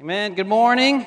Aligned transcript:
Amen. 0.00 0.32
Good 0.34 0.46
morning. 0.46 1.04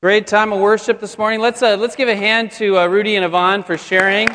Great 0.00 0.28
time 0.28 0.52
of 0.52 0.60
worship 0.60 1.00
this 1.00 1.18
morning. 1.18 1.40
Let's 1.40 1.60
uh, 1.62 1.76
let's 1.76 1.96
give 1.96 2.08
a 2.08 2.14
hand 2.14 2.52
to 2.52 2.78
uh, 2.78 2.86
Rudy 2.86 3.16
and 3.16 3.24
Yvonne 3.24 3.64
for 3.64 3.76
sharing. 3.76 4.28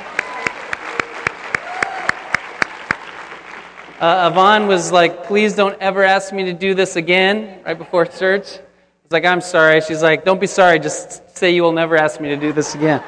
Uh, 4.01 4.29
Yvonne 4.29 4.67
was 4.67 4.91
like, 4.91 5.23
"Please 5.23 5.55
don't 5.55 5.79
ever 5.79 6.03
ask 6.03 6.33
me 6.33 6.43
to 6.43 6.51
do 6.51 6.73
this 6.73 6.97
again." 6.97 7.61
Right 7.65 7.77
before 7.77 8.05
church, 8.05 8.57
I 8.57 9.03
was 9.03 9.11
like, 9.11 9.23
"I'm 9.23 9.39
sorry." 9.39 9.79
She's 9.79 10.03
like, 10.03 10.25
"Don't 10.25 10.41
be 10.41 10.47
sorry. 10.47 10.77
Just 10.77 11.37
say 11.37 11.51
you 11.51 11.63
will 11.63 11.71
never 11.71 11.95
ask 11.95 12.19
me 12.19 12.27
to 12.27 12.35
do 12.35 12.51
this 12.51 12.75
again." 12.75 13.01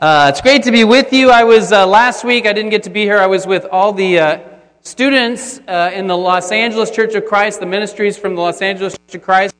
Uh, 0.00 0.26
it's 0.30 0.40
great 0.40 0.64
to 0.64 0.72
be 0.72 0.82
with 0.82 1.12
you. 1.12 1.30
I 1.30 1.44
was 1.44 1.70
uh, 1.70 1.86
last 1.86 2.24
week. 2.24 2.44
I 2.44 2.52
didn't 2.52 2.70
get 2.70 2.82
to 2.82 2.90
be 2.90 3.04
here. 3.04 3.18
I 3.18 3.28
was 3.28 3.46
with 3.46 3.66
all 3.66 3.92
the 3.92 4.18
uh, 4.18 4.47
students 4.88 5.60
uh, 5.68 5.90
in 5.92 6.06
the 6.06 6.16
Los 6.16 6.50
Angeles 6.50 6.90
Church 6.90 7.14
of 7.14 7.26
Christ, 7.26 7.60
the 7.60 7.66
ministries 7.66 8.16
from 8.16 8.34
the 8.34 8.40
Los 8.40 8.62
Angeles 8.62 8.94
Church 8.94 9.16
of 9.16 9.22
Christ. 9.22 9.54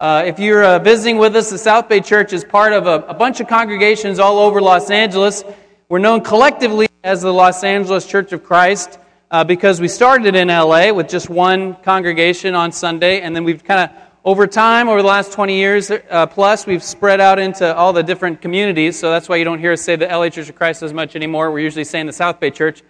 Uh, 0.00 0.24
if 0.26 0.40
you're 0.40 0.64
uh, 0.64 0.80
visiting 0.80 1.16
with 1.16 1.36
us, 1.36 1.48
the 1.48 1.58
South 1.58 1.88
Bay 1.88 2.00
Church 2.00 2.32
is 2.32 2.44
part 2.44 2.72
of 2.72 2.88
a, 2.88 3.06
a, 3.06 3.14
bunch 3.14 3.38
of 3.38 3.46
congregations 3.46 4.18
all 4.18 4.40
over 4.40 4.60
Los 4.60 4.90
Angeles. 4.90 5.44
We're 5.88 6.00
known 6.00 6.22
collectively 6.22 6.88
as 7.04 7.22
the 7.22 7.32
Los 7.32 7.62
Angeles 7.62 8.04
Church 8.04 8.32
of 8.32 8.42
Christ 8.42 8.98
uh, 9.30 9.44
because 9.44 9.80
we 9.80 9.86
started 9.86 10.34
in 10.34 10.48
LA 10.48 10.92
with 10.92 11.08
just 11.08 11.30
one 11.30 11.76
congregation 11.76 12.56
on 12.56 12.72
Sunday, 12.72 13.20
and 13.20 13.34
then 13.34 13.44
we've 13.44 13.62
kind 13.62 13.88
of, 13.88 13.96
over 14.24 14.48
time, 14.48 14.88
over 14.88 15.02
the 15.02 15.08
last 15.08 15.32
20 15.32 15.54
years 15.54 15.92
uh, 15.92 16.26
plus, 16.26 16.66
we've 16.66 16.82
spread 16.82 17.20
out 17.20 17.38
into 17.38 17.74
all 17.76 17.92
the 17.92 18.02
different 18.02 18.40
communities. 18.40 18.98
So 18.98 19.12
that's 19.12 19.28
why 19.28 19.36
you 19.36 19.44
don't 19.44 19.60
hear 19.60 19.72
us 19.72 19.82
say 19.82 19.94
the 19.94 20.06
LA 20.06 20.30
Church 20.30 20.48
of 20.48 20.56
Christ 20.56 20.82
as 20.82 20.92
much 20.92 21.14
anymore. 21.14 21.52
We're 21.52 21.60
usually 21.60 21.84
saying 21.84 22.06
the 22.06 22.12
South 22.12 22.40
Bay 22.40 22.50
Church. 22.50 22.82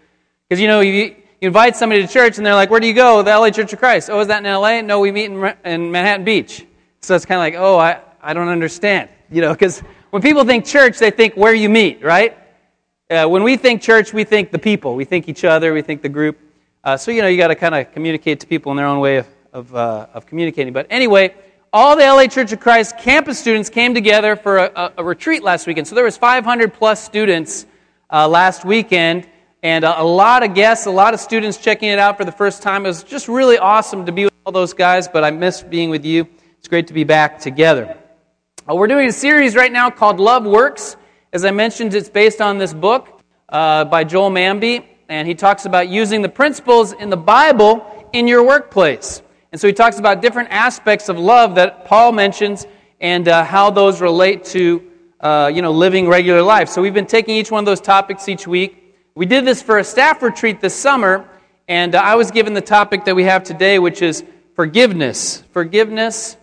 Because, 0.48 0.60
you 0.60 0.68
know, 0.68 0.80
you, 0.80 1.16
you 1.44 1.48
invite 1.48 1.76
somebody 1.76 2.00
to 2.00 2.10
church 2.10 2.38
and 2.38 2.46
they're 2.46 2.54
like, 2.54 2.70
Where 2.70 2.80
do 2.80 2.86
you 2.86 2.94
go? 2.94 3.22
The 3.22 3.36
LA 3.36 3.50
Church 3.50 3.70
of 3.74 3.78
Christ. 3.78 4.08
Oh, 4.08 4.18
is 4.20 4.28
that 4.28 4.38
in 4.38 4.50
LA? 4.50 4.80
No, 4.80 5.00
we 5.00 5.12
meet 5.12 5.26
in, 5.26 5.54
in 5.66 5.92
Manhattan 5.92 6.24
Beach. 6.24 6.64
So 7.02 7.14
it's 7.14 7.26
kind 7.26 7.36
of 7.36 7.42
like, 7.42 7.62
Oh, 7.62 7.76
I, 7.78 8.00
I 8.22 8.32
don't 8.32 8.48
understand. 8.48 9.10
You 9.30 9.42
know, 9.42 9.52
because 9.52 9.80
when 10.08 10.22
people 10.22 10.44
think 10.44 10.64
church, 10.64 10.98
they 10.98 11.10
think 11.10 11.34
where 11.34 11.52
you 11.52 11.68
meet, 11.68 12.02
right? 12.02 12.34
Uh, 13.10 13.26
when 13.26 13.42
we 13.42 13.58
think 13.58 13.82
church, 13.82 14.14
we 14.14 14.24
think 14.24 14.52
the 14.52 14.58
people. 14.58 14.94
We 14.94 15.04
think 15.04 15.28
each 15.28 15.44
other. 15.44 15.74
We 15.74 15.82
think 15.82 16.00
the 16.00 16.08
group. 16.08 16.38
Uh, 16.82 16.96
so, 16.96 17.10
you 17.10 17.20
know, 17.20 17.28
you 17.28 17.36
got 17.36 17.48
to 17.48 17.54
kind 17.54 17.74
of 17.74 17.92
communicate 17.92 18.40
to 18.40 18.46
people 18.46 18.72
in 18.72 18.78
their 18.78 18.86
own 18.86 19.00
way 19.00 19.18
of, 19.18 19.28
of, 19.52 19.74
uh, 19.74 20.06
of, 20.14 20.24
communicating. 20.24 20.72
But 20.72 20.86
anyway, 20.88 21.34
all 21.74 21.94
the 21.94 22.04
LA 22.04 22.26
Church 22.26 22.52
of 22.52 22.60
Christ 22.60 22.96
campus 22.96 23.38
students 23.38 23.68
came 23.68 23.92
together 23.92 24.34
for 24.34 24.56
a, 24.56 24.72
a, 24.74 24.92
a 24.98 25.04
retreat 25.04 25.42
last 25.42 25.66
weekend. 25.66 25.88
So 25.88 25.94
there 25.94 26.04
was 26.04 26.16
500 26.16 26.72
plus 26.72 27.04
students 27.04 27.66
uh, 28.08 28.26
last 28.28 28.64
weekend 28.64 29.28
and 29.64 29.82
a, 29.82 30.02
a 30.02 30.04
lot 30.04 30.42
of 30.42 30.52
guests, 30.52 30.84
a 30.84 30.90
lot 30.90 31.14
of 31.14 31.20
students 31.20 31.56
checking 31.56 31.88
it 31.88 31.98
out 31.98 32.18
for 32.18 32.24
the 32.26 32.32
first 32.32 32.62
time. 32.62 32.84
It 32.84 32.88
was 32.90 33.02
just 33.02 33.28
really 33.28 33.56
awesome 33.56 34.04
to 34.04 34.12
be 34.12 34.24
with 34.24 34.34
all 34.44 34.52
those 34.52 34.74
guys, 34.74 35.08
but 35.08 35.24
I 35.24 35.30
miss 35.30 35.62
being 35.62 35.88
with 35.88 36.04
you. 36.04 36.28
It's 36.58 36.68
great 36.68 36.86
to 36.88 36.92
be 36.92 37.02
back 37.02 37.38
together. 37.40 37.96
Uh, 38.70 38.74
we're 38.74 38.88
doing 38.88 39.08
a 39.08 39.12
series 39.12 39.56
right 39.56 39.72
now 39.72 39.88
called 39.88 40.20
Love 40.20 40.44
Works. 40.44 40.98
As 41.32 41.46
I 41.46 41.50
mentioned, 41.50 41.94
it's 41.94 42.10
based 42.10 42.42
on 42.42 42.58
this 42.58 42.74
book 42.74 43.22
uh, 43.48 43.86
by 43.86 44.04
Joel 44.04 44.30
Manby, 44.30 44.84
and 45.08 45.26
he 45.26 45.34
talks 45.34 45.64
about 45.64 45.88
using 45.88 46.20
the 46.20 46.28
principles 46.28 46.92
in 46.92 47.08
the 47.08 47.16
Bible 47.16 48.06
in 48.12 48.28
your 48.28 48.46
workplace. 48.46 49.22
And 49.50 49.58
so 49.58 49.66
he 49.66 49.72
talks 49.72 49.98
about 49.98 50.20
different 50.20 50.50
aspects 50.50 51.08
of 51.08 51.18
love 51.18 51.54
that 51.54 51.86
Paul 51.86 52.12
mentions 52.12 52.66
and 53.00 53.26
uh, 53.28 53.44
how 53.44 53.70
those 53.70 54.02
relate 54.02 54.44
to 54.46 54.90
uh, 55.20 55.50
you 55.54 55.62
know 55.62 55.72
living 55.72 56.06
regular 56.06 56.42
life. 56.42 56.68
So 56.68 56.82
we've 56.82 56.92
been 56.92 57.06
taking 57.06 57.36
each 57.36 57.50
one 57.50 57.60
of 57.60 57.66
those 57.66 57.80
topics 57.80 58.28
each 58.28 58.46
week 58.46 58.83
we 59.16 59.26
did 59.26 59.44
this 59.44 59.62
for 59.62 59.78
a 59.78 59.84
staff 59.84 60.22
retreat 60.22 60.60
this 60.60 60.74
summer, 60.74 61.28
and 61.68 61.94
uh, 61.94 61.98
I 61.98 62.16
was 62.16 62.32
given 62.32 62.52
the 62.52 62.60
topic 62.60 63.04
that 63.04 63.14
we 63.14 63.24
have 63.24 63.44
today, 63.44 63.78
which 63.78 64.02
is 64.02 64.24
forgiveness. 64.56 65.42
Forgiveness. 65.52 66.36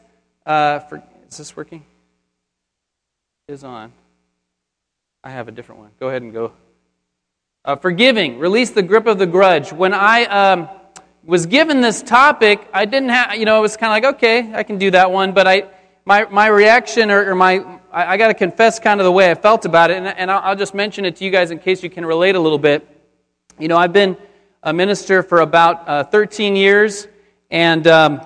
Uh, 0.45 0.80
for, 0.80 1.03
is 1.30 1.38
this 1.38 1.55
working? 1.55 1.86
It 3.47 3.53
is 3.53 3.66
on. 3.66 3.91
I 5.22 5.31
have 5.31 5.50
a 5.50 5.52
different 5.52 5.81
one. 5.81 5.91
Go 6.00 6.07
ahead 6.07 6.22
and 6.22 6.31
go. 6.31 6.53
Uh, 7.66 7.75
forgiving. 7.75 8.40
Release 8.40 8.72
the 8.72 8.81
grip 8.81 9.06
of 9.06 9.19
the 9.19 9.28
grudge. 9.28 9.73
When 9.73 9.94
I 9.94 10.23
um, 10.25 10.69
was 11.25 11.46
given 11.46 11.81
this 11.81 12.01
topic, 12.01 12.66
I 12.73 12.85
didn't 12.85 13.09
have, 13.09 13.35
you 13.35 13.44
know, 13.44 13.57
it 13.57 13.62
was 13.62 13.75
kind 13.75 13.91
of 13.91 13.96
like, 13.96 14.16
okay, 14.16 14.53
I 14.53 14.63
can 14.63 14.78
do 14.78 14.91
that 14.91 15.12
one, 15.12 15.34
but 15.34 15.46
I, 15.46 15.66
my, 16.06 16.25
my 16.25 16.47
reaction 16.47 17.12
or, 17.12 17.31
or 17.31 17.35
my, 17.35 17.81
I, 17.91 18.13
I 18.13 18.18
got 18.18 18.29
to 18.29 18.34
confess 18.34 18.79
kind 18.79 19.00
of 19.00 19.06
the 19.06 19.12
way 19.12 19.29
I 19.29 19.35
felt 19.35 19.66
about 19.66 19.91
it, 19.91 19.97
and, 19.97 20.07
and 20.07 20.31
I'll, 20.31 20.40
I'll, 20.40 20.56
just 20.56 20.74
mention 20.74 21.06
it 21.06 21.18
to 21.18 21.25
you 21.25 21.31
guys 21.31 21.52
in 21.52 21.59
case 21.59 21.84
you 21.84 21.90
can 21.90 22.06
relate 22.06 22.35
a 22.35 22.40
little 22.40 22.57
bit. 22.57 22.88
You 23.59 23.68
know, 23.68 23.78
I've 23.78 23.94
been 23.94 24.18
a 24.63 24.72
minister 24.72 25.24
for 25.24 25.41
about 25.41 25.88
uh, 25.88 26.03
13 26.06 26.56
years, 26.56 27.07
and, 27.50 27.85
um, 27.88 28.22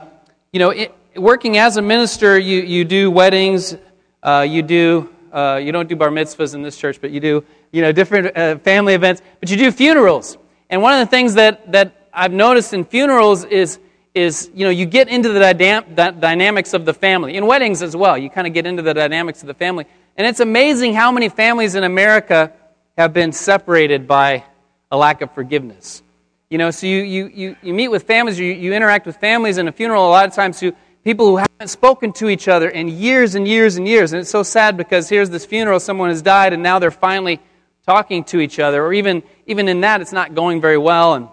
you 0.51 0.59
know, 0.59 0.69
it, 0.69 0.93
working 1.15 1.57
as 1.57 1.77
a 1.77 1.81
minister, 1.81 2.37
you, 2.37 2.61
you 2.61 2.85
do 2.85 3.09
weddings, 3.09 3.75
uh, 4.21 4.45
you 4.47 4.61
do, 4.61 5.09
uh, 5.31 5.59
you 5.61 5.71
don't 5.71 5.89
do 5.89 5.95
bar 5.95 6.09
mitzvahs 6.09 6.53
in 6.53 6.61
this 6.61 6.77
church, 6.77 7.01
but 7.01 7.11
you 7.11 7.19
do, 7.19 7.43
you 7.71 7.81
know, 7.81 7.91
different 7.91 8.37
uh, 8.37 8.57
family 8.59 8.93
events, 8.93 9.21
but 9.39 9.49
you 9.49 9.57
do 9.57 9.71
funerals. 9.71 10.37
And 10.69 10.81
one 10.81 10.93
of 10.93 10.99
the 10.99 11.09
things 11.09 11.35
that, 11.35 11.71
that 11.71 12.09
I've 12.13 12.33
noticed 12.33 12.73
in 12.73 12.85
funerals 12.85 13.45
is 13.45 13.79
is 14.15 14.49
you 14.55 14.65
know 14.65 14.71
you 14.71 14.85
get 14.85 15.09
into 15.09 15.29
the 15.29 15.39
dynam- 15.39 16.19
dynamics 16.19 16.73
of 16.73 16.85
the 16.85 16.93
family. 16.93 17.35
In 17.35 17.45
weddings 17.45 17.83
as 17.83 17.95
well 17.95 18.17
you 18.17 18.29
kind 18.29 18.47
of 18.47 18.53
get 18.53 18.65
into 18.65 18.81
the 18.81 18.93
dynamics 18.93 19.41
of 19.41 19.47
the 19.47 19.53
family. 19.53 19.85
And 20.17 20.25
it's 20.25 20.39
amazing 20.39 20.93
how 20.93 21.11
many 21.11 21.29
families 21.29 21.75
in 21.75 21.83
america 21.83 22.53
have 22.97 23.13
been 23.13 23.33
separated 23.33 24.07
by 24.07 24.45
a 24.89 24.97
lack 24.97 25.21
of 25.21 25.31
forgiveness. 25.33 26.01
You 26.49 26.57
know 26.57 26.71
so 26.71 26.87
you, 26.87 27.01
you, 27.03 27.27
you, 27.27 27.55
you 27.61 27.73
meet 27.73 27.89
with 27.89 28.03
families 28.03 28.39
you, 28.39 28.53
you 28.53 28.73
interact 28.73 29.05
with 29.05 29.17
families 29.17 29.57
in 29.57 29.67
a 29.67 29.71
funeral 29.71 30.07
a 30.07 30.09
lot 30.09 30.25
of 30.25 30.33
times 30.33 30.59
who 30.61 30.73
people 31.03 31.27
who 31.27 31.37
haven't 31.37 31.67
spoken 31.67 32.11
to 32.13 32.29
each 32.29 32.47
other 32.47 32.69
in 32.69 32.87
years 32.87 33.35
and 33.35 33.47
years 33.47 33.75
and 33.77 33.87
years. 33.87 34.11
And 34.11 34.21
it's 34.21 34.29
so 34.29 34.43
sad 34.43 34.75
because 34.75 35.07
here's 35.07 35.29
this 35.29 35.45
funeral 35.45 35.79
someone 35.79 36.09
has 36.09 36.21
died 36.21 36.51
and 36.51 36.63
now 36.63 36.79
they're 36.79 36.89
finally 36.89 37.39
talking 37.85 38.23
to 38.25 38.39
each 38.39 38.59
other. 38.59 38.83
Or 38.83 38.93
even 38.93 39.23
even 39.45 39.67
in 39.67 39.81
that 39.81 39.99
it's 40.01 40.13
not 40.13 40.33
going 40.33 40.61
very 40.61 40.77
well. 40.77 41.13
And 41.13 41.29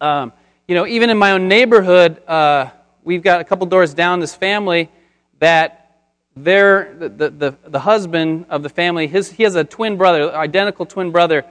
um, 0.00 0.32
you 0.72 0.78
know, 0.78 0.86
even 0.86 1.10
in 1.10 1.18
my 1.18 1.32
own 1.32 1.48
neighborhood, 1.48 2.26
uh, 2.26 2.70
we've 3.04 3.22
got 3.22 3.42
a 3.42 3.44
couple 3.44 3.66
doors 3.66 3.92
down 3.92 4.20
this 4.20 4.34
family 4.34 4.88
that 5.38 5.98
they're, 6.34 6.96
the, 6.98 7.28
the, 7.28 7.54
the 7.66 7.78
husband 7.78 8.46
of 8.48 8.62
the 8.62 8.70
family, 8.70 9.06
his, 9.06 9.30
he 9.30 9.42
has 9.42 9.54
a 9.54 9.64
twin 9.64 9.98
brother, 9.98 10.34
identical 10.34 10.86
twin 10.86 11.10
brother, 11.10 11.44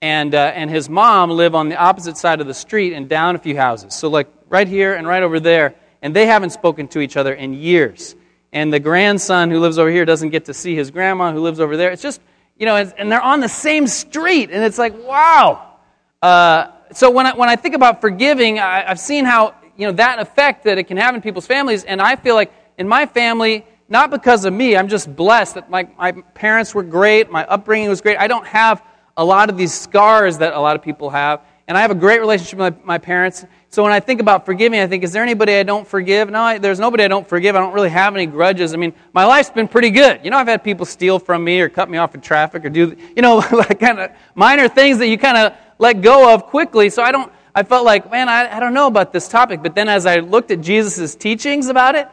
and, 0.00 0.36
uh, 0.36 0.52
and 0.54 0.70
his 0.70 0.88
mom 0.88 1.30
live 1.30 1.56
on 1.56 1.68
the 1.68 1.74
opposite 1.74 2.16
side 2.16 2.40
of 2.40 2.46
the 2.46 2.54
street 2.54 2.92
and 2.92 3.08
down 3.08 3.34
a 3.34 3.40
few 3.40 3.56
houses. 3.56 3.92
So, 3.92 4.08
like 4.08 4.28
right 4.48 4.68
here 4.68 4.94
and 4.94 5.04
right 5.04 5.24
over 5.24 5.40
there, 5.40 5.74
and 6.00 6.14
they 6.14 6.26
haven't 6.26 6.50
spoken 6.50 6.86
to 6.88 7.00
each 7.00 7.16
other 7.16 7.34
in 7.34 7.54
years. 7.54 8.14
And 8.52 8.72
the 8.72 8.78
grandson 8.78 9.50
who 9.50 9.58
lives 9.58 9.80
over 9.80 9.90
here 9.90 10.04
doesn't 10.04 10.30
get 10.30 10.44
to 10.44 10.54
see 10.54 10.76
his 10.76 10.92
grandma 10.92 11.32
who 11.32 11.40
lives 11.40 11.58
over 11.58 11.76
there. 11.76 11.90
It's 11.90 12.02
just, 12.02 12.20
you 12.56 12.66
know, 12.66 12.76
and 12.76 13.10
they're 13.10 13.20
on 13.20 13.40
the 13.40 13.48
same 13.48 13.88
street, 13.88 14.50
and 14.52 14.62
it's 14.62 14.78
like, 14.78 14.96
wow. 14.96 15.74
Uh, 16.22 16.68
so 16.92 17.10
when 17.10 17.26
I, 17.26 17.34
when 17.34 17.48
I 17.48 17.56
think 17.56 17.74
about 17.74 18.00
forgiving, 18.00 18.58
I, 18.58 18.88
I've 18.88 19.00
seen 19.00 19.24
how, 19.24 19.54
you 19.76 19.86
know, 19.86 19.92
that 19.92 20.18
effect 20.18 20.64
that 20.64 20.78
it 20.78 20.84
can 20.84 20.96
have 20.96 21.14
in 21.14 21.20
people's 21.20 21.46
families, 21.46 21.84
and 21.84 22.00
I 22.00 22.16
feel 22.16 22.34
like 22.34 22.52
in 22.78 22.88
my 22.88 23.06
family, 23.06 23.64
not 23.88 24.10
because 24.10 24.44
of 24.44 24.52
me, 24.52 24.76
I'm 24.76 24.88
just 24.88 25.14
blessed 25.14 25.54
that 25.54 25.70
my, 25.70 25.88
my 25.98 26.12
parents 26.12 26.74
were 26.74 26.82
great, 26.82 27.30
my 27.30 27.44
upbringing 27.46 27.88
was 27.88 28.00
great. 28.00 28.16
I 28.18 28.26
don't 28.26 28.46
have 28.46 28.82
a 29.16 29.24
lot 29.24 29.50
of 29.50 29.56
these 29.56 29.74
scars 29.74 30.38
that 30.38 30.54
a 30.54 30.60
lot 30.60 30.76
of 30.76 30.82
people 30.82 31.10
have, 31.10 31.42
and 31.68 31.78
I 31.78 31.82
have 31.82 31.90
a 31.90 31.96
great 31.96 32.20
relationship 32.20 32.58
with 32.58 32.76
my, 32.78 32.84
my 32.84 32.98
parents. 32.98 33.44
So 33.68 33.84
when 33.84 33.92
I 33.92 34.00
think 34.00 34.20
about 34.20 34.44
forgiving, 34.44 34.80
I 34.80 34.88
think, 34.88 35.04
is 35.04 35.12
there 35.12 35.22
anybody 35.22 35.54
I 35.54 35.62
don't 35.62 35.86
forgive? 35.86 36.28
No, 36.28 36.40
I, 36.40 36.58
there's 36.58 36.80
nobody 36.80 37.04
I 37.04 37.08
don't 37.08 37.28
forgive. 37.28 37.54
I 37.54 37.60
don't 37.60 37.72
really 37.72 37.90
have 37.90 38.14
any 38.16 38.26
grudges. 38.26 38.74
I 38.74 38.76
mean, 38.76 38.92
my 39.12 39.24
life's 39.24 39.50
been 39.50 39.68
pretty 39.68 39.90
good. 39.90 40.20
You 40.24 40.30
know, 40.30 40.38
I've 40.38 40.48
had 40.48 40.64
people 40.64 40.84
steal 40.84 41.20
from 41.20 41.44
me 41.44 41.60
or 41.60 41.68
cut 41.68 41.88
me 41.88 41.96
off 41.98 42.14
in 42.14 42.20
traffic 42.20 42.64
or 42.64 42.70
do, 42.70 42.96
you 43.14 43.22
know, 43.22 43.36
like 43.52 43.78
kind 43.78 44.00
of 44.00 44.10
minor 44.34 44.68
things 44.68 44.98
that 44.98 45.06
you 45.06 45.18
kind 45.18 45.36
of 45.36 45.56
let 45.80 46.02
go 46.02 46.32
of 46.32 46.46
quickly. 46.46 46.90
So 46.90 47.02
I 47.02 47.10
don't, 47.10 47.32
I 47.54 47.64
felt 47.64 47.84
like, 47.84 48.10
man, 48.10 48.28
I, 48.28 48.56
I 48.56 48.60
don't 48.60 48.74
know 48.74 48.86
about 48.86 49.12
this 49.12 49.26
topic. 49.26 49.62
But 49.62 49.74
then 49.74 49.88
as 49.88 50.06
I 50.06 50.16
looked 50.16 50.50
at 50.50 50.60
Jesus' 50.60 51.16
teachings 51.16 51.68
about 51.68 51.96
it, 51.96 52.06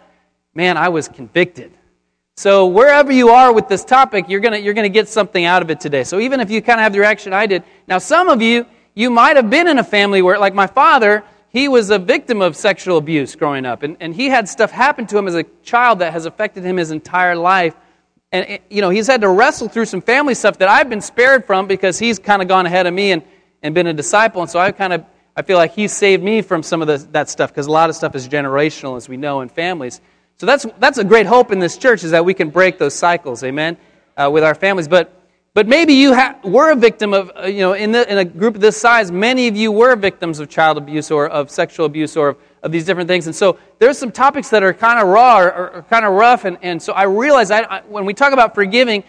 man, 0.56 0.78
I 0.78 0.90
was 0.90 1.08
convicted. 1.08 1.72
So 2.38 2.68
wherever 2.68 3.12
you 3.12 3.30
are 3.30 3.52
with 3.52 3.68
this 3.68 3.84
topic, 3.84 4.26
you're 4.30 4.40
gonna, 4.40 4.58
you're 4.58 4.74
gonna 4.74 4.90
get 4.90 5.10
something 5.10 5.44
out 5.44 5.62
of 5.62 5.70
it 5.70 5.80
today. 5.80 6.04
So 6.04 6.20
even 6.20 6.40
if 6.40 6.50
you 6.50 6.62
kind 6.62 6.80
of 6.80 6.84
have 6.84 6.94
the 6.94 7.00
reaction 7.00 7.34
I 7.34 7.46
did, 7.46 7.64
now 7.88 7.98
some 7.98 8.30
of 8.30 8.42
you, 8.42 8.66
you 8.96 9.10
might 9.10 9.36
have 9.36 9.50
been 9.50 9.68
in 9.68 9.80
a 9.80 9.84
family 9.84 10.22
where, 10.22 10.40
like 10.40 10.54
my 10.54 10.68
father, 10.68 11.24
he 11.50 11.68
was 11.68 11.90
a 11.90 12.00
victim 12.00 12.42
of 12.42 12.56
sexual 12.56 12.98
abuse 12.98 13.36
growing 13.36 13.66
up. 13.66 13.84
And, 13.84 13.98
and 14.00 14.14
he 14.14 14.28
had 14.28 14.48
stuff 14.48 14.72
happen 14.72 15.08
to 15.08 15.18
him 15.18 15.28
as 15.28 15.36
a 15.36 15.44
child 15.64 16.00
that 16.00 16.14
has 16.14 16.26
affected 16.26 16.64
him 16.64 16.78
his 16.78 16.92
entire 16.92 17.36
life. 17.36 17.76
And, 18.32 18.60
you 18.70 18.82
know, 18.82 18.90
he's 18.90 19.08
had 19.08 19.22
to 19.22 19.30
wrestle 19.30 19.68
through 19.68 19.86
some 19.86 20.02
family 20.02 20.36
stuff 20.36 20.58
that 20.60 20.68
I've 20.68 20.90
been 20.90 21.02
spared 21.02 21.46
from 21.46 21.68
because 21.68 21.98
he's 21.98 22.20
kind 22.20 22.42
of 22.42 22.48
gone 22.48 22.66
ahead 22.66 22.86
of 22.86 22.94
me 22.94 23.12
and 23.12 23.24
and 23.62 23.74
been 23.74 23.88
a 23.88 23.94
disciple. 23.94 24.42
And 24.42 24.50
so 24.50 24.60
I 24.60 24.72
kind 24.72 24.94
of 24.94 25.06
I 25.36 25.44
feel 25.44 25.58
like 25.58 25.74
he 25.74 25.88
saved 25.88 26.24
me 26.24 26.42
from 26.42 26.64
some 26.64 26.82
of 26.82 26.88
the, 26.88 26.98
that 27.12 27.30
stuff 27.30 27.52
because 27.52 27.68
a 27.68 27.72
lot 27.72 27.90
of 27.90 27.96
stuff 27.96 28.16
is 28.16 28.28
generational, 28.28 28.98
as 28.98 29.08
we 29.08 29.18
know, 29.18 29.42
in 29.42 29.50
families. 29.50 30.02
So 30.38 30.46
that's 30.46 30.66
that's 30.80 30.98
a 30.98 31.04
great 31.04 31.26
hope 31.26 31.52
in 31.52 31.60
this 31.60 31.78
church 31.78 32.04
is 32.04 32.12
that 32.12 32.26
we 32.26 32.34
can 32.34 32.50
break 32.50 32.78
those 32.78 32.94
cycles, 32.94 33.44
amen, 33.44 33.78
uh, 34.16 34.30
with 34.32 34.44
our 34.44 34.56
families. 34.56 34.88
But 34.88 35.14
but 35.54 35.68
maybe 35.68 35.94
you 35.94 36.14
ha- 36.14 36.38
were 36.44 36.72
a 36.72 36.76
victim 36.76 37.14
of 37.14 37.32
uh, 37.36 37.46
you 37.46 37.60
know 37.60 37.74
in 37.74 37.92
the, 37.92 38.12
in 38.12 38.18
a 38.18 38.26
group 38.26 38.56
of 38.56 38.62
this 38.62 38.78
size, 38.78 39.12
many 39.12 39.48
of 39.48 39.56
you 39.56 39.72
were 39.72 39.96
victims 39.96 40.40
of 40.40 40.50
child 40.50 40.78
abuse 40.78 41.12
or 41.12 41.28
of 41.28 41.50
sexual 41.50 41.86
abuse 41.86 42.16
or 42.16 42.30
of 42.30 42.38
of 42.64 42.72
these 42.72 42.86
different 42.86 43.08
things. 43.08 43.26
And 43.26 43.36
so 43.36 43.58
there's 43.80 43.98
some 43.98 44.12
topics 44.12 44.50
that 44.50 44.64
are 44.64 44.74
kind 44.74 45.00
of 45.00 45.08
raw 45.08 45.40
or, 45.40 45.52
or, 45.52 45.70
or 45.76 45.82
kind 45.84 46.06
of 46.06 46.14
rough. 46.14 46.46
And, 46.46 46.58
and 46.62 46.82
so 46.82 46.94
I 46.94 47.04
realize 47.04 47.52
I, 47.52 47.62
I, 47.62 47.82
when 47.82 48.06
we 48.06 48.14
talk 48.14 48.34
about 48.34 48.56
forgiving, 48.56 49.04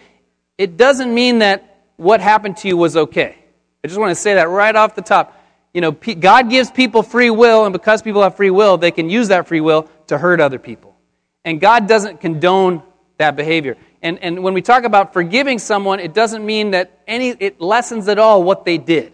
it 0.57 0.77
doesn't 0.77 1.13
mean 1.13 1.39
that 1.39 1.83
what 1.97 2.21
happened 2.21 2.57
to 2.57 2.67
you 2.67 2.77
was 2.77 2.97
okay. 2.97 3.37
I 3.83 3.87
just 3.87 3.99
want 3.99 4.11
to 4.11 4.15
say 4.15 4.35
that 4.35 4.49
right 4.49 4.75
off 4.75 4.95
the 4.95 5.01
top. 5.01 5.35
You 5.73 5.81
know, 5.81 5.91
God 5.91 6.49
gives 6.49 6.71
people 6.71 7.03
free 7.03 7.29
will, 7.29 7.65
and 7.65 7.73
because 7.73 8.01
people 8.01 8.23
have 8.23 8.35
free 8.35 8.49
will, 8.49 8.77
they 8.77 8.91
can 8.91 9.09
use 9.09 9.27
that 9.27 9.47
free 9.47 9.61
will 9.61 9.89
to 10.07 10.17
hurt 10.17 10.41
other 10.41 10.59
people. 10.59 10.97
And 11.45 11.61
God 11.61 11.87
doesn't 11.87 12.19
condone 12.19 12.83
that 13.17 13.35
behavior. 13.35 13.77
And, 14.01 14.19
and 14.19 14.43
when 14.43 14.53
we 14.53 14.61
talk 14.61 14.83
about 14.83 15.13
forgiving 15.13 15.59
someone, 15.59 15.99
it 15.99 16.13
doesn't 16.13 16.45
mean 16.45 16.71
that 16.71 16.99
any, 17.07 17.29
it 17.29 17.61
lessens 17.61 18.07
at 18.07 18.17
all 18.17 18.43
what 18.43 18.65
they 18.65 18.77
did. 18.77 19.13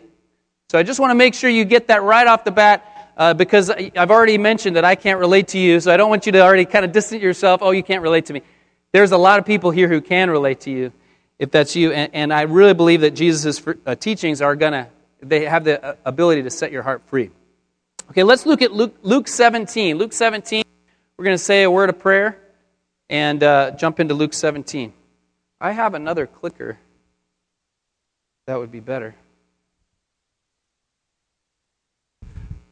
So 0.70 0.80
I 0.80 0.84
just 0.84 1.00
want 1.00 1.12
to 1.12 1.16
make 1.16 1.34
sure 1.34 1.50
you 1.50 1.66
get 1.66 1.88
that 1.88 2.04
right 2.04 2.26
off 2.26 2.44
the 2.44 2.52
bat. 2.52 2.92
Uh, 3.18 3.34
because 3.34 3.70
I've 3.70 4.12
already 4.12 4.38
mentioned 4.38 4.76
that 4.76 4.84
I 4.84 4.96
can't 4.96 5.20
relate 5.20 5.48
to 5.50 5.58
you, 5.58 5.80
so 5.80 5.90
I 5.90 5.96
don't 5.96 6.10
want 6.10 6.26
you 6.26 6.34
to 6.34 6.42
already 6.42 6.66
kind 6.66 6.84
of 6.84 6.92
distance 6.92 7.24
yourself. 7.24 7.62
Oh, 7.64 7.72
you 7.72 7.82
can't 7.82 8.02
relate 8.02 8.26
to 8.26 8.34
me. 8.34 8.42
There's 8.92 9.14
a 9.14 9.18
lot 9.18 9.40
of 9.40 9.46
people 9.46 9.72
here 9.72 9.88
who 9.88 10.02
can 10.02 10.30
relate 10.30 10.60
to 10.62 10.70
you, 10.70 10.92
if 11.40 11.52
that's 11.52 11.76
you. 11.76 11.92
And, 11.92 12.14
and 12.14 12.34
I 12.34 12.44
really 12.44 12.74
believe 12.74 13.02
that 13.02 13.12
Jesus' 13.12 13.62
uh, 13.86 13.96
teachings 13.96 14.42
are 14.42 14.56
going 14.56 14.74
to, 14.74 14.88
they 15.22 15.46
have 15.46 15.64
the 15.64 15.84
uh, 15.84 15.96
ability 16.06 16.44
to 16.44 16.50
set 16.50 16.72
your 16.72 16.84
heart 16.84 17.02
free. 17.08 17.32
Okay, 18.12 18.24
let's 18.24 18.46
look 18.46 18.62
at 18.62 18.72
Luke, 18.72 18.96
Luke 19.02 19.28
17. 19.28 19.98
Luke 19.98 20.14
17, 20.14 20.64
we're 21.18 21.26
going 21.26 21.38
to 21.38 21.44
say 21.44 21.64
a 21.64 21.72
word 21.72 21.90
of 21.90 22.00
prayer 22.00 22.38
and 23.10 23.44
uh, 23.44 23.72
jump 23.72 24.00
into 24.00 24.14
Luke 24.14 24.34
17. 24.34 24.94
I 25.60 25.72
have 25.72 25.94
another 25.94 26.28
clicker. 26.28 26.78
That 28.46 28.60
would 28.60 28.72
be 28.72 28.80
better. 28.80 29.16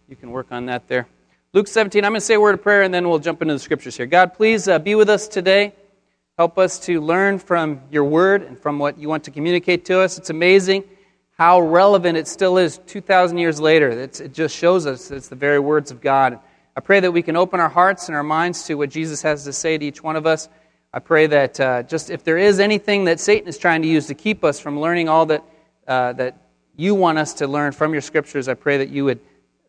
You 0.08 0.16
can 0.16 0.32
work 0.32 0.52
on 0.52 0.68
that 0.68 0.88
there. 0.88 1.08
Luke 1.54 1.68
17, 1.68 2.04
I'm 2.04 2.12
going 2.12 2.20
to 2.20 2.26
say 2.26 2.36
a 2.36 2.40
word 2.40 2.54
of 2.54 2.62
prayer 2.62 2.84
and 2.84 2.94
then 2.94 3.10
we'll 3.10 3.20
jump 3.20 3.42
into 3.42 3.54
the 3.54 3.60
scriptures 3.60 3.98
here. 3.98 4.06
God, 4.06 4.34
please 4.34 4.68
uh, 4.68 4.80
be 4.80 4.96
with 4.96 5.10
us 5.10 5.28
today. 5.28 5.74
Help 6.36 6.58
us 6.58 6.80
to 6.80 7.00
learn 7.00 7.38
from 7.38 7.80
your 7.92 8.06
word 8.06 8.42
and 8.42 8.58
from 8.58 8.80
what 8.80 8.98
you 8.98 9.08
want 9.08 9.24
to 9.24 9.30
communicate 9.30 9.86
to 9.86 10.00
us. 10.00 10.18
It's 10.18 10.32
amazing 10.32 10.84
how 11.38 11.62
relevant 11.62 12.18
it 12.18 12.28
still 12.28 12.58
is 12.58 12.80
2,000 12.88 13.38
years 13.38 13.62
later. 13.62 13.90
It's, 13.90 14.20
it 14.20 14.34
just 14.34 14.56
shows 14.56 14.88
us 14.88 15.12
it's 15.12 15.28
the 15.28 15.36
very 15.36 15.60
words 15.60 15.92
of 15.92 16.02
God. 16.02 16.40
I 16.76 16.80
pray 16.80 17.00
that 17.02 17.12
we 17.12 17.22
can 17.22 17.36
open 17.36 17.60
our 17.60 17.70
hearts 17.70 18.08
and 18.08 18.16
our 18.16 18.24
minds 18.24 18.64
to 18.64 18.74
what 18.74 18.90
Jesus 18.90 19.22
has 19.22 19.44
to 19.44 19.54
say 19.54 19.78
to 19.78 19.86
each 19.86 20.02
one 20.02 20.16
of 20.16 20.26
us. 20.26 20.50
I 20.92 20.98
pray 20.98 21.28
that 21.28 21.60
uh, 21.60 21.84
just 21.84 22.10
if 22.10 22.24
there 22.24 22.40
is 22.40 22.60
anything 22.60 23.06
that 23.06 23.20
Satan 23.20 23.48
is 23.48 23.60
trying 23.60 23.84
to 23.84 23.88
use 23.88 24.08
to 24.08 24.16
keep 24.16 24.44
us 24.44 24.60
from 24.60 24.80
learning 24.80 25.10
all 25.10 25.28
that, 25.28 25.44
uh, 25.88 26.14
that 26.14 26.48
you 26.76 26.96
want 26.96 27.20
us 27.20 27.36
to 27.36 27.48
learn 27.48 27.74
from 27.74 27.92
your 27.92 28.02
scriptures, 28.02 28.48
I 28.48 28.56
pray 28.56 28.80
that 28.80 28.90
you 28.90 29.06
would 29.06 29.20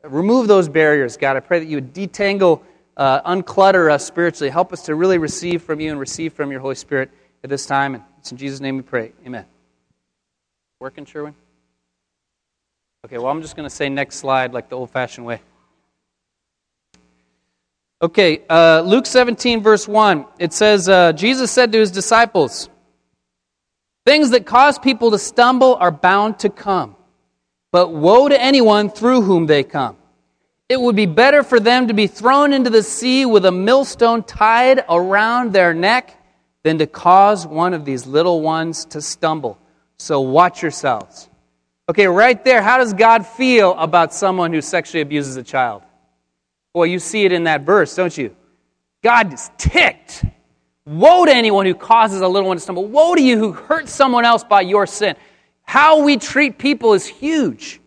remove 0.03 0.49
those 0.49 0.71
barriers, 0.71 1.19
God. 1.19 1.37
I 1.37 1.41
pray 1.41 1.59
that 1.59 1.67
you 1.67 1.77
would 1.77 1.93
detangle, 1.93 2.63
uh, 2.97 3.23
unclutter 3.23 3.91
us 3.91 4.05
spiritually. 4.05 4.51
Help 4.51 4.73
us 4.73 4.83
to 4.83 4.95
really 4.95 5.19
receive 5.19 5.63
from 5.63 5.81
you 5.81 5.91
and 5.91 6.01
receive 6.01 6.33
from 6.33 6.51
your 6.51 6.61
Holy 6.61 6.75
Spirit 6.75 7.11
at 7.43 7.51
this 7.51 7.67
time. 7.67 7.95
And 7.95 8.05
it's 8.19 8.31
in 8.31 8.39
Jesus' 8.39 8.61
name 8.61 8.77
we 8.77 8.83
pray. 8.83 9.13
Amen. 9.27 9.45
Working, 10.81 11.05
Sherwin? 11.05 11.35
Okay, 13.05 13.19
well, 13.19 13.29
I'm 13.29 13.43
just 13.43 13.57
going 13.57 13.69
to 13.69 13.75
say 13.75 13.89
next 13.89 14.17
slide 14.17 14.53
like 14.53 14.69
the 14.69 14.77
old 14.77 14.91
fashioned 14.91 15.27
way. 15.27 15.41
Okay, 18.01 18.43
uh, 18.51 18.83
Luke 18.83 19.07
17, 19.07 19.63
verse 19.63 19.87
1. 19.89 20.27
It 20.39 20.53
says, 20.53 20.89
uh, 20.89 21.13
Jesus 21.13 21.51
said 21.51 21.73
to 21.73 21.79
his 21.79 21.91
disciples, 21.91 22.69
Things 24.05 24.31
that 24.31 24.45
cause 24.45 24.79
people 24.79 25.11
to 25.13 25.19
stumble 25.19 25.77
are 25.77 25.91
bound 25.91 26.41
to 26.41 26.51
come, 26.51 26.97
but 27.73 27.93
woe 27.93 28.29
to 28.29 28.41
anyone 28.41 28.91
through 28.91 29.23
whom 29.23 29.47
they 29.47 29.65
come. 29.65 29.97
It 30.75 30.81
would 30.81 30.97
be 30.97 31.07
better 31.07 31.45
for 31.45 31.61
them 31.61 31.87
to 31.87 31.95
be 31.95 32.09
thrown 32.09 32.53
into 32.53 32.69
the 32.69 32.83
sea 32.83 33.27
with 33.27 33.45
a 33.45 33.53
millstone 33.53 34.25
tied 34.25 34.85
around 34.89 35.53
their 35.53 35.73
neck 35.73 36.21
than 36.65 36.79
to 36.79 36.87
cause 36.89 37.47
one 37.47 37.75
of 37.75 37.85
these 37.85 38.09
little 38.09 38.41
ones 38.41 38.85
to 38.87 39.01
stumble. 39.01 39.57
So 39.99 40.21
watch 40.21 40.63
yourselves. 40.63 41.31
Okay, 41.89 42.09
right 42.09 42.45
there, 42.45 42.61
how 42.61 42.79
does 42.79 42.93
God 42.93 43.25
feel 43.25 43.75
about 43.75 44.13
someone 44.13 44.53
who 44.53 44.61
sexually 44.61 45.01
abuses 45.01 45.37
a 45.37 45.45
child? 45.45 45.85
Well, 46.75 46.87
you 46.87 46.99
see 46.99 47.25
it 47.25 47.31
in 47.31 47.45
that 47.45 47.61
verse, 47.61 47.95
don't 47.95 48.19
you? 48.19 48.35
God 49.01 49.33
is 49.33 49.53
ticked. 49.57 50.25
Woe 50.87 51.25
to 51.25 51.33
anyone 51.33 51.67
who 51.67 51.77
causes 51.77 52.21
a 52.21 52.27
little 52.27 52.49
one 52.49 52.57
to 52.57 52.61
stumble. 52.61 52.87
Woe 52.87 53.15
to 53.15 53.23
you 53.23 53.39
who 53.39 53.53
hurt 53.53 53.89
someone 53.89 54.25
else 54.25 54.43
by 54.43 54.63
your 54.63 54.89
sin. 54.89 55.15
How 55.63 56.03
we 56.03 56.17
treat 56.17 56.59
people 56.59 56.95
is 56.95 57.07
huge. 57.07 57.81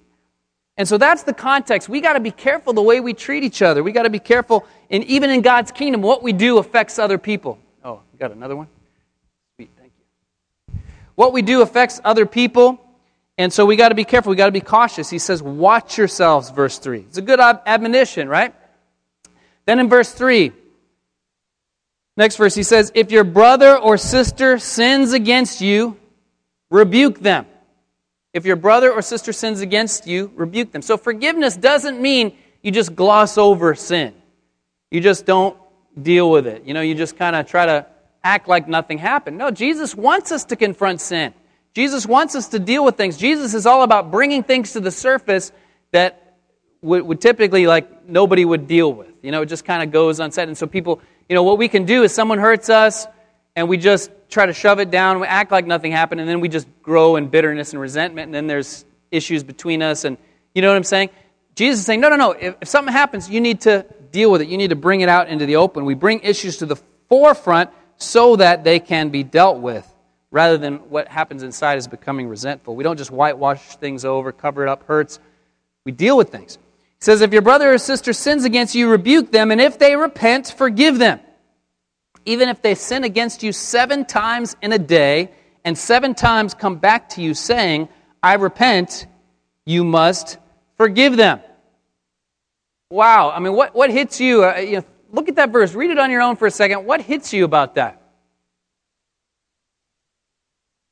And 0.78 0.88
so 0.88 0.98
that's 0.98 1.24
the 1.24 1.34
context. 1.34 1.90
We 1.90 2.02
got 2.02 2.14
to 2.14 2.20
be 2.20 2.32
careful 2.32 2.74
the 2.74 2.82
way 2.82 3.00
we 3.00 3.14
treat 3.14 3.44
each 3.44 3.62
other. 3.62 3.84
We 3.84 3.92
got 3.92 4.04
to 4.04 4.10
be 4.10 4.20
careful, 4.20 4.66
and 4.92 5.04
even 5.06 5.32
in 5.32 5.42
God's 5.42 5.72
kingdom, 5.72 6.02
what 6.02 6.22
we 6.22 6.34
do 6.34 6.60
affects 6.60 7.00
other 7.00 7.18
people. 7.18 7.58
Oh, 7.84 8.02
you 8.14 8.20
got 8.20 8.32
another 8.32 8.56
one? 8.56 8.68
Sweet, 9.56 9.70
thank 9.80 9.92
you. 9.98 10.80
What 11.16 11.34
we 11.34 11.42
do 11.42 11.62
affects 11.62 12.00
other 12.04 12.26
people, 12.28 12.80
and 13.38 13.52
so 13.52 13.66
we 13.66 13.76
got 13.76 13.90
to 13.90 13.96
be 13.96 14.06
careful. 14.06 14.30
We 14.30 14.36
got 14.36 14.46
to 14.46 14.52
be 14.52 14.62
cautious. 14.62 15.10
He 15.10 15.20
says, 15.20 15.42
"Watch 15.42 15.98
yourselves," 15.98 16.52
verse 16.52 16.78
three. 16.78 17.00
It's 17.00 17.18
a 17.18 17.24
good 17.24 17.40
admonition, 17.40 18.30
right? 18.30 18.54
Then 19.68 19.80
in 19.80 19.90
verse 19.90 20.12
3, 20.14 20.54
next 22.16 22.38
verse, 22.38 22.56
he 22.56 22.64
says, 22.64 22.90
If 22.96 23.12
your 23.12 23.26
brother 23.26 23.78
or 23.78 23.98
sister 23.98 24.60
sins 24.60 25.12
against 25.12 25.60
you, 25.60 25.98
rebuke 26.70 27.20
them. 27.20 27.46
If 28.34 28.46
your 28.46 28.56
brother 28.56 28.92
or 28.92 29.02
sister 29.02 29.34
sins 29.34 29.62
against 29.62 30.08
you, 30.08 30.32
rebuke 30.36 30.72
them. 30.72 30.82
So 30.82 30.98
forgiveness 30.98 31.56
doesn't 31.58 32.00
mean 32.00 32.38
you 32.62 32.72
just 32.72 32.96
gloss 32.96 33.38
over 33.38 33.74
sin. 33.76 34.14
You 34.92 35.02
just 35.02 35.26
don't 35.26 35.58
deal 36.00 36.30
with 36.30 36.48
it. 36.48 36.64
You 36.66 36.74
know, 36.74 36.82
you 36.82 36.96
just 36.96 37.18
kind 37.18 37.36
of 37.36 37.48
try 37.48 37.66
to 37.66 37.86
act 38.24 38.48
like 38.48 38.68
nothing 38.68 38.98
happened. 38.98 39.38
No, 39.38 39.52
Jesus 39.52 39.96
wants 39.96 40.32
us 40.32 40.46
to 40.46 40.56
confront 40.56 41.02
sin. 41.02 41.34
Jesus 41.74 42.06
wants 42.06 42.36
us 42.36 42.50
to 42.50 42.60
deal 42.60 42.84
with 42.84 42.96
things. 42.96 43.18
Jesus 43.18 43.54
is 43.54 43.66
all 43.66 43.84
about 43.84 44.12
bringing 44.12 44.44
things 44.44 44.74
to 44.74 44.80
the 44.80 44.92
surface 44.92 45.52
that 45.92 46.38
would, 46.82 47.04
would 47.04 47.22
typically 47.22 47.68
like 47.68 48.08
nobody 48.08 48.46
would 48.46 48.68
deal 48.68 48.92
with. 48.92 49.12
You 49.22 49.32
know, 49.32 49.42
it 49.42 49.46
just 49.48 49.66
kind 49.66 49.84
of 49.84 49.92
goes 49.92 50.20
unsaid. 50.20 50.48
And 50.48 50.58
so 50.58 50.68
people, 50.68 51.02
you 51.30 51.36
know, 51.36 51.44
what 51.44 51.58
we 51.58 51.68
can 51.68 51.86
do 51.86 52.04
is 52.04 52.14
someone 52.14 52.40
hurts 52.40 52.70
us 52.70 53.08
and 53.58 53.68
we 53.68 53.78
just 53.78 54.12
try 54.30 54.46
to 54.46 54.54
shove 54.54 54.80
it 54.80 54.92
down, 54.92 55.20
we 55.20 55.26
act 55.26 55.52
like 55.52 55.66
nothing 55.66 55.92
happened, 55.92 56.22
and 56.22 56.30
then 56.30 56.42
we 56.42 56.48
just 56.48 56.68
grow 56.84 57.16
in 57.16 57.28
bitterness 57.28 57.74
and 57.74 57.82
resentment, 57.82 58.26
and 58.28 58.34
then 58.34 58.46
there's 58.46 58.86
issues 59.10 59.44
between 59.44 59.82
us. 59.82 60.06
And 60.06 60.20
you 60.54 60.62
know 60.62 60.68
what 60.68 60.78
I'm 60.78 60.84
saying? 60.84 61.10
Jesus 61.56 61.80
is 61.80 61.86
saying, 61.88 62.00
no, 62.00 62.10
no, 62.10 62.18
no. 62.18 62.32
If, 62.34 62.56
if 62.62 62.68
something 62.68 62.94
happens, 62.94 63.32
you 63.32 63.42
need 63.42 63.62
to 63.62 63.84
deal 64.12 64.32
with 64.32 64.42
it. 64.42 64.48
You 64.48 64.60
need 64.60 64.70
to 64.70 64.76
bring 64.76 65.02
it 65.02 65.10
out 65.10 65.28
into 65.28 65.48
the 65.48 65.56
open. 65.56 65.86
We 65.86 65.96
bring 65.96 66.20
issues 66.20 66.58
to 66.58 66.68
the 66.68 66.76
forefront 67.10 67.72
so 67.96 68.36
that 68.36 68.64
they 68.64 68.80
can 68.80 69.10
be 69.10 69.24
dealt 69.24 69.58
with 69.58 69.92
rather 70.30 70.60
than 70.60 70.76
what 70.92 71.08
happens 71.08 71.42
inside 71.42 71.80
is 71.80 71.88
becoming 71.88 72.28
resentful. 72.28 72.76
We 72.76 72.84
don't 72.84 72.98
just 72.98 73.10
whitewash 73.10 73.78
things 73.78 74.06
over, 74.06 74.32
cover 74.32 74.62
it 74.62 74.70
up, 74.70 74.86
hurts. 74.86 75.20
We 75.84 75.94
deal 75.94 76.16
with 76.16 76.30
things. 76.30 76.60
He 77.00 77.06
says, 77.06 77.22
If 77.22 77.34
your 77.34 77.42
brother 77.42 77.74
or 77.74 77.80
sister 77.80 78.14
sins 78.14 78.46
against 78.46 78.76
you, 78.76 78.88
rebuke 78.88 79.32
them, 79.32 79.50
and 79.50 79.60
if 79.60 79.80
they 79.80 79.96
repent, 79.96 80.54
forgive 80.56 81.00
them. 81.00 81.22
Even 82.28 82.50
if 82.50 82.62
they 82.62 82.76
sin 82.76 83.04
against 83.04 83.42
you 83.42 83.52
seven 83.52 84.06
times 84.06 84.56
in 84.62 84.72
a 84.72 84.78
day, 84.78 85.32
and 85.64 85.78
seven 85.78 86.14
times 86.14 86.54
come 86.54 86.76
back 86.76 87.10
to 87.10 87.22
you 87.22 87.34
saying, 87.34 87.90
I 88.22 88.36
repent, 88.36 89.08
you 89.66 89.84
must 89.84 90.38
forgive 90.78 91.18
them. 91.18 91.40
Wow. 92.92 93.32
I 93.32 93.40
mean, 93.40 93.54
what, 93.54 93.74
what 93.74 93.90
hits 93.90 94.22
you? 94.22 94.46
Uh, 94.46 94.58
you 94.58 94.76
know, 94.78 94.84
look 95.12 95.28
at 95.28 95.38
that 95.38 95.52
verse. 95.52 95.74
Read 95.74 95.90
it 95.90 95.98
on 95.98 96.12
your 96.12 96.22
own 96.22 96.36
for 96.36 96.46
a 96.46 96.52
second. 96.52 96.86
What 96.86 97.02
hits 97.02 97.34
you 97.34 97.46
about 97.46 97.76
that? 97.76 98.02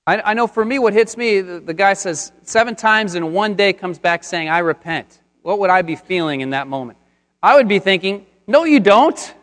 I, 0.07 0.31
I 0.31 0.33
know 0.33 0.47
for 0.47 0.65
me, 0.65 0.79
what 0.79 0.93
hits 0.93 1.15
me, 1.15 1.41
the, 1.41 1.59
the 1.59 1.73
guy 1.73 1.93
says, 1.93 2.31
seven 2.41 2.75
times 2.75 3.15
in 3.15 3.33
one 3.33 3.53
day 3.53 3.73
comes 3.73 3.99
back 3.99 4.23
saying, 4.23 4.49
I 4.49 4.59
repent 4.59 5.19
what 5.45 5.59
would 5.59 5.69
I 5.69 5.83
be 5.83 5.95
feeling 5.95 6.41
in 6.41 6.49
that 6.49 6.67
moment? 6.67 6.97
I 7.41 7.57
would 7.57 7.67
be 7.67 7.77
thinking, 7.77 8.25
no, 8.47 8.63
you 8.63 8.79
don't. 8.79 9.35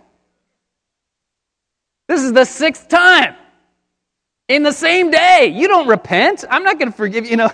This 2.09 2.23
is 2.23 2.33
the 2.33 2.45
sixth 2.45 2.89
time 2.89 3.35
in 4.49 4.63
the 4.63 4.73
same 4.73 5.11
day. 5.11 5.53
You 5.55 5.69
don't 5.69 5.89
repent. 5.89 6.45
I'm 6.51 6.65
not 6.65 6.79
going 6.79 6.91
to 6.91 6.97
forgive 6.97 7.27
you. 7.27 7.37
Know, 7.37 7.51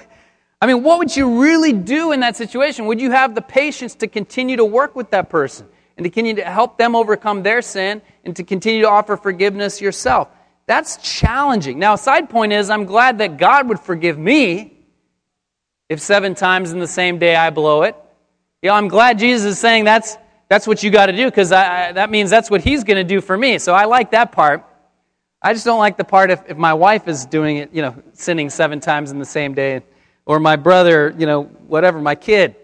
I 0.60 0.66
mean, 0.66 0.82
what 0.82 0.98
would 0.98 1.16
you 1.16 1.40
really 1.40 1.72
do 1.72 2.12
in 2.12 2.20
that 2.20 2.36
situation? 2.36 2.86
Would 2.86 3.00
you 3.00 3.10
have 3.10 3.34
the 3.34 3.42
patience 3.42 3.94
to 3.96 4.08
continue 4.08 4.56
to 4.56 4.64
work 4.64 4.96
with 4.96 5.10
that 5.10 5.30
person 5.30 5.66
and 5.96 6.04
to 6.04 6.10
continue 6.10 6.42
to 6.42 6.50
help 6.50 6.78
them 6.78 6.96
overcome 6.96 7.42
their 7.42 7.62
sin 7.62 8.02
and 8.24 8.34
to 8.36 8.42
continue 8.42 8.82
to 8.82 8.88
offer 8.88 9.16
forgiveness 9.16 9.80
yourself? 9.80 10.28
That's 10.66 10.96
challenging. 10.98 11.78
Now, 11.78 11.96
side 11.96 12.28
point 12.28 12.52
is 12.52 12.68
I'm 12.68 12.84
glad 12.84 13.18
that 13.18 13.36
God 13.38 13.68
would 13.68 13.80
forgive 13.80 14.18
me 14.18 14.74
if 15.88 16.00
seven 16.00 16.34
times 16.34 16.72
in 16.72 16.78
the 16.78 16.86
same 16.86 17.18
day 17.18 17.34
I 17.34 17.50
blow 17.50 17.82
it. 17.82 17.96
You 18.62 18.68
know, 18.68 18.74
I'm 18.74 18.88
glad 18.88 19.18
Jesus 19.18 19.52
is 19.52 19.58
saying 19.58 19.84
that's, 19.84 20.18
that's 20.48 20.66
what 20.66 20.82
you 20.82 20.90
got 20.90 21.06
to 21.06 21.12
do 21.12 21.26
because 21.26 21.50
that 21.50 22.10
means 22.10 22.30
that's 22.30 22.50
what 22.50 22.62
he's 22.62 22.84
going 22.84 22.96
to 22.96 23.04
do 23.04 23.20
for 23.20 23.36
me. 23.36 23.58
So 23.58 23.74
I 23.74 23.84
like 23.84 24.12
that 24.12 24.32
part. 24.32 24.64
I 25.40 25.52
just 25.52 25.64
don't 25.64 25.78
like 25.78 25.96
the 25.96 26.04
part 26.04 26.30
if, 26.30 26.42
if 26.48 26.56
my 26.56 26.74
wife 26.74 27.06
is 27.06 27.26
doing 27.26 27.58
it, 27.58 27.72
you 27.72 27.82
know, 27.82 27.94
sinning 28.14 28.50
seven 28.50 28.80
times 28.80 29.10
in 29.10 29.18
the 29.18 29.24
same 29.24 29.54
day, 29.54 29.82
or 30.26 30.40
my 30.40 30.56
brother, 30.56 31.14
you 31.16 31.26
know, 31.26 31.44
whatever, 31.44 32.00
my 32.00 32.14
kid. 32.14 32.56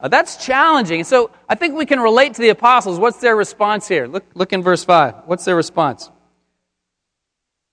Uh, 0.00 0.08
that's 0.08 0.44
challenging. 0.44 1.04
So 1.04 1.30
I 1.48 1.56
think 1.56 1.76
we 1.76 1.84
can 1.84 2.00
relate 2.00 2.34
to 2.34 2.42
the 2.42 2.48
apostles. 2.48 2.98
What's 2.98 3.18
their 3.18 3.36
response 3.36 3.86
here? 3.86 4.06
Look, 4.06 4.24
look 4.34 4.52
in 4.52 4.62
verse 4.62 4.82
5. 4.82 5.22
What's 5.26 5.44
their 5.44 5.56
response? 5.56 6.10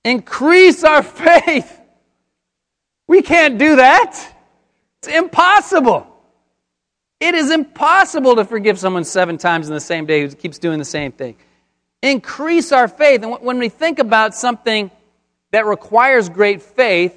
Increase 0.04 0.84
our 0.84 1.04
faith. 1.04 1.80
We 3.08 3.22
can't 3.22 3.58
do 3.58 3.78
that. 3.78 4.36
It's 5.00 5.08
impossible. 5.08 6.11
It 7.22 7.36
is 7.36 7.52
impossible 7.52 8.36
to 8.38 8.46
forgive 8.46 8.80
someone 8.80 9.04
seven 9.04 9.38
times 9.38 9.68
in 9.68 9.76
the 9.76 9.80
same 9.80 10.08
day 10.08 10.22
who 10.22 10.30
keeps 10.30 10.58
doing 10.58 10.80
the 10.80 10.86
same 10.86 11.12
thing. 11.12 11.36
Increase 12.02 12.72
our 12.72 12.88
faith. 12.88 13.22
And 13.22 13.40
when 13.42 13.60
we 13.60 13.70
think 13.70 14.00
about 14.00 14.34
something 14.34 14.90
that 15.52 15.68
requires 15.68 16.30
great 16.30 16.64
faith, 16.64 17.16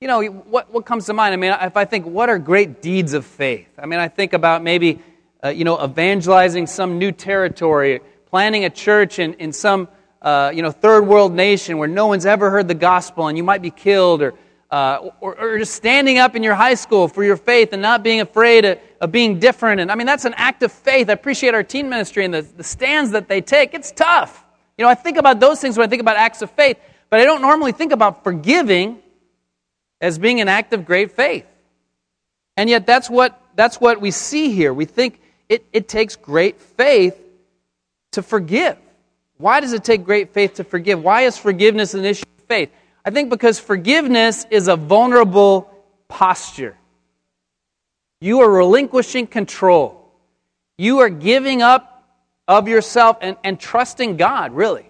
you 0.00 0.08
know, 0.08 0.24
what, 0.24 0.72
what 0.72 0.84
comes 0.84 1.06
to 1.06 1.12
mind? 1.12 1.34
I 1.34 1.36
mean, 1.36 1.54
if 1.60 1.76
I 1.76 1.84
think, 1.84 2.04
what 2.04 2.28
are 2.28 2.38
great 2.40 2.82
deeds 2.82 3.14
of 3.14 3.24
faith? 3.24 3.68
I 3.78 3.86
mean, 3.86 4.00
I 4.00 4.08
think 4.08 4.32
about 4.32 4.64
maybe, 4.64 4.98
uh, 5.44 5.50
you 5.50 5.64
know, 5.64 5.84
evangelizing 5.84 6.66
some 6.66 6.98
new 6.98 7.12
territory, 7.12 8.00
planting 8.26 8.64
a 8.64 8.70
church 8.70 9.20
in, 9.20 9.34
in 9.34 9.52
some, 9.52 9.86
uh, 10.20 10.50
you 10.52 10.62
know, 10.62 10.72
third 10.72 11.06
world 11.06 11.32
nation 11.32 11.78
where 11.78 11.86
no 11.86 12.08
one's 12.08 12.26
ever 12.26 12.50
heard 12.50 12.66
the 12.66 12.74
gospel 12.74 13.28
and 13.28 13.38
you 13.38 13.44
might 13.44 13.62
be 13.62 13.70
killed, 13.70 14.20
or, 14.20 14.34
uh, 14.72 15.10
or, 15.20 15.38
or, 15.38 15.58
just 15.58 15.74
standing 15.74 16.18
up 16.18 16.34
in 16.34 16.42
your 16.42 16.56
high 16.56 16.74
school 16.74 17.06
for 17.06 17.22
your 17.22 17.36
faith 17.36 17.72
and 17.72 17.80
not 17.80 18.02
being 18.02 18.20
afraid 18.20 18.64
of, 18.64 18.78
of, 19.00 19.12
being 19.12 19.38
different. 19.38 19.80
And 19.80 19.90
I 19.90 19.94
mean, 19.94 20.06
that's 20.06 20.24
an 20.24 20.34
act 20.36 20.62
of 20.62 20.72
faith. 20.72 21.08
I 21.08 21.12
appreciate 21.12 21.54
our 21.54 21.62
teen 21.62 21.88
ministry 21.88 22.24
and 22.24 22.34
the, 22.34 22.42
the 22.42 22.64
stands 22.64 23.12
that 23.12 23.28
they 23.28 23.40
take. 23.40 23.74
It's 23.74 23.92
tough. 23.92 24.44
You 24.76 24.84
know, 24.84 24.90
I 24.90 24.94
think 24.94 25.16
about 25.16 25.40
those 25.40 25.60
things 25.60 25.76
when 25.76 25.86
I 25.86 25.90
think 25.90 26.00
about 26.00 26.16
acts 26.16 26.42
of 26.42 26.50
faith, 26.52 26.78
but 27.10 27.20
I 27.20 27.24
don't 27.24 27.42
normally 27.42 27.72
think 27.72 27.92
about 27.92 28.24
forgiving 28.24 28.98
as 30.00 30.18
being 30.18 30.40
an 30.40 30.48
act 30.48 30.72
of 30.72 30.84
great 30.84 31.12
faith. 31.12 31.46
And 32.56 32.68
yet, 32.68 32.86
that's 32.86 33.08
what, 33.08 33.40
that's 33.54 33.80
what 33.80 34.00
we 34.00 34.10
see 34.10 34.52
here. 34.52 34.72
We 34.72 34.84
think 34.84 35.20
it, 35.48 35.64
it 35.72 35.88
takes 35.88 36.16
great 36.16 36.60
faith 36.60 37.16
to 38.12 38.22
forgive. 38.22 38.76
Why 39.36 39.60
does 39.60 39.72
it 39.72 39.84
take 39.84 40.04
great 40.04 40.32
faith 40.32 40.54
to 40.54 40.64
forgive? 40.64 41.02
Why 41.02 41.22
is 41.22 41.38
forgiveness 41.38 41.94
an 41.94 42.04
issue 42.04 42.24
of 42.38 42.44
faith? 42.44 42.70
I 43.04 43.10
think 43.10 43.30
because 43.30 43.58
forgiveness 43.58 44.44
is 44.50 44.68
a 44.68 44.76
vulnerable 44.76 45.72
posture. 46.08 46.76
You 48.20 48.40
are 48.40 48.50
relinquishing 48.50 49.26
control. 49.26 50.12
You 50.76 51.00
are 51.00 51.08
giving 51.08 51.62
up 51.62 52.04
of 52.46 52.68
yourself 52.68 53.18
and, 53.20 53.36
and 53.44 53.60
trusting 53.60 54.16
God, 54.16 54.52
really. 54.52 54.88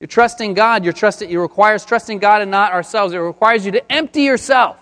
You're 0.00 0.08
trusting 0.08 0.54
God. 0.54 0.84
You're 0.84 0.92
trusting, 0.92 1.30
it 1.30 1.36
requires 1.36 1.84
trusting 1.84 2.18
God 2.18 2.42
and 2.42 2.50
not 2.50 2.72
ourselves. 2.72 3.14
It 3.14 3.18
requires 3.18 3.64
you 3.66 3.72
to 3.72 3.92
empty 3.92 4.22
yourself 4.22 4.76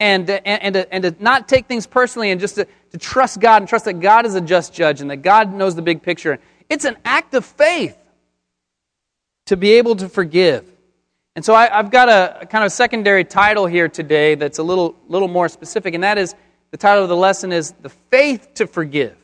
and, 0.00 0.28
uh, 0.28 0.40
and, 0.44 0.62
and, 0.62 0.74
to, 0.74 0.94
and 0.94 1.02
to 1.04 1.14
not 1.20 1.48
take 1.48 1.66
things 1.66 1.86
personally 1.86 2.30
and 2.30 2.40
just 2.40 2.54
to, 2.56 2.66
to 2.92 2.98
trust 2.98 3.40
God 3.40 3.62
and 3.62 3.68
trust 3.68 3.84
that 3.84 4.00
God 4.00 4.26
is 4.26 4.34
a 4.34 4.40
just 4.40 4.72
judge 4.72 5.00
and 5.00 5.10
that 5.10 5.18
God 5.18 5.52
knows 5.52 5.74
the 5.74 5.82
big 5.82 6.02
picture. 6.02 6.38
It's 6.68 6.84
an 6.84 6.96
act 7.04 7.34
of 7.34 7.44
faith 7.44 7.96
to 9.46 9.56
be 9.56 9.72
able 9.72 9.96
to 9.96 10.08
forgive. 10.08 10.68
And 11.34 11.44
so 11.44 11.54
I, 11.54 11.68
have 11.68 11.90
got 11.90 12.08
a, 12.08 12.42
a, 12.42 12.46
kind 12.46 12.64
of 12.64 12.72
secondary 12.72 13.24
title 13.24 13.66
here 13.66 13.88
today 13.88 14.34
that's 14.34 14.58
a 14.58 14.62
little, 14.62 14.96
little 15.08 15.28
more 15.28 15.48
specific, 15.48 15.94
and 15.94 16.04
that 16.04 16.18
is 16.18 16.34
the 16.72 16.78
title 16.78 17.02
of 17.02 17.10
the 17.10 17.16
lesson 17.16 17.52
is 17.52 17.72
The 17.82 17.90
Faith 17.90 18.54
to 18.54 18.66
Forgive. 18.66 19.14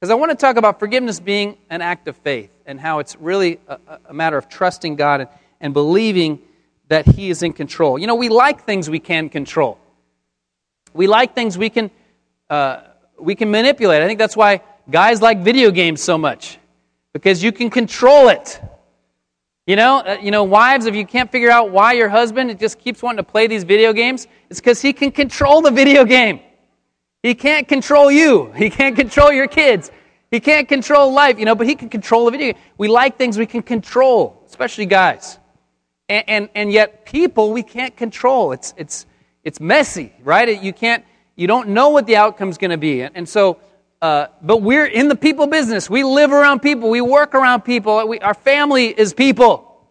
Because 0.00 0.10
I 0.10 0.14
want 0.14 0.30
to 0.30 0.36
talk 0.36 0.56
about 0.56 0.78
forgiveness 0.78 1.18
being 1.18 1.58
an 1.68 1.82
act 1.82 2.06
of 2.06 2.16
faith 2.18 2.50
and 2.64 2.78
how 2.78 3.00
it's 3.00 3.16
really 3.16 3.58
a, 3.66 3.78
a 4.08 4.14
matter 4.14 4.38
of 4.38 4.48
trusting 4.48 4.94
God 4.94 5.22
and, 5.22 5.30
and 5.60 5.74
believing 5.74 6.38
that 6.86 7.04
He 7.04 7.28
is 7.28 7.42
in 7.42 7.52
control. 7.52 7.98
You 7.98 8.06
know, 8.06 8.14
we 8.14 8.28
like 8.28 8.64
things 8.64 8.88
we 8.88 9.00
can 9.00 9.28
control. 9.28 9.78
We 10.94 11.08
like 11.08 11.34
things 11.34 11.58
we 11.58 11.70
can 11.70 11.90
uh, 12.48 12.82
we 13.18 13.34
can 13.34 13.50
manipulate. 13.50 14.02
I 14.02 14.06
think 14.06 14.20
that's 14.20 14.36
why 14.36 14.60
guys 14.88 15.20
like 15.20 15.40
video 15.40 15.72
games 15.72 16.00
so 16.00 16.16
much 16.16 16.58
because 17.12 17.42
you 17.42 17.50
can 17.50 17.68
control 17.68 18.28
it. 18.28 18.60
You 19.66 19.74
know, 19.74 19.98
uh, 19.98 20.18
you 20.22 20.30
know, 20.30 20.44
wives, 20.44 20.86
if 20.86 20.94
you 20.94 21.04
can't 21.04 21.32
figure 21.32 21.50
out 21.50 21.72
why 21.72 21.94
your 21.94 22.08
husband 22.08 22.56
just 22.60 22.78
keeps 22.78 23.02
wanting 23.02 23.16
to 23.16 23.24
play 23.24 23.48
these 23.48 23.64
video 23.64 23.92
games, 23.92 24.28
it's 24.48 24.60
because 24.60 24.80
he 24.80 24.92
can 24.92 25.10
control 25.10 25.60
the 25.60 25.72
video 25.72 26.04
game. 26.04 26.38
He 27.26 27.34
can't 27.34 27.66
control 27.66 28.08
you. 28.08 28.52
He 28.52 28.70
can't 28.70 28.94
control 28.94 29.32
your 29.32 29.48
kids. 29.48 29.90
He 30.30 30.38
can't 30.38 30.68
control 30.68 31.12
life, 31.12 31.40
you 31.40 31.44
know, 31.44 31.56
but 31.56 31.66
he 31.66 31.74
can 31.74 31.88
control 31.88 32.26
the 32.26 32.30
video. 32.30 32.54
We 32.78 32.86
like 32.86 33.18
things 33.18 33.36
we 33.36 33.46
can 33.46 33.62
control, 33.62 34.44
especially 34.46 34.86
guys. 34.86 35.36
And, 36.08 36.24
and, 36.28 36.48
and 36.54 36.72
yet 36.72 37.04
people 37.04 37.52
we 37.52 37.64
can't 37.64 37.96
control. 37.96 38.52
It's, 38.52 38.74
it's, 38.76 39.06
it's 39.42 39.58
messy, 39.58 40.12
right? 40.22 40.62
You 40.62 40.72
can't, 40.72 41.04
you 41.34 41.48
don't 41.48 41.70
know 41.70 41.88
what 41.88 42.06
the 42.06 42.14
outcome's 42.14 42.58
going 42.58 42.70
to 42.70 42.76
be. 42.76 43.00
And, 43.00 43.16
and 43.16 43.28
so, 43.28 43.58
uh, 44.00 44.28
but 44.40 44.62
we're 44.62 44.86
in 44.86 45.08
the 45.08 45.16
people 45.16 45.48
business. 45.48 45.90
We 45.90 46.04
live 46.04 46.30
around 46.30 46.60
people. 46.60 46.90
We 46.90 47.00
work 47.00 47.34
around 47.34 47.62
people. 47.62 48.06
We, 48.06 48.20
our 48.20 48.34
family 48.34 48.86
is 48.86 49.12
people. 49.12 49.84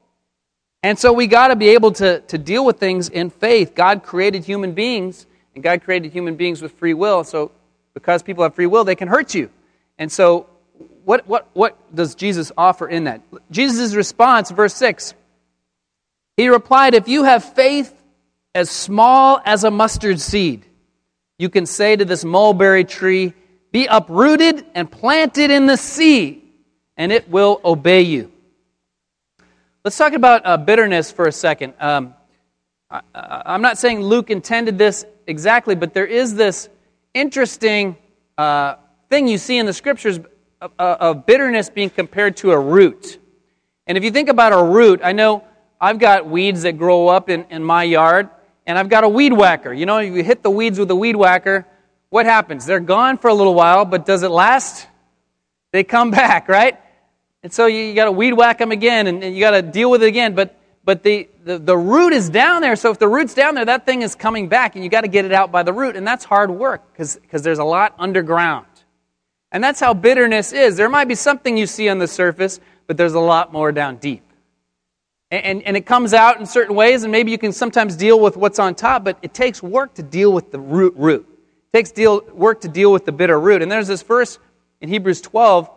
And 0.83 0.97
so 0.97 1.11
we 1.11 1.27
got 1.27 1.49
to 1.49 1.57
be 1.57 1.67
able 1.67 1.91
to, 1.93 2.21
to 2.21 2.37
deal 2.37 2.63
with 2.63 2.79
things 2.79 3.09
in 3.09 3.29
faith. 3.29 3.75
God 3.75 4.03
created 4.03 4.45
human 4.45 4.71
beings 4.71 5.25
and 5.55 5.63
God 5.63 5.83
created 5.83 6.12
human 6.12 6.35
beings 6.35 6.62
with 6.62 6.74
free 6.74 6.93
will, 6.93 7.24
so 7.24 7.51
because 7.93 8.21
people 8.21 8.43
have 8.43 8.53
free 8.53 8.67
will, 8.67 8.83
they 8.83 8.95
can 8.95 9.07
hurt 9.07 9.33
you. 9.33 9.50
And 9.97 10.12
so, 10.12 10.47
what, 11.05 11.27
what, 11.27 11.50
what 11.53 11.95
does 11.95 12.13
Jesus 12.13 12.51
offer 12.57 12.88
in 12.88 13.05
that? 13.05 13.21
Jesus' 13.50 13.95
response, 13.95 14.51
verse 14.51 14.75
6, 14.75 15.13
he 16.35 16.50
replied, 16.50 16.93
If 16.93 17.07
you 17.07 17.24
have 17.24 17.43
faith 17.43 17.93
as 18.53 18.69
small 18.69 19.41
as 19.45 19.63
a 19.63 19.71
mustard 19.71 20.19
seed, 20.19 20.65
you 21.39 21.50
can 21.50 21.65
say 21.65 21.95
to 21.95 22.05
this 22.05 22.25
mulberry 22.25 22.83
tree, 22.83 23.33
Be 23.71 23.85
uprooted 23.85 24.65
and 24.75 24.91
planted 24.91 25.51
in 25.51 25.65
the 25.65 25.77
sea, 25.77 26.43
and 26.97 27.12
it 27.12 27.29
will 27.29 27.62
obey 27.63 28.01
you. 28.01 28.31
Let's 29.85 29.97
talk 29.97 30.13
about 30.13 30.45
uh, 30.45 30.57
bitterness 30.57 31.12
for 31.12 31.27
a 31.27 31.31
second. 31.31 31.75
Um, 31.79 32.15
I, 32.89 33.01
am 33.45 33.61
not 33.61 33.77
saying 33.77 34.01
Luke 34.01 34.29
intended 34.29 34.77
this 34.77 35.05
exactly, 35.27 35.75
but 35.75 35.93
there 35.93 36.05
is 36.05 36.35
this 36.35 36.69
interesting 37.13 37.97
uh, 38.37 38.75
thing 39.09 39.27
you 39.27 39.37
see 39.37 39.57
in 39.57 39.65
the 39.65 39.73
scriptures 39.73 40.19
of, 40.61 40.71
of 40.79 41.25
bitterness 41.25 41.69
being 41.69 41.89
compared 41.89 42.37
to 42.37 42.51
a 42.51 42.59
root. 42.59 43.19
And 43.87 43.97
if 43.97 44.03
you 44.03 44.11
think 44.11 44.29
about 44.29 44.53
a 44.53 44.63
root, 44.63 45.01
I 45.03 45.11
know 45.11 45.43
I've 45.79 45.99
got 45.99 46.27
weeds 46.27 46.63
that 46.63 46.77
grow 46.77 47.07
up 47.07 47.29
in, 47.29 47.45
in 47.49 47.63
my 47.63 47.83
yard, 47.83 48.29
and 48.65 48.77
I've 48.77 48.89
got 48.89 49.03
a 49.03 49.09
weed 49.09 49.33
whacker. 49.33 49.73
You 49.73 49.85
know, 49.85 49.99
you 49.99 50.23
hit 50.23 50.41
the 50.41 50.49
weeds 50.49 50.79
with 50.79 50.89
a 50.91 50.95
weed 50.95 51.15
whacker, 51.15 51.67
what 52.09 52.25
happens? 52.25 52.65
They're 52.65 52.79
gone 52.79 53.17
for 53.17 53.27
a 53.29 53.33
little 53.33 53.53
while, 53.53 53.83
but 53.83 54.05
does 54.05 54.23
it 54.23 54.29
last? 54.29 54.87
They 55.71 55.83
come 55.83 56.11
back, 56.23 56.47
right? 56.47 56.79
And 57.43 57.53
so 57.53 57.65
you, 57.67 57.79
you 57.79 57.93
got 57.93 58.05
to 58.05 58.11
weed 58.11 58.33
whack 58.33 58.57
them 58.59 58.71
again, 58.71 59.07
and, 59.07 59.23
and 59.23 59.35
you 59.35 59.41
got 59.41 59.51
to 59.51 59.61
deal 59.61 59.91
with 59.91 60.01
it 60.01 60.07
again. 60.07 60.33
But 60.33 60.57
but 60.85 61.01
the, 61.01 61.27
the, 61.43 61.57
the, 61.57 61.75
root 61.75 62.13
is 62.13 62.29
down 62.29 62.61
there. 62.61 62.75
So 62.75 62.91
if 62.91 62.99
the 62.99 63.07
root's 63.07 63.33
down 63.33 63.55
there, 63.55 63.65
that 63.65 63.87
thing 63.87 64.03
is 64.03 64.13
coming 64.13 64.47
back, 64.47 64.75
and 64.75 64.83
you 64.83 64.89
got 64.89 65.01
to 65.01 65.07
get 65.07 65.25
it 65.25 65.31
out 65.31 65.51
by 65.51 65.63
the 65.63 65.73
root. 65.73 65.95
And 65.95 66.07
that's 66.07 66.23
hard 66.23 66.51
work 66.51 66.83
because 66.93 67.17
there's 67.41 67.57
a 67.57 67.63
lot 67.63 67.95
underground. 67.97 68.67
And 69.51 69.63
that's 69.63 69.79
how 69.79 69.95
bitterness 69.95 70.53
is. 70.53 70.77
There 70.77 70.89
might 70.89 71.07
be 71.07 71.15
something 71.15 71.57
you 71.57 71.65
see 71.65 71.89
on 71.89 71.97
the 71.97 72.07
surface, 72.07 72.59
but 72.85 72.97
there's 72.97 73.15
a 73.15 73.19
lot 73.19 73.51
more 73.51 73.71
down 73.71 73.97
deep. 73.97 74.21
And, 75.31 75.63
and, 75.63 75.75
it 75.75 75.87
comes 75.87 76.13
out 76.13 76.39
in 76.39 76.45
certain 76.45 76.75
ways, 76.75 77.03
and 77.03 77.11
maybe 77.11 77.31
you 77.31 77.37
can 77.39 77.51
sometimes 77.51 77.95
deal 77.95 78.19
with 78.19 78.37
what's 78.37 78.59
on 78.59 78.75
top, 78.75 79.03
but 79.03 79.17
it 79.23 79.33
takes 79.33 79.61
work 79.61 79.95
to 79.95 80.03
deal 80.03 80.31
with 80.31 80.51
the 80.51 80.59
root 80.59 80.93
root. 80.95 81.27
It 81.73 81.77
takes 81.77 81.91
deal, 81.91 82.21
work 82.31 82.61
to 82.61 82.67
deal 82.67 82.91
with 82.91 83.05
the 83.05 83.11
bitter 83.11 83.39
root. 83.39 83.63
And 83.63 83.71
there's 83.71 83.87
this 83.87 84.03
verse 84.03 84.37
in 84.81 84.89
Hebrews 84.89 85.21
12 85.21 85.69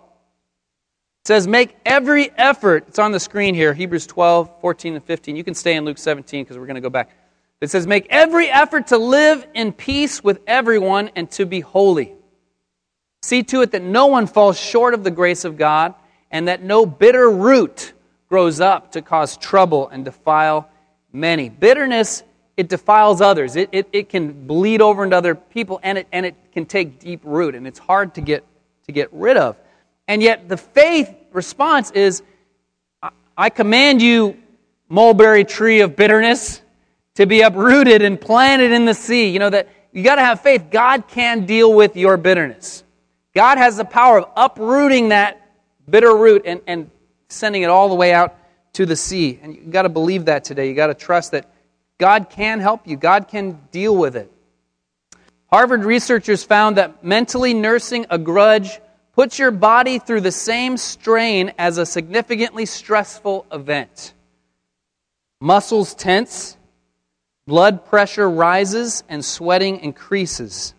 says, 1.29 1.47
Make 1.47 1.77
every 1.85 2.31
effort. 2.37 2.87
It's 2.89 2.99
on 2.99 3.13
the 3.13 3.21
screen 3.21 3.55
here, 3.55 3.75
Hebrews 3.75 4.07
12, 4.07 4.63
14, 4.63 4.95
and 4.95 5.05
15. 5.05 5.37
You 5.37 5.45
can 5.45 5.55
stay 5.55 5.77
in 5.77 5.85
Luke 5.85 5.99
17 5.99 6.43
because 6.43 6.57
we're 6.57 6.65
going 6.65 6.77
to 6.77 6.81
go 6.81 6.89
back. 6.89 7.11
It 7.61 7.71
says, 7.71 7.87
Make 7.87 8.07
every 8.09 8.49
effort 8.49 8.89
to 8.89 8.99
live 8.99 9.47
in 9.55 9.73
peace 9.73 10.25
with 10.25 10.41
everyone 10.47 11.11
and 11.15 11.31
to 11.33 11.45
be 11.45 11.61
holy. 11.61 12.15
See 13.21 13.43
to 13.43 13.61
it 13.61 13.73
that 13.73 13.83
no 13.83 14.07
one 14.07 14.27
falls 14.27 14.59
short 14.59 14.95
of 14.95 15.05
the 15.05 15.11
grace 15.11 15.45
of 15.45 15.59
God 15.59 15.95
and 16.31 16.49
that 16.49 16.63
no 16.63 16.87
bitter 16.87 17.31
root 17.31 17.93
grows 18.31 18.59
up 18.59 18.93
to 18.93 19.03
cause 19.03 19.37
trouble 19.37 19.89
and 19.89 20.07
defile 20.07 20.71
many. 21.13 21.51
Bitterness, 21.51 22.23
it 22.57 22.71
defiles 22.71 23.21
others. 23.21 23.55
It, 23.55 23.69
it, 23.73 23.89
it 23.93 24.09
can 24.09 24.47
bleed 24.47 24.81
over 24.81 25.05
into 25.05 25.17
other 25.17 25.35
people 25.35 25.79
and 25.83 25.99
it, 25.99 26.09
and 26.11 26.25
it 26.25 26.37
can 26.53 26.65
take 26.65 26.99
deep 26.99 27.21
root 27.23 27.55
and 27.55 27.67
it's 27.67 27.79
hard 27.79 28.15
to 28.15 28.23
get, 28.23 28.47
to 28.87 28.93
get 28.93 29.13
rid 29.13 29.37
of. 29.37 29.59
And 30.09 30.23
yet 30.23 30.49
the 30.49 30.57
faith 30.57 31.15
response 31.33 31.91
is 31.91 32.23
I 33.37 33.51
command 33.51 34.03
you, 34.03 34.37
mulberry 34.89 35.45
tree 35.45 35.81
of 35.81 35.95
bitterness, 35.95 36.61
to 37.15 37.27
be 37.27 37.43
uprooted 37.43 38.03
and 38.03 38.21
planted 38.21 38.73
in 38.73 38.85
the 38.85 38.95
sea. 38.95 39.31
You 39.31 39.39
know 39.39 39.51
that 39.51 39.69
you 39.93 40.03
got 40.03 40.17
to 40.17 40.23
have 40.23 40.41
faith. 40.41 40.67
God 40.71 41.09
can 41.09 41.47
deal 41.47 41.73
with 41.73 41.97
your 41.97 42.17
bitterness. 42.17 42.85
God 43.35 43.59
has 43.59 43.77
the 43.77 43.85
power 43.85 44.19
of 44.19 44.29
uprooting 44.37 45.11
that 45.11 45.41
bitter 45.89 46.15
root 46.15 46.43
and, 46.45 46.61
and 46.67 46.91
sending 47.29 47.63
it 47.63 47.71
all 47.71 47.89
the 47.89 47.95
way 47.95 48.13
out 48.13 48.37
to 48.75 48.87
the 48.87 48.97
sea. 48.97 49.39
And 49.43 49.55
you 49.55 49.63
got 49.63 49.83
to 49.83 49.89
believe 49.89 50.27
that 50.27 50.45
today. 50.45 50.69
You 50.69 50.75
got 50.75 50.89
to 50.89 50.95
trust 50.95 51.33
that 51.33 51.51
God 51.99 52.31
can 52.31 52.61
help 52.61 52.87
you, 52.87 52.97
God 52.97 53.29
can 53.29 53.61
deal 53.71 53.97
with 53.97 54.17
it. 54.17 54.33
Harvard 55.51 55.85
researchers 55.85 56.45
found 56.45 56.77
that 56.77 57.03
mentally 57.03 57.55
nursing 57.55 58.07
a 58.11 58.19
grudge 58.19 58.81
puts 59.19 59.37
your 59.37 59.51
body 59.51 59.99
through 59.99 60.21
the 60.21 60.31
same 60.31 60.77
strain 60.77 61.53
as 61.59 61.77
a 61.77 61.85
significantly 61.85 62.65
stressful 62.65 63.45
event. 63.51 64.15
Muscles 65.41 65.93
tense, 65.97 66.57
blood 67.45 67.85
pressure 67.85 68.31
rises, 68.31 69.03
and 69.09 69.25
sweating 69.25 69.81
increases. 69.81 70.73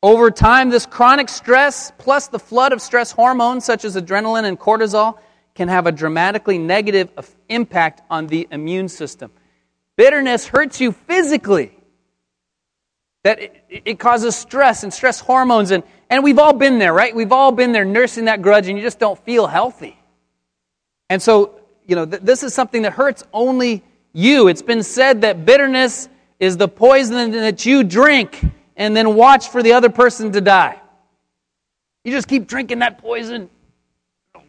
Over 0.00 0.30
time, 0.30 0.70
this 0.70 0.86
chronic 0.86 1.28
stress, 1.28 1.90
plus 1.98 2.28
the 2.28 2.38
flood 2.38 2.72
of 2.72 2.80
stress 2.80 3.10
hormones 3.10 3.64
such 3.64 3.84
as 3.84 3.96
adrenaline 3.96 4.44
and 4.44 4.56
cortisol, 4.56 5.18
can 5.56 5.66
have 5.66 5.88
a 5.88 5.92
dramatically 5.92 6.56
negative 6.56 7.10
impact 7.48 8.00
on 8.08 8.28
the 8.28 8.46
immune 8.52 8.88
system. 8.88 9.32
Bitterness 9.96 10.46
hurts 10.46 10.80
you 10.80 10.92
physically. 10.92 11.77
That 13.28 13.40
it, 13.40 13.82
it, 13.84 13.98
causes 13.98 14.34
stress 14.34 14.84
and 14.84 14.94
stress 14.94 15.20
hormones, 15.20 15.70
and, 15.70 15.82
and 16.08 16.24
we've 16.24 16.38
all 16.38 16.54
been 16.54 16.78
there, 16.78 16.94
right? 16.94 17.14
We've 17.14 17.30
all 17.30 17.52
been 17.52 17.72
there 17.72 17.84
nursing 17.84 18.24
that 18.24 18.40
grudge, 18.40 18.68
and 18.68 18.78
you 18.78 18.82
just 18.82 18.98
don't 18.98 19.22
feel 19.22 19.46
healthy. 19.46 19.98
And 21.10 21.20
so, 21.20 21.60
you 21.86 21.94
know, 21.94 22.06
th- 22.06 22.22
this 22.22 22.42
is 22.42 22.54
something 22.54 22.80
that 22.82 22.94
hurts 22.94 23.24
only 23.34 23.84
you. 24.14 24.48
It's 24.48 24.62
been 24.62 24.82
said 24.82 25.20
that 25.20 25.44
bitterness 25.44 26.08
is 26.40 26.56
the 26.56 26.68
poison 26.68 27.32
that 27.32 27.66
you 27.66 27.84
drink 27.84 28.42
and 28.78 28.96
then 28.96 29.14
watch 29.14 29.50
for 29.50 29.62
the 29.62 29.74
other 29.74 29.90
person 29.90 30.32
to 30.32 30.40
die. 30.40 30.80
You 32.04 32.12
just 32.12 32.28
keep 32.28 32.46
drinking 32.46 32.78
that 32.78 32.96
poison, 32.96 33.50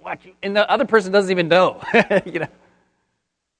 watching, 0.01 0.36
and 0.41 0.55
the 0.55 0.71
other 0.71 0.86
person 0.86 1.12
doesn't 1.12 1.31
even 1.31 1.50
know. 1.50 1.83
you 2.25 2.39
know, 2.39 2.48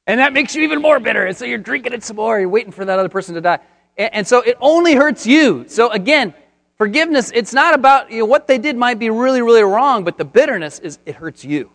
and 0.07 0.21
that 0.21 0.31
makes 0.31 0.55
you 0.55 0.63
even 0.63 0.81
more 0.81 0.97
bitter. 1.01 1.25
And 1.25 1.35
so 1.35 1.43
you're 1.43 1.57
drinking 1.57 1.91
it 1.91 2.05
some 2.05 2.15
more. 2.15 2.39
You're 2.39 2.47
waiting 2.47 2.71
for 2.71 2.85
that 2.85 2.97
other 2.97 3.09
person 3.09 3.35
to 3.35 3.41
die, 3.41 3.59
and, 3.99 4.27
so 4.27 4.39
it 4.41 4.57
only 4.61 4.95
hurts 4.95 5.27
you. 5.27 5.65
So 5.67 5.91
again, 5.91 6.33
forgiveness. 6.77 7.31
It's 7.35 7.53
not 7.53 7.73
about 7.73 8.11
you 8.11 8.19
know, 8.19 8.25
what 8.25 8.47
they 8.47 8.57
did 8.57 8.77
might 8.77 8.97
be 8.97 9.09
really, 9.09 9.41
really 9.41 9.61
wrong, 9.61 10.03
but 10.03 10.17
the 10.17 10.25
bitterness 10.25 10.79
is 10.79 10.99
it 11.05 11.15
hurts 11.15 11.43
you. 11.43 11.69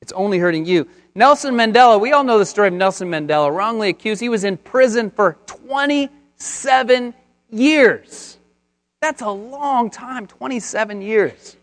It's 0.00 0.12
only 0.12 0.38
hurting 0.38 0.66
you. 0.66 0.88
Nelson 1.14 1.54
Mandela. 1.54 2.00
We 2.00 2.12
all 2.12 2.24
know 2.24 2.38
the 2.38 2.46
story 2.46 2.68
of 2.68 2.74
Nelson 2.74 3.08
Mandela. 3.08 3.54
Wrongly 3.54 3.88
accused, 3.88 4.20
he 4.20 4.28
was 4.28 4.44
in 4.44 4.56
prison 4.56 5.10
for 5.10 5.38
27 5.46 7.14
years. 7.50 8.38
That's 9.00 9.22
a 9.22 9.30
long 9.30 9.90
time, 9.90 10.26
27 10.26 11.02
years. 11.02 11.56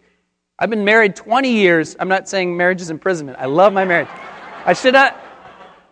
I've 0.60 0.70
been 0.70 0.86
married 0.86 1.16
20 1.16 1.52
years. 1.52 1.96
I'm 2.00 2.08
not 2.08 2.30
saying 2.30 2.56
marriage 2.56 2.82
is 2.82 2.90
imprisonment. 2.90 3.38
I 3.40 3.46
love 3.46 3.74
my 3.74 3.86
marriage. 3.86 4.10
I 4.66 4.74
should 4.74 4.94
not 4.94 5.20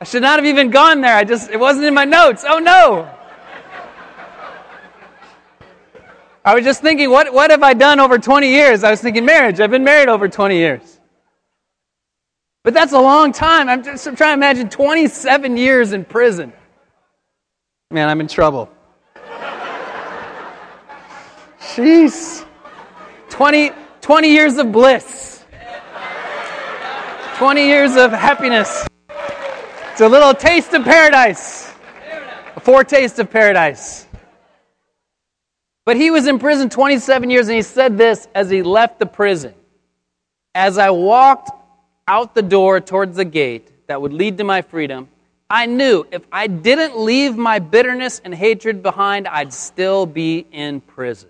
I 0.02 0.06
should 0.06 0.22
not 0.22 0.40
have 0.40 0.46
even 0.46 0.70
gone 0.70 1.02
there. 1.02 1.16
I 1.16 1.24
just 1.24 1.50
it 1.50 1.60
wasn't 1.60 1.86
in 1.86 1.94
my 1.94 2.06
notes. 2.06 2.46
Oh 2.48 2.60
no. 2.60 3.10
I 6.44 6.56
was 6.56 6.64
just 6.64 6.82
thinking, 6.82 7.10
what, 7.10 7.34
what 7.34 7.52
have 7.52 7.64
I 7.64 7.74
done 7.74 8.00
over 8.00 8.18
20 8.18 8.50
years? 8.50 8.84
I 8.84 8.92
was 8.92 9.02
thinking 9.02 9.26
marriage. 9.26 9.60
I've 9.60 9.72
been 9.72 9.84
married 9.84 10.08
over 10.08 10.28
20 10.28 10.56
years. 10.56 11.00
But 12.64 12.74
that's 12.74 12.94
a 12.94 13.00
long 13.00 13.32
time. 13.32 13.70
I'm 13.70 13.84
just 13.84 14.06
I'm 14.08 14.16
trying 14.16 14.32
to 14.32 14.34
imagine 14.34 14.70
27 14.70 15.58
years 15.58 15.94
in 15.94 16.06
prison. 16.06 16.54
Man, 17.92 18.10
I'm 18.10 18.20
in 18.22 18.28
trouble. 18.28 18.70
Jeez. 21.60 22.46
20, 23.30 23.72
20 24.02 24.30
years 24.30 24.58
of 24.58 24.72
bliss. 24.72 25.46
20 27.38 27.66
years 27.66 27.96
of 27.96 28.12
happiness. 28.12 28.86
It's 29.92 30.02
a 30.02 30.08
little 30.08 30.34
taste 30.34 30.74
of 30.74 30.84
paradise. 30.84 31.74
A 32.56 32.60
foretaste 32.60 33.20
of 33.20 33.32
paradise. 33.32 34.09
But 35.90 35.98
he 35.98 36.12
was 36.12 36.28
in 36.28 36.38
prison 36.38 36.70
27 36.70 37.32
years 37.32 37.48
and 37.48 37.56
he 37.56 37.64
said 37.64 37.98
this 37.98 38.28
as 38.36 38.48
he 38.52 38.62
left 38.62 39.00
the 39.00 39.08
prison. 39.08 39.56
As 40.54 40.78
I 40.78 40.92
walked 40.92 41.50
out 42.08 42.36
the 42.36 42.44
door 42.44 42.80
towards 42.80 43.18
the 43.18 43.26
gate 43.26 43.88
that 43.88 44.00
would 44.00 44.14
lead 44.14 44.38
to 44.38 44.44
my 44.44 44.62
freedom, 44.62 45.08
I 45.50 45.66
knew 45.66 46.06
if 46.12 46.22
I 46.32 46.46
didn't 46.46 47.00
leave 47.00 47.36
my 47.36 47.58
bitterness 47.58 48.22
and 48.24 48.36
hatred 48.36 48.84
behind, 48.84 49.28
I'd 49.28 49.52
still 49.52 50.06
be 50.06 50.46
in 50.52 50.82
prison. 50.82 51.30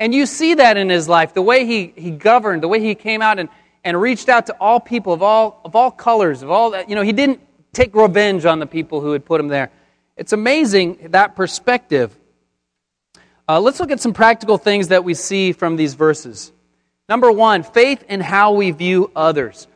And 0.00 0.12
you 0.12 0.26
see 0.26 0.54
that 0.54 0.76
in 0.76 0.88
his 0.88 1.08
life, 1.08 1.32
the 1.32 1.40
way 1.40 1.64
he, 1.64 1.92
he 1.94 2.10
governed, 2.10 2.60
the 2.64 2.66
way 2.66 2.80
he 2.80 2.96
came 2.96 3.22
out 3.22 3.38
and, 3.38 3.48
and 3.84 4.00
reached 4.00 4.28
out 4.28 4.46
to 4.46 4.56
all 4.58 4.80
people 4.80 5.12
of 5.12 5.22
all, 5.22 5.60
of 5.64 5.76
all 5.76 5.92
colors, 5.92 6.42
of 6.42 6.50
all 6.50 6.72
that. 6.72 6.88
You 6.88 6.96
know, 6.96 7.02
he 7.02 7.12
didn't 7.12 7.38
take 7.72 7.94
revenge 7.94 8.46
on 8.46 8.58
the 8.58 8.66
people 8.66 9.00
who 9.00 9.12
had 9.12 9.24
put 9.24 9.40
him 9.40 9.46
there. 9.46 9.70
It's 10.16 10.32
amazing 10.32 11.10
that 11.10 11.36
perspective. 11.36 12.17
Uh, 13.48 13.60
let's 13.60 13.80
look 13.80 13.90
at 13.90 14.00
some 14.00 14.12
practical 14.12 14.58
things 14.58 14.88
that 14.88 15.04
we 15.04 15.14
see 15.14 15.52
from 15.52 15.76
these 15.76 15.94
verses. 15.94 16.52
Number 17.08 17.32
one, 17.32 17.62
faith 17.62 18.04
in 18.08 18.20
how 18.20 18.52
we 18.52 18.70
view 18.70 19.10
others. 19.16 19.66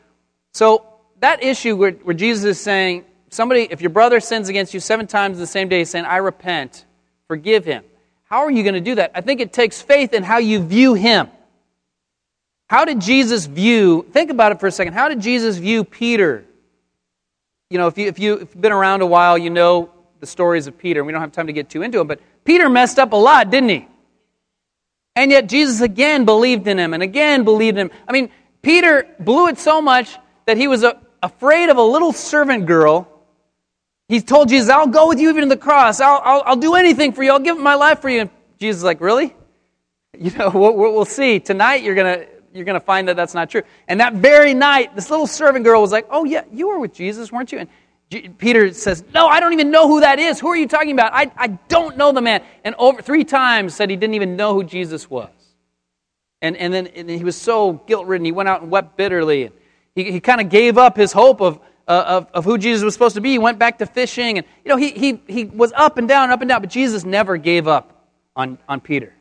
So, 0.53 0.85
that 1.21 1.41
issue 1.41 1.75
where, 1.75 1.91
where 1.91 2.13
Jesus 2.13 2.43
is 2.43 2.59
saying, 2.59 3.05
somebody, 3.29 3.67
if 3.71 3.81
your 3.81 3.89
brother 3.89 4.19
sins 4.19 4.49
against 4.49 4.73
you 4.73 4.79
seven 4.79 5.07
times 5.07 5.37
in 5.37 5.41
the 5.41 5.47
same 5.47 5.69
day, 5.69 5.85
saying, 5.85 6.05
I 6.05 6.17
repent, 6.17 6.85
forgive 7.27 7.65
him. 7.65 7.83
How 8.25 8.39
are 8.39 8.51
you 8.51 8.61
going 8.61 8.75
to 8.75 8.81
do 8.81 8.95
that? 8.95 9.11
I 9.15 9.21
think 9.21 9.41
it 9.41 9.53
takes 9.53 9.81
faith 9.81 10.13
in 10.13 10.21
how 10.21 10.37
you 10.37 10.63
view 10.63 10.93
him. 10.93 11.29
How 12.67 12.85
did 12.85 13.01
Jesus 13.01 13.45
view, 13.45 14.05
think 14.11 14.29
about 14.29 14.51
it 14.51 14.59
for 14.59 14.67
a 14.67 14.71
second, 14.71 14.93
how 14.93 15.09
did 15.09 15.21
Jesus 15.21 15.57
view 15.57 15.83
Peter? 15.83 16.45
You 17.69 17.77
know, 17.79 17.87
if, 17.87 17.97
you, 17.97 18.07
if, 18.07 18.19
you, 18.19 18.37
have 18.39 18.59
been 18.59 18.71
around 18.71 19.01
a 19.01 19.05
while, 19.07 19.37
you 19.37 19.49
know 19.49 19.92
the 20.23 20.27
stories 20.27 20.67
of 20.67 20.77
Peter. 20.77 21.03
We 21.03 21.11
don't 21.11 21.21
have 21.21 21.33
time 21.33 21.47
to 21.47 21.53
get 21.53 21.69
too 21.69 21.81
into 21.81 21.97
them, 21.97 22.07
but 22.07 22.21
Peter 22.45 22.69
messed 22.69 22.97
up 22.97 23.11
a 23.11 23.17
lot, 23.17 23.49
didn't 23.49 23.69
he? 23.69 23.87
And 25.15 25.29
yet 25.29 25.47
Jesus 25.47 25.81
again 25.81 26.25
believed 26.25 26.67
in 26.67 26.79
him 26.79 26.93
and 26.93 27.03
again 27.03 27.43
believed 27.43 27.77
in 27.77 27.89
him. 27.89 27.97
I 28.07 28.13
mean, 28.13 28.31
Peter 28.61 29.07
blew 29.19 29.47
it 29.47 29.59
so 29.59 29.81
much 29.81 30.17
that 30.45 30.57
he 30.57 30.67
was 30.67 30.83
a, 30.83 30.99
afraid 31.21 31.69
of 31.69 31.77
a 31.77 31.83
little 31.83 32.13
servant 32.13 32.65
girl 32.65 33.09
he 34.13 34.21
told 34.21 34.49
Jesus, 34.49 34.69
I'll 34.69 34.87
go 34.87 35.07
with 35.07 35.19
you 35.19 35.29
even 35.29 35.43
to 35.43 35.49
the 35.49 35.57
cross. 35.57 35.99
I'll, 35.99 36.21
I'll, 36.23 36.43
I'll 36.45 36.55
do 36.55 36.75
anything 36.75 37.13
for 37.13 37.23
you. 37.23 37.31
I'll 37.31 37.39
give 37.39 37.57
my 37.57 37.75
life 37.75 37.99
for 37.99 38.09
you. 38.09 38.21
And 38.21 38.29
Jesus 38.59 38.81
is 38.81 38.83
like, 38.83 39.01
really? 39.01 39.35
You 40.17 40.31
know, 40.31 40.49
we'll, 40.53 40.75
we'll 40.75 41.05
see. 41.05 41.39
Tonight 41.39 41.83
you're 41.83 41.95
going 41.95 42.19
to 42.19 42.27
you're 42.53 42.65
going 42.65 42.79
to 42.79 42.85
find 42.85 43.07
that 43.07 43.15
that's 43.15 43.33
not 43.33 43.49
true. 43.49 43.63
And 43.87 43.99
that 43.99 44.13
very 44.13 44.53
night, 44.53 44.93
this 44.93 45.09
little 45.09 45.25
servant 45.25 45.65
girl 45.65 45.81
was 45.81 45.91
like, 45.91 46.05
oh, 46.11 46.23
yeah, 46.23 46.43
you 46.51 46.67
were 46.67 46.77
with 46.77 46.93
Jesus, 46.93 47.31
weren't 47.31 47.51
you? 47.51 47.57
And 47.57 47.69
Peter 48.37 48.73
says, 48.73 49.03
no, 49.13 49.27
I 49.27 49.39
don't 49.39 49.53
even 49.53 49.71
know 49.71 49.87
who 49.87 50.01
that 50.01 50.19
is. 50.19 50.39
Who 50.39 50.47
are 50.47 50.55
you 50.55 50.67
talking 50.67 50.91
about? 50.91 51.13
I, 51.13 51.31
I 51.35 51.47
don't 51.47 51.97
know 51.97 52.11
the 52.11 52.21
man. 52.21 52.43
And 52.63 52.75
over 52.77 53.01
three 53.01 53.23
times 53.23 53.75
said 53.75 53.89
he 53.89 53.95
didn't 53.95 54.15
even 54.15 54.35
know 54.35 54.53
who 54.53 54.63
Jesus 54.63 55.09
was. 55.09 55.29
And, 56.41 56.57
and 56.57 56.73
then 56.73 56.87
and 56.87 57.09
he 57.09 57.23
was 57.23 57.37
so 57.37 57.73
guilt 57.73 58.05
ridden, 58.05 58.25
he 58.25 58.31
went 58.31 58.49
out 58.49 58.61
and 58.61 58.69
wept 58.69 58.97
bitterly. 58.97 59.43
And 59.43 59.55
he, 59.95 60.11
he 60.11 60.19
kind 60.19 60.41
of 60.41 60.49
gave 60.49 60.77
up 60.77 60.97
his 60.97 61.13
hope 61.13 61.41
of, 61.41 61.59
uh, 61.87 62.03
of, 62.07 62.27
of 62.33 62.45
who 62.45 62.57
Jesus 62.57 62.83
was 62.83 62.93
supposed 62.93 63.15
to 63.15 63.21
be. 63.21 63.31
He 63.31 63.39
went 63.39 63.59
back 63.59 63.77
to 63.79 63.85
fishing. 63.85 64.37
And, 64.37 64.47
you 64.65 64.69
know, 64.69 64.77
he, 64.77 64.91
he, 64.91 65.21
he 65.27 65.45
was 65.45 65.71
up 65.73 65.97
and 65.97 66.07
down, 66.07 66.31
up 66.31 66.41
and 66.41 66.49
down, 66.49 66.61
but 66.61 66.69
Jesus 66.69 67.05
never 67.05 67.37
gave 67.37 67.67
up 67.67 68.07
on, 68.35 68.57
on 68.67 68.81
Peter. 68.81 69.13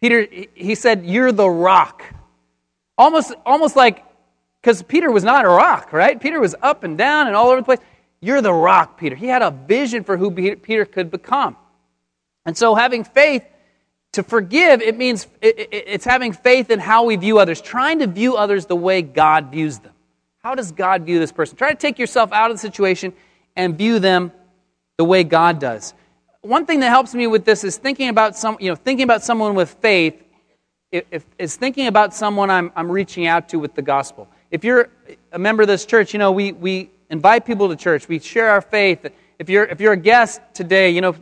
Peter, 0.00 0.26
he 0.54 0.74
said, 0.74 1.06
You're 1.06 1.30
the 1.30 1.48
rock. 1.48 2.04
Almost, 2.98 3.34
almost 3.46 3.76
like, 3.76 4.04
because 4.60 4.82
Peter 4.82 5.10
was 5.10 5.24
not 5.24 5.44
a 5.44 5.48
rock, 5.48 5.92
right? 5.92 6.20
Peter 6.20 6.40
was 6.40 6.54
up 6.62 6.84
and 6.84 6.96
down 6.96 7.26
and 7.26 7.36
all 7.36 7.48
over 7.48 7.60
the 7.60 7.64
place. 7.64 7.80
You're 8.24 8.40
the 8.40 8.54
rock, 8.54 8.98
Peter. 8.98 9.16
He 9.16 9.26
had 9.26 9.42
a 9.42 9.50
vision 9.50 10.04
for 10.04 10.16
who 10.16 10.30
Peter 10.30 10.84
could 10.84 11.10
become. 11.10 11.56
And 12.46 12.56
so 12.56 12.76
having 12.76 13.02
faith 13.02 13.44
to 14.12 14.22
forgive, 14.22 14.80
it 14.80 14.96
means 14.96 15.26
it's 15.42 16.04
having 16.04 16.32
faith 16.32 16.70
in 16.70 16.78
how 16.78 17.04
we 17.04 17.16
view 17.16 17.38
others, 17.38 17.60
trying 17.60 17.98
to 17.98 18.06
view 18.06 18.36
others 18.36 18.66
the 18.66 18.76
way 18.76 19.02
God 19.02 19.50
views 19.50 19.80
them. 19.80 19.92
How 20.38 20.54
does 20.54 20.70
God 20.70 21.02
view 21.02 21.18
this 21.18 21.32
person? 21.32 21.56
Try 21.56 21.70
to 21.70 21.76
take 21.76 21.98
yourself 21.98 22.32
out 22.32 22.50
of 22.50 22.56
the 22.56 22.60
situation 22.60 23.12
and 23.56 23.76
view 23.76 23.98
them 23.98 24.30
the 24.98 25.04
way 25.04 25.24
God 25.24 25.58
does. 25.58 25.92
One 26.42 26.64
thing 26.64 26.80
that 26.80 26.90
helps 26.90 27.14
me 27.14 27.26
with 27.26 27.44
this 27.44 27.64
is 27.64 27.76
thinking 27.76 28.08
about 28.08 28.36
some, 28.36 28.56
you 28.60 28.70
know, 28.70 28.76
thinking 28.76 29.04
about 29.04 29.24
someone 29.24 29.54
with 29.56 29.70
faith 29.80 30.22
if, 30.92 31.24
is 31.38 31.56
thinking 31.56 31.86
about 31.86 32.14
someone 32.14 32.50
I'm, 32.50 32.70
I'm 32.76 32.90
reaching 32.90 33.26
out 33.26 33.48
to 33.48 33.58
with 33.58 33.74
the 33.74 33.82
gospel. 33.82 34.28
If 34.50 34.62
you're 34.62 34.90
a 35.32 35.38
member 35.38 35.62
of 35.62 35.68
this 35.68 35.86
church, 35.86 36.12
you 36.12 36.18
know, 36.18 36.30
we, 36.30 36.52
we 36.52 36.90
invite 37.12 37.44
people 37.44 37.68
to 37.68 37.76
church. 37.76 38.08
We 38.08 38.18
share 38.18 38.48
our 38.48 38.62
faith. 38.62 39.06
If 39.38 39.50
you're, 39.50 39.64
if 39.66 39.80
you're 39.80 39.92
a 39.92 39.98
guest 39.98 40.40
today, 40.54 40.90
you 40.90 41.02
know, 41.02 41.14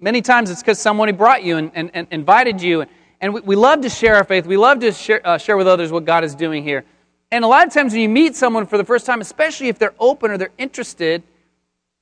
many 0.00 0.20
times 0.20 0.50
it's 0.50 0.60
because 0.60 0.80
someone 0.80 1.08
who 1.08 1.14
brought 1.14 1.44
you 1.44 1.56
and, 1.56 1.70
and, 1.74 1.90
and 1.94 2.08
invited 2.10 2.60
you. 2.60 2.82
And, 2.82 2.90
and 3.20 3.32
we, 3.32 3.40
we, 3.42 3.56
love 3.56 3.80
to 3.82 3.88
share 3.88 4.16
our 4.16 4.24
faith. 4.24 4.46
We 4.46 4.56
love 4.56 4.80
to 4.80 4.90
share, 4.90 5.26
uh, 5.26 5.38
share 5.38 5.56
with 5.56 5.68
others 5.68 5.92
what 5.92 6.04
God 6.04 6.24
is 6.24 6.34
doing 6.34 6.64
here. 6.64 6.84
And 7.30 7.44
a 7.44 7.48
lot 7.48 7.66
of 7.66 7.72
times 7.72 7.92
when 7.92 8.02
you 8.02 8.08
meet 8.08 8.34
someone 8.34 8.66
for 8.66 8.78
the 8.78 8.84
first 8.84 9.06
time, 9.06 9.20
especially 9.20 9.68
if 9.68 9.78
they're 9.78 9.94
open 10.00 10.32
or 10.32 10.38
they're 10.38 10.50
interested, 10.58 11.22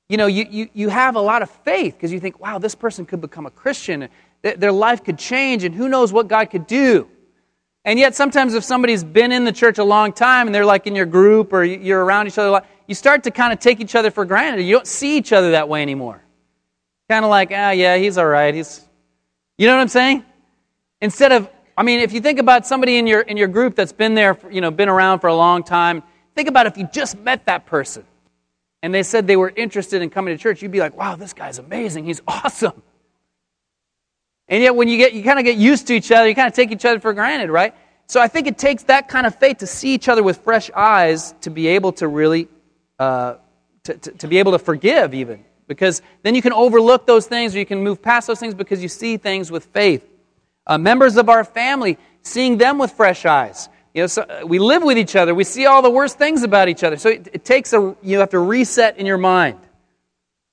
you 0.09 0.16
know, 0.16 0.27
you, 0.27 0.46
you, 0.49 0.68
you 0.72 0.88
have 0.88 1.14
a 1.14 1.20
lot 1.20 1.42
of 1.42 1.51
faith 1.51 1.94
because 1.94 2.12
you 2.12 2.20
think, 2.20 2.40
wow, 2.40 2.59
this 2.59 2.75
person 2.75 3.05
could 3.05 3.20
become 3.20 3.44
a 3.44 3.51
Christian. 3.51 4.09
Their 4.40 4.72
life 4.72 5.05
could 5.05 5.18
change, 5.18 5.64
and 5.64 5.75
who 5.75 5.88
knows 5.88 6.12
what 6.12 6.29
God 6.29 6.46
could 6.46 6.66
do. 6.66 7.09
And 7.85 7.99
yet, 7.99 8.14
sometimes 8.14 8.55
if 8.55 8.64
somebody's 8.64 9.05
been 9.05 9.31
in 9.31 9.44
the 9.44 9.53
church 9.53 9.79
a 9.79 9.85
long 9.85 10.12
time 10.12 10.49
and 10.49 10.55
they're 10.55 10.64
like 10.64 10.87
in 10.87 10.94
your 10.96 11.07
group 11.07 11.53
or 11.53 11.64
you're 11.64 12.05
around 12.05 12.27
each 12.27 12.38
other, 12.38 12.62
you 12.87 12.94
start 12.94 13.25
to 13.25 13.31
kind 13.31 13.53
of 13.53 13.59
take 13.59 13.81
each 13.81 13.94
other 13.94 14.11
for 14.11 14.25
granted. 14.25 14.62
You 14.62 14.72
don't 14.72 14.87
see 14.87 15.16
each 15.16 15.33
other 15.33 15.53
that 15.53 15.68
way 15.68 15.83
anymore. 15.83 16.22
Kind 17.09 17.25
of 17.25 17.31
like, 17.31 17.51
ah, 17.53 17.68
oh, 17.68 17.70
yeah, 17.70 17.96
he's 17.96 18.18
all 18.18 18.27
right. 18.27 18.55
He's, 18.55 18.85
You 19.59 19.66
know 19.66 19.75
what 19.75 19.83
I'm 19.83 19.88
saying? 19.88 20.25
Instead 21.01 21.33
of, 21.33 21.51
I 21.77 21.83
mean, 21.83 22.01
if 22.01 22.12
you 22.12 22.20
think 22.20 22.38
about 22.38 22.66
somebody 22.66 22.96
in 22.96 23.07
your, 23.07 23.20
in 23.20 23.37
your 23.37 23.49
group 23.49 23.75
that's 23.75 23.92
been 23.92 24.14
there, 24.14 24.35
for, 24.35 24.51
you 24.51 24.61
know, 24.61 24.70
been 24.70 24.88
around 24.88 25.20
for 25.20 25.29
a 25.29 25.35
long 25.35 25.62
time, 25.62 26.03
think 26.35 26.49
about 26.49 26.66
if 26.66 26.77
you 26.77 26.88
just 26.92 27.18
met 27.18 27.46
that 27.46 27.66
person 27.66 28.05
and 28.83 28.94
they 28.94 29.03
said 29.03 29.27
they 29.27 29.37
were 29.37 29.53
interested 29.55 30.03
in 30.03 30.11
coming 30.11 30.37
to 30.37 30.42
church, 30.42 30.62
you'd 30.62 30.72
be 30.72 30.81
like, 30.81 30.96
wow, 30.96 31.16
this 31.16 31.33
guy's 31.33 31.59
amazing. 31.59 32.05
He's 32.05 32.22
awesome. 32.27 32.83
And 34.49 34.62
yet, 34.62 34.77
when 34.77 34.87
you 34.88 34.96
get, 34.96 35.12
you 35.12 35.25
kind 35.25 35.38
of 35.40 35.44
get 35.44 35.57
used 35.57 35.88
to 35.88 35.94
each 35.94 36.12
other, 36.12 36.29
you 36.29 36.35
kind 36.35 36.46
of 36.46 36.55
take 36.55 36.70
each 36.70 36.85
other 36.85 37.01
for 37.01 37.12
granted, 37.12 37.51
right? 37.51 37.75
So 38.07 38.20
I 38.20 38.29
think 38.29 38.46
it 38.46 38.57
takes 38.57 38.85
that 38.85 39.09
kind 39.09 39.27
of 39.27 39.35
faith 39.35 39.59
to 39.59 39.66
see 39.66 39.92
each 39.92 40.09
other 40.09 40.22
with 40.22 40.38
fresh 40.38 40.70
eyes 40.70 41.35
to 41.40 41.51
be 41.51 41.66
able 41.66 41.92
to 41.94 42.07
really, 42.07 42.49
uh, 42.98 43.37
to, 43.85 43.94
to, 43.94 44.11
to 44.12 44.28
be 44.28 44.38
able 44.38 44.52
to 44.52 44.59
forgive 44.59 45.14
even. 45.14 45.44
Because 45.66 46.02
then 46.22 46.35
you 46.35 46.42
can 46.42 46.52
overlook 46.52 47.06
those 47.06 47.26
things 47.26 47.54
or 47.54 47.59
you 47.59 47.66
can 47.66 47.82
move 47.82 48.00
past 48.00 48.26
those 48.26 48.38
things 48.38 48.54
because 48.54 48.82
you 48.82 48.88
see 48.88 49.16
things 49.16 49.50
with 49.50 49.64
faith. 49.66 50.06
Uh, 50.66 50.78
members 50.78 51.16
of 51.16 51.28
our 51.28 51.44
family, 51.44 51.98
seeing 52.22 52.59
them 52.59 52.78
with 52.78 52.92
fresh 52.92 53.24
eyes. 53.24 53.68
You 53.94 54.02
know, 54.02 54.06
so 54.09 54.22
uh, 54.22 54.46
we 54.46 54.59
live 54.59 54.82
with 54.82 54.98
each 54.98 55.16
other. 55.16 55.35
We 55.35 55.44
see 55.44 55.66
all 55.66 55.82
the 55.82 55.90
worst 55.90 56.18
things 56.18 56.42
about 56.42 56.68
each 56.68 56.85
other. 56.85 56.96
So 56.96 57.09
it, 57.09 57.28
it 57.32 57.44
takes 57.44 57.72
a, 57.72 57.96
you 58.02 58.18
have 58.18 58.30
to 58.30 58.38
reset 58.38 58.98
in 58.98 59.06
your 59.06 59.18
mind. 59.18 59.59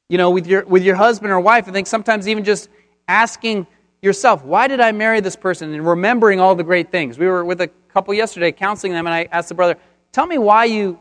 You 0.09 0.17
know, 0.17 0.29
with 0.31 0.47
your, 0.47 0.65
with 0.65 0.83
your 0.83 0.95
husband 0.95 1.31
or 1.31 1.39
wife, 1.39 1.67
I 1.67 1.71
think 1.71 1.87
sometimes 1.87 2.27
even 2.27 2.43
just 2.43 2.69
asking 3.07 3.67
yourself, 4.01 4.43
why 4.43 4.67
did 4.67 4.79
I 4.79 4.91
marry 4.91 5.19
this 5.19 5.35
person? 5.35 5.73
And 5.73 5.85
remembering 5.85 6.39
all 6.39 6.55
the 6.55 6.63
great 6.63 6.91
things. 6.91 7.17
We 7.17 7.27
were 7.27 7.43
with 7.43 7.61
a 7.61 7.67
couple 7.89 8.13
yesterday 8.13 8.51
counseling 8.51 8.93
them, 8.93 9.07
and 9.07 9.13
I 9.13 9.27
asked 9.31 9.49
the 9.49 9.55
brother, 9.55 9.77
tell 10.11 10.25
me 10.25 10.37
why 10.37 10.65
you 10.65 10.99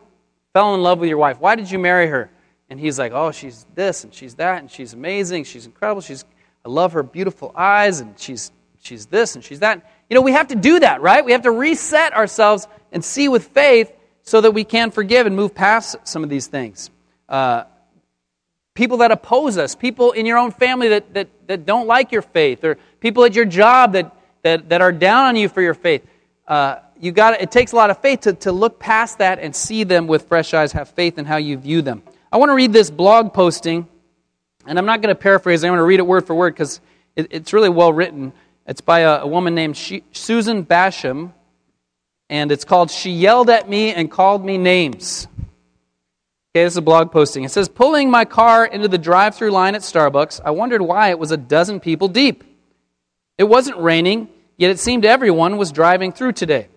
fell 0.53 0.75
in 0.75 0.83
love 0.83 0.99
with 0.99 1.09
your 1.09 1.19
wife. 1.19 1.41
Why 1.41 1.55
did 1.55 1.71
you 1.71 1.79
marry 1.79 2.07
her? 2.07 2.31
And 2.69 2.81
he's 2.81 2.99
like, 2.99 3.13
oh, 3.13 3.33
she's 3.33 3.67
this 3.75 4.05
and 4.05 4.15
she's 4.15 4.35
that, 4.37 4.61
and 4.61 4.71
she's 4.71 4.93
amazing. 4.95 5.45
She's 5.45 5.67
incredible. 5.67 6.01
She's, 6.01 6.25
I 6.65 6.69
love 6.69 6.93
her 6.93 7.03
beautiful 7.03 7.53
eyes, 7.55 8.01
and 8.01 8.19
she's, 8.19 8.51
she's 8.81 9.07
this 9.07 9.35
and 9.35 9.45
she's 9.45 9.61
that. 9.61 9.91
You 10.09 10.15
know, 10.15 10.23
we 10.23 10.33
have 10.33 10.49
to 10.49 10.55
do 10.55 10.81
that, 10.81 11.03
right? 11.03 11.25
We 11.25 11.33
have 11.33 11.43
to 11.43 11.51
reset 11.51 12.15
ourselves 12.15 12.67
and 12.91 13.05
see 13.05 13.29
with 13.29 13.49
faith 13.49 13.93
so 14.23 14.41
that 14.41 14.53
we 14.53 14.65
can 14.65 14.91
forgive 14.91 15.27
and 15.27 15.37
move 15.37 15.55
past 15.55 15.97
some 16.05 16.23
of 16.23 16.31
these 16.31 16.47
things. 16.47 16.91
Uh, 17.29 17.65
people 18.75 18.99
that 18.99 19.11
oppose 19.11 19.59
us, 19.59 19.75
people 19.75 20.13
in 20.13 20.27
your 20.27 20.39
own 20.39 20.51
family 20.51 20.89
that, 20.89 21.15
that, 21.15 21.29
that 21.49 21.67
don't 21.67 21.87
like 21.87 22.13
your 22.13 22.23
faith, 22.23 22.65
or 22.65 22.79
people 23.01 23.25
at 23.25 23.35
your 23.35 23.45
job 23.45 23.93
that, 23.93 24.15
that, 24.43 24.69
that 24.69 24.81
are 24.81 24.93
down 24.93 25.27
on 25.27 25.37
you 25.37 25.49
for 25.49 25.61
your 25.61 25.75
faith. 25.75 26.07
Uh, 26.47 26.77
you 26.99 27.13
got 27.13 27.41
it 27.41 27.51
takes 27.51 27.73
a 27.73 27.77
lot 27.77 27.91
of 27.91 27.99
faith 27.99 28.23
to, 28.23 28.33
to 28.33 28.53
look 28.53 28.79
past 28.79 29.19
that 29.19 29.39
and 29.39 29.55
see 29.55 29.85
them 29.85 30.07
with 30.07 30.29
fresh 30.29 30.55
eyes, 30.55 30.73
have 30.73 30.89
faith 30.89 31.19
in 31.19 31.25
how 31.25 31.37
you 31.37 31.57
view 31.57 31.83
them. 31.83 32.03
I 32.31 32.37
want 32.37 32.51
to 32.51 32.55
read 32.55 32.73
this 32.73 32.91
blog 32.91 33.33
posting, 33.33 33.87
and 34.67 34.79
I'm 34.79 34.87
not 34.87 35.03
going 35.03 35.15
to 35.15 35.21
paraphrase, 35.21 35.65
I'm 35.65 35.71
going 35.71 35.79
to 35.79 35.85
read 35.85 36.01
it 36.01 36.07
word 36.07 36.27
for 36.27 36.35
word 36.35 36.55
because 36.55 36.81
it, 37.17 37.29
it's 37.31 37.53
really 37.53 37.69
well 37.69 37.93
written. 37.93 38.33
It's 38.67 38.81
by 38.81 39.01
a, 39.01 39.21
a 39.23 39.27
woman 39.27 39.55
named 39.55 39.77
she, 39.77 40.05
Susan 40.13 40.65
Basham, 40.65 41.33
and 42.31 42.51
it's 42.51 42.65
called 42.65 42.91
She 42.91 43.11
Yelled 43.11 43.51
at 43.51 43.69
Me 43.69 43.93
and 43.93 44.11
Called 44.11 44.45
Me 44.45 44.57
Names. 44.57 45.29
Okay, 46.55 46.65
this 46.65 46.75
is 46.75 46.77
a 46.77 46.83
blog 46.83 47.13
posting. 47.13 47.45
It 47.45 47.51
says, 47.51 47.69
Pulling 47.69 48.11
my 48.11 48.25
car 48.25 48.65
into 48.67 48.87
the 48.87 48.99
drive 48.99 49.35
through 49.35 49.51
line 49.51 49.75
at 49.75 49.81
Starbucks, 49.81 50.41
I 50.45 50.51
wondered 50.51 50.83
why 50.83 51.09
it 51.11 51.19
was 51.19 51.31
a 51.31 51.37
dozen 51.37 51.81
people 51.81 52.09
deep. 52.09 52.45
It 53.39 53.45
wasn't 53.45 53.79
raining, 53.79 54.29
yet 54.63 54.71
it 54.71 54.79
seemed 54.79 55.05
everyone 55.05 55.57
was 55.57 55.73
driving 55.73 56.13
through 56.13 56.31
today. 56.31 56.69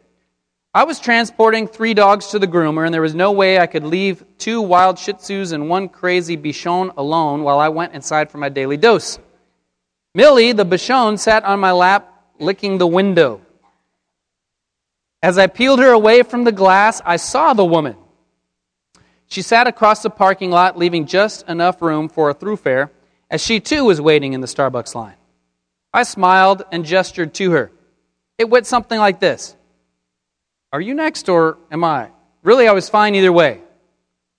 I 0.74 0.86
was 0.86 1.00
transporting 1.00 1.68
three 1.68 1.94
dogs 1.94 2.30
to 2.30 2.40
the 2.40 2.48
groomer, 2.48 2.84
and 2.84 2.92
there 2.92 3.02
was 3.02 3.14
no 3.14 3.32
way 3.32 3.60
I 3.60 3.68
could 3.68 3.84
leave 3.84 4.26
two 4.40 4.60
wild 4.60 4.98
Shih 4.98 5.14
Tzus 5.14 5.54
and 5.54 5.70
one 5.70 5.88
crazy 5.88 6.36
Bichon 6.36 6.92
alone 6.98 7.44
while 7.44 7.60
I 7.60 7.70
went 7.70 7.94
inside 7.94 8.32
for 8.32 8.40
my 8.40 8.50
daily 8.50 8.76
dose. 8.76 9.20
Millie, 10.16 10.52
the 10.52 10.66
Bichon, 10.66 11.20
sat 11.20 11.46
on 11.46 11.60
my 11.60 11.74
lap, 11.74 12.12
licking 12.40 12.80
the 12.80 12.88
window. 12.88 13.40
As 15.22 15.38
I 15.38 15.46
peeled 15.46 15.78
her 15.78 15.92
away 15.92 16.24
from 16.24 16.44
the 16.44 16.52
glass, 16.52 17.04
I 17.06 17.18
saw 17.18 17.54
the 17.54 17.64
woman. 17.64 17.98
She 19.28 19.44
sat 19.44 19.68
across 19.68 20.02
the 20.02 20.10
parking 20.10 20.50
lot, 20.50 20.76
leaving 20.76 21.06
just 21.06 21.48
enough 21.48 21.84
room 21.84 22.10
for 22.10 22.32
a 22.32 22.36
throughfare, 22.36 22.90
as 23.30 23.44
she 23.44 23.60
too 23.60 23.86
was 23.86 24.02
waiting 24.02 24.34
in 24.34 24.42
the 24.42 24.48
Starbucks 24.48 24.96
line. 24.96 25.18
I 25.94 26.02
smiled 26.04 26.66
and 26.72 26.84
gestured 26.84 27.34
to 27.36 27.52
her. 27.52 27.72
It 28.38 28.50
went 28.50 28.68
something 28.68 29.00
like 29.00 29.20
this 29.20 29.56
Are 30.72 30.82
you 30.82 30.94
next 30.94 31.30
or 31.30 31.58
am 31.72 31.84
I? 31.84 32.10
Really, 32.44 32.68
I 32.68 32.74
was 32.74 32.90
fine 32.90 33.16
either 33.16 33.32
way. 33.32 33.62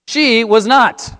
She 0.06 0.44
was 0.44 0.66
not. 0.66 1.11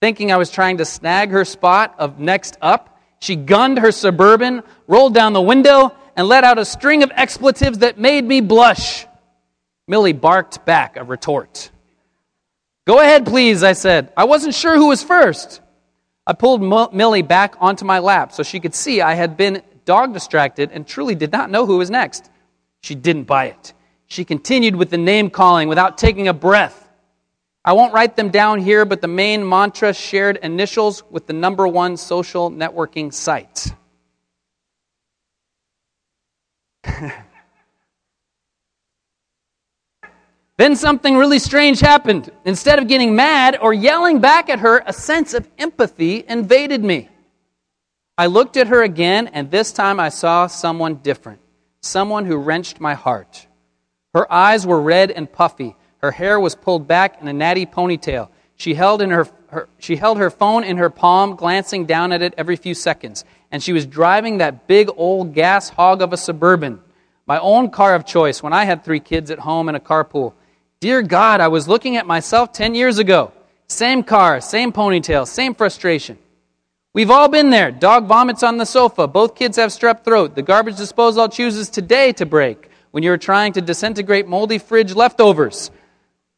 Thinking 0.00 0.32
I 0.32 0.36
was 0.36 0.50
trying 0.50 0.78
to 0.78 0.84
snag 0.84 1.30
her 1.30 1.44
spot 1.44 1.94
of 1.98 2.18
next 2.18 2.56
up, 2.62 3.00
she 3.20 3.36
gunned 3.36 3.78
her 3.78 3.92
suburban, 3.92 4.62
rolled 4.86 5.12
down 5.14 5.34
the 5.34 5.42
window, 5.42 5.94
and 6.16 6.26
let 6.26 6.44
out 6.44 6.58
a 6.58 6.64
string 6.64 7.02
of 7.02 7.10
expletives 7.14 7.78
that 7.78 7.98
made 7.98 8.24
me 8.24 8.40
blush. 8.40 9.06
Millie 9.86 10.12
barked 10.12 10.64
back 10.64 10.96
a 10.96 11.04
retort. 11.04 11.70
Go 12.86 13.00
ahead, 13.00 13.26
please, 13.26 13.62
I 13.62 13.72
said. 13.72 14.12
I 14.16 14.24
wasn't 14.24 14.54
sure 14.54 14.76
who 14.76 14.88
was 14.88 15.02
first. 15.02 15.60
I 16.26 16.32
pulled 16.32 16.62
Millie 16.94 17.22
back 17.22 17.56
onto 17.58 17.84
my 17.84 17.98
lap 17.98 18.32
so 18.32 18.42
she 18.42 18.60
could 18.60 18.74
see 18.74 19.00
I 19.00 19.14
had 19.14 19.36
been 19.36 19.62
dog 19.90 20.12
distracted 20.12 20.70
and 20.72 20.86
truly 20.86 21.16
did 21.16 21.32
not 21.32 21.50
know 21.50 21.66
who 21.66 21.78
was 21.78 21.90
next. 21.90 22.30
She 22.80 22.94
didn't 22.94 23.24
buy 23.24 23.46
it. 23.46 23.74
She 24.06 24.24
continued 24.24 24.76
with 24.76 24.88
the 24.88 24.98
name 24.98 25.30
calling 25.30 25.68
without 25.68 25.98
taking 25.98 26.28
a 26.28 26.32
breath. 26.32 26.88
I 27.64 27.72
won't 27.72 27.92
write 27.92 28.14
them 28.14 28.30
down 28.30 28.60
here, 28.60 28.84
but 28.84 29.00
the 29.00 29.08
main 29.08 29.48
mantra 29.48 29.92
shared 29.92 30.36
initials 30.44 31.02
with 31.10 31.26
the 31.26 31.32
number 31.32 31.66
one 31.66 31.96
social 31.96 32.52
networking 32.52 33.12
site. 33.12 33.74
Then 40.56 40.76
something 40.76 41.16
really 41.16 41.38
strange 41.38 41.80
happened. 41.80 42.30
Instead 42.44 42.78
of 42.78 42.86
getting 42.86 43.16
mad 43.16 43.56
or 43.62 43.72
yelling 43.72 44.20
back 44.20 44.50
at 44.50 44.58
her, 44.58 44.82
a 44.86 44.92
sense 44.92 45.32
of 45.32 45.48
empathy 45.56 46.22
invaded 46.28 46.84
me. 46.84 47.08
I 48.20 48.26
looked 48.26 48.58
at 48.58 48.66
her 48.66 48.82
again, 48.82 49.28
and 49.28 49.50
this 49.50 49.72
time 49.72 49.98
I 49.98 50.10
saw 50.10 50.46
someone 50.46 50.96
different, 50.96 51.40
someone 51.80 52.26
who 52.26 52.36
wrenched 52.36 52.78
my 52.78 52.92
heart. 52.92 53.46
Her 54.12 54.30
eyes 54.30 54.66
were 54.66 54.78
red 54.78 55.10
and 55.10 55.32
puffy. 55.32 55.74
Her 56.02 56.10
hair 56.10 56.38
was 56.38 56.54
pulled 56.54 56.86
back 56.86 57.22
in 57.22 57.28
a 57.28 57.32
natty 57.32 57.64
ponytail. 57.64 58.28
She 58.56 58.74
held, 58.74 59.00
in 59.00 59.08
her, 59.08 59.26
her, 59.46 59.70
she 59.78 59.96
held 59.96 60.18
her 60.18 60.28
phone 60.28 60.64
in 60.64 60.76
her 60.76 60.90
palm, 60.90 61.34
glancing 61.34 61.86
down 61.86 62.12
at 62.12 62.20
it 62.20 62.34
every 62.36 62.56
few 62.56 62.74
seconds. 62.74 63.24
And 63.50 63.62
she 63.62 63.72
was 63.72 63.86
driving 63.86 64.36
that 64.36 64.66
big 64.66 64.90
old 64.98 65.32
gas 65.32 65.70
hog 65.70 66.02
of 66.02 66.12
a 66.12 66.18
Suburban, 66.18 66.82
my 67.24 67.38
own 67.38 67.70
car 67.70 67.94
of 67.94 68.04
choice 68.04 68.42
when 68.42 68.52
I 68.52 68.66
had 68.66 68.84
three 68.84 69.00
kids 69.00 69.30
at 69.30 69.38
home 69.38 69.70
in 69.70 69.76
a 69.76 69.80
carpool. 69.80 70.34
Dear 70.80 71.00
God, 71.00 71.40
I 71.40 71.48
was 71.48 71.68
looking 71.68 71.96
at 71.96 72.06
myself 72.06 72.52
10 72.52 72.74
years 72.74 72.98
ago. 72.98 73.32
Same 73.68 74.02
car, 74.02 74.42
same 74.42 74.72
ponytail, 74.72 75.26
same 75.26 75.54
frustration. 75.54 76.18
We've 76.92 77.10
all 77.10 77.28
been 77.28 77.50
there. 77.50 77.70
Dog 77.70 78.06
vomits 78.06 78.42
on 78.42 78.56
the 78.56 78.66
sofa. 78.66 79.06
Both 79.06 79.36
kids 79.36 79.56
have 79.58 79.70
strep 79.70 80.02
throat. 80.02 80.34
The 80.34 80.42
garbage 80.42 80.76
disposal 80.76 81.28
chooses 81.28 81.70
today 81.70 82.12
to 82.14 82.26
break 82.26 82.68
when 82.90 83.04
you're 83.04 83.16
trying 83.16 83.52
to 83.52 83.60
disintegrate 83.60 84.26
moldy 84.26 84.58
fridge 84.58 84.96
leftovers. 84.96 85.70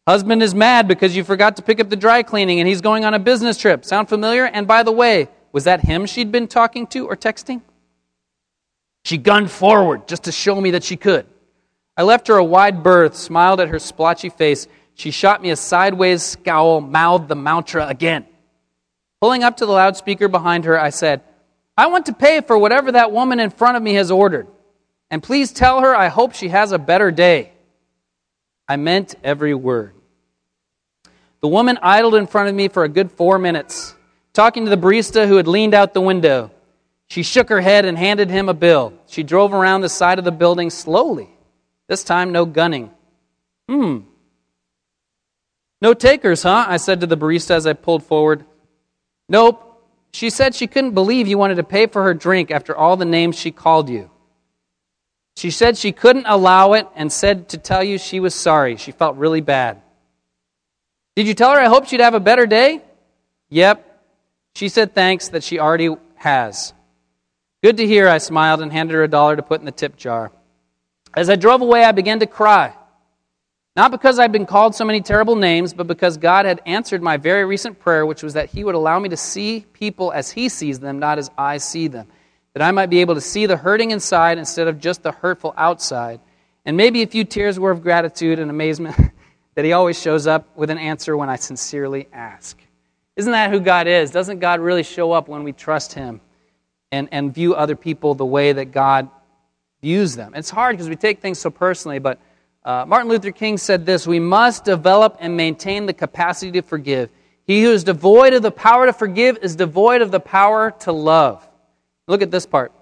Husband 0.06 0.42
is 0.42 0.54
mad 0.54 0.88
because 0.88 1.16
you 1.16 1.24
forgot 1.24 1.56
to 1.56 1.62
pick 1.62 1.80
up 1.80 1.88
the 1.88 1.96
dry 1.96 2.22
cleaning 2.22 2.60
and 2.60 2.68
he's 2.68 2.82
going 2.82 3.06
on 3.06 3.14
a 3.14 3.18
business 3.18 3.56
trip. 3.56 3.82
Sound 3.86 4.10
familiar? 4.10 4.44
And 4.44 4.66
by 4.66 4.82
the 4.82 4.92
way, 4.92 5.28
was 5.52 5.64
that 5.64 5.80
him 5.80 6.04
she'd 6.04 6.30
been 6.30 6.48
talking 6.48 6.86
to 6.88 7.06
or 7.06 7.16
texting? 7.16 7.62
She 9.04 9.16
gunned 9.16 9.50
forward 9.50 10.06
just 10.06 10.24
to 10.24 10.32
show 10.32 10.60
me 10.60 10.72
that 10.72 10.84
she 10.84 10.96
could. 10.96 11.26
I 11.96 12.02
left 12.02 12.28
her 12.28 12.36
a 12.36 12.44
wide 12.44 12.82
berth, 12.82 13.16
smiled 13.16 13.60
at 13.60 13.68
her 13.68 13.78
splotchy 13.78 14.28
face. 14.28 14.68
She 14.94 15.12
shot 15.12 15.40
me 15.40 15.48
a 15.48 15.56
sideways 15.56 16.22
scowl, 16.22 16.82
mouthed 16.82 17.28
the 17.28 17.36
mantra 17.36 17.86
again. 17.86 18.26
Pulling 19.22 19.44
up 19.44 19.58
to 19.58 19.66
the 19.66 19.72
loudspeaker 19.72 20.26
behind 20.26 20.64
her, 20.64 20.76
I 20.76 20.90
said, 20.90 21.20
I 21.76 21.86
want 21.86 22.06
to 22.06 22.12
pay 22.12 22.40
for 22.40 22.58
whatever 22.58 22.90
that 22.90 23.12
woman 23.12 23.38
in 23.38 23.50
front 23.50 23.76
of 23.76 23.82
me 23.82 23.94
has 23.94 24.10
ordered. 24.10 24.48
And 25.12 25.22
please 25.22 25.52
tell 25.52 25.80
her 25.80 25.94
I 25.94 26.08
hope 26.08 26.34
she 26.34 26.48
has 26.48 26.72
a 26.72 26.78
better 26.78 27.12
day. 27.12 27.52
I 28.66 28.74
meant 28.74 29.14
every 29.22 29.54
word. 29.54 29.94
The 31.40 31.46
woman 31.46 31.78
idled 31.80 32.16
in 32.16 32.26
front 32.26 32.48
of 32.48 32.56
me 32.56 32.66
for 32.66 32.82
a 32.82 32.88
good 32.88 33.12
four 33.12 33.38
minutes, 33.38 33.94
talking 34.32 34.64
to 34.64 34.70
the 34.70 34.76
barista 34.76 35.28
who 35.28 35.36
had 35.36 35.46
leaned 35.46 35.74
out 35.74 35.94
the 35.94 36.00
window. 36.00 36.50
She 37.08 37.22
shook 37.22 37.48
her 37.48 37.60
head 37.60 37.84
and 37.84 37.96
handed 37.96 38.28
him 38.28 38.48
a 38.48 38.54
bill. 38.54 38.92
She 39.06 39.22
drove 39.22 39.54
around 39.54 39.82
the 39.82 39.88
side 39.88 40.18
of 40.18 40.24
the 40.24 40.32
building 40.32 40.68
slowly 40.68 41.30
this 41.86 42.02
time, 42.02 42.32
no 42.32 42.44
gunning. 42.44 42.90
Hmm. 43.68 43.98
No 45.80 45.94
takers, 45.94 46.42
huh? 46.42 46.64
I 46.66 46.78
said 46.78 47.02
to 47.02 47.06
the 47.06 47.16
barista 47.16 47.52
as 47.52 47.68
I 47.68 47.74
pulled 47.74 48.02
forward. 48.02 48.46
Nope. 49.32 49.70
She 50.12 50.28
said 50.28 50.54
she 50.54 50.66
couldn't 50.66 50.92
believe 50.92 51.26
you 51.26 51.38
wanted 51.38 51.54
to 51.54 51.64
pay 51.64 51.86
for 51.86 52.02
her 52.02 52.12
drink 52.12 52.50
after 52.50 52.76
all 52.76 52.98
the 52.98 53.06
names 53.06 53.34
she 53.34 53.50
called 53.50 53.88
you. 53.88 54.10
She 55.36 55.50
said 55.50 55.78
she 55.78 55.90
couldn't 55.90 56.26
allow 56.26 56.74
it 56.74 56.86
and 56.94 57.10
said 57.10 57.48
to 57.48 57.58
tell 57.58 57.82
you 57.82 57.96
she 57.96 58.20
was 58.20 58.34
sorry. 58.34 58.76
She 58.76 58.92
felt 58.92 59.16
really 59.16 59.40
bad. 59.40 59.80
Did 61.16 61.26
you 61.26 61.32
tell 61.32 61.50
her 61.52 61.58
I 61.58 61.68
hoped 61.68 61.88
she'd 61.88 62.00
have 62.00 62.12
a 62.12 62.20
better 62.20 62.46
day? 62.46 62.82
Yep. 63.48 64.04
She 64.54 64.68
said 64.68 64.94
thanks 64.94 65.28
that 65.28 65.42
she 65.42 65.58
already 65.58 65.96
has. 66.16 66.74
Good 67.62 67.78
to 67.78 67.86
hear, 67.86 68.08
I 68.08 68.18
smiled 68.18 68.60
and 68.60 68.70
handed 68.70 68.92
her 68.92 69.02
a 69.02 69.08
dollar 69.08 69.36
to 69.36 69.42
put 69.42 69.60
in 69.60 69.66
the 69.66 69.72
tip 69.72 69.96
jar. 69.96 70.30
As 71.14 71.30
I 71.30 71.36
drove 71.36 71.62
away, 71.62 71.84
I 71.84 71.92
began 71.92 72.20
to 72.20 72.26
cry. 72.26 72.74
Not 73.74 73.90
because 73.90 74.18
I'd 74.18 74.32
been 74.32 74.44
called 74.44 74.74
so 74.74 74.84
many 74.84 75.00
terrible 75.00 75.34
names, 75.34 75.72
but 75.72 75.86
because 75.86 76.18
God 76.18 76.44
had 76.44 76.60
answered 76.66 77.02
my 77.02 77.16
very 77.16 77.44
recent 77.46 77.78
prayer, 77.78 78.04
which 78.04 78.22
was 78.22 78.34
that 78.34 78.50
He 78.50 78.64
would 78.64 78.74
allow 78.74 78.98
me 78.98 79.08
to 79.08 79.16
see 79.16 79.64
people 79.72 80.12
as 80.12 80.30
He 80.30 80.50
sees 80.50 80.78
them, 80.78 80.98
not 80.98 81.18
as 81.18 81.30
I 81.38 81.56
see 81.56 81.88
them. 81.88 82.06
That 82.52 82.62
I 82.62 82.70
might 82.70 82.90
be 82.90 83.00
able 83.00 83.14
to 83.14 83.20
see 83.20 83.46
the 83.46 83.56
hurting 83.56 83.90
inside 83.90 84.36
instead 84.36 84.68
of 84.68 84.78
just 84.78 85.02
the 85.02 85.12
hurtful 85.12 85.54
outside. 85.56 86.20
And 86.66 86.76
maybe 86.76 87.02
a 87.02 87.06
few 87.06 87.24
tears 87.24 87.58
were 87.58 87.70
of 87.70 87.82
gratitude 87.82 88.38
and 88.38 88.50
amazement 88.50 88.94
that 89.54 89.64
He 89.64 89.72
always 89.72 90.00
shows 90.00 90.26
up 90.26 90.54
with 90.54 90.68
an 90.68 90.78
answer 90.78 91.16
when 91.16 91.30
I 91.30 91.36
sincerely 91.36 92.08
ask. 92.12 92.60
Isn't 93.16 93.32
that 93.32 93.50
who 93.50 93.60
God 93.60 93.86
is? 93.86 94.10
Doesn't 94.10 94.40
God 94.40 94.60
really 94.60 94.82
show 94.82 95.12
up 95.12 95.28
when 95.28 95.44
we 95.44 95.52
trust 95.52 95.94
Him 95.94 96.20
and, 96.90 97.08
and 97.10 97.34
view 97.34 97.54
other 97.54 97.76
people 97.76 98.14
the 98.14 98.26
way 98.26 98.52
that 98.52 98.66
God 98.66 99.08
views 99.80 100.14
them? 100.14 100.34
It's 100.34 100.50
hard 100.50 100.76
because 100.76 100.90
we 100.90 100.96
take 100.96 101.20
things 101.22 101.38
so 101.38 101.48
personally, 101.48 102.00
but 102.00 102.20
uh, 102.64 102.84
Martin 102.86 103.08
Luther 103.08 103.32
King 103.32 103.58
said 103.58 103.84
this 103.84 104.06
We 104.06 104.20
must 104.20 104.64
develop 104.64 105.16
and 105.20 105.36
maintain 105.36 105.86
the 105.86 105.92
capacity 105.92 106.52
to 106.52 106.62
forgive. 106.62 107.10
He 107.44 107.62
who 107.62 107.72
is 107.72 107.84
devoid 107.84 108.34
of 108.34 108.42
the 108.42 108.52
power 108.52 108.86
to 108.86 108.92
forgive 108.92 109.38
is 109.42 109.56
devoid 109.56 110.00
of 110.00 110.10
the 110.10 110.20
power 110.20 110.70
to 110.80 110.92
love. 110.92 111.46
Look 112.06 112.22
at 112.22 112.30
this 112.30 112.46
part. 112.46 112.72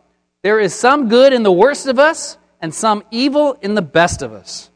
There 0.42 0.60
is 0.60 0.74
some 0.74 1.08
good 1.08 1.32
in 1.32 1.42
the 1.42 1.52
worst 1.52 1.86
of 1.86 1.98
us 1.98 2.36
and 2.60 2.74
some 2.74 3.02
evil 3.10 3.56
in 3.62 3.74
the 3.74 3.82
best 3.82 4.22
of 4.22 4.32
us. 4.32 4.70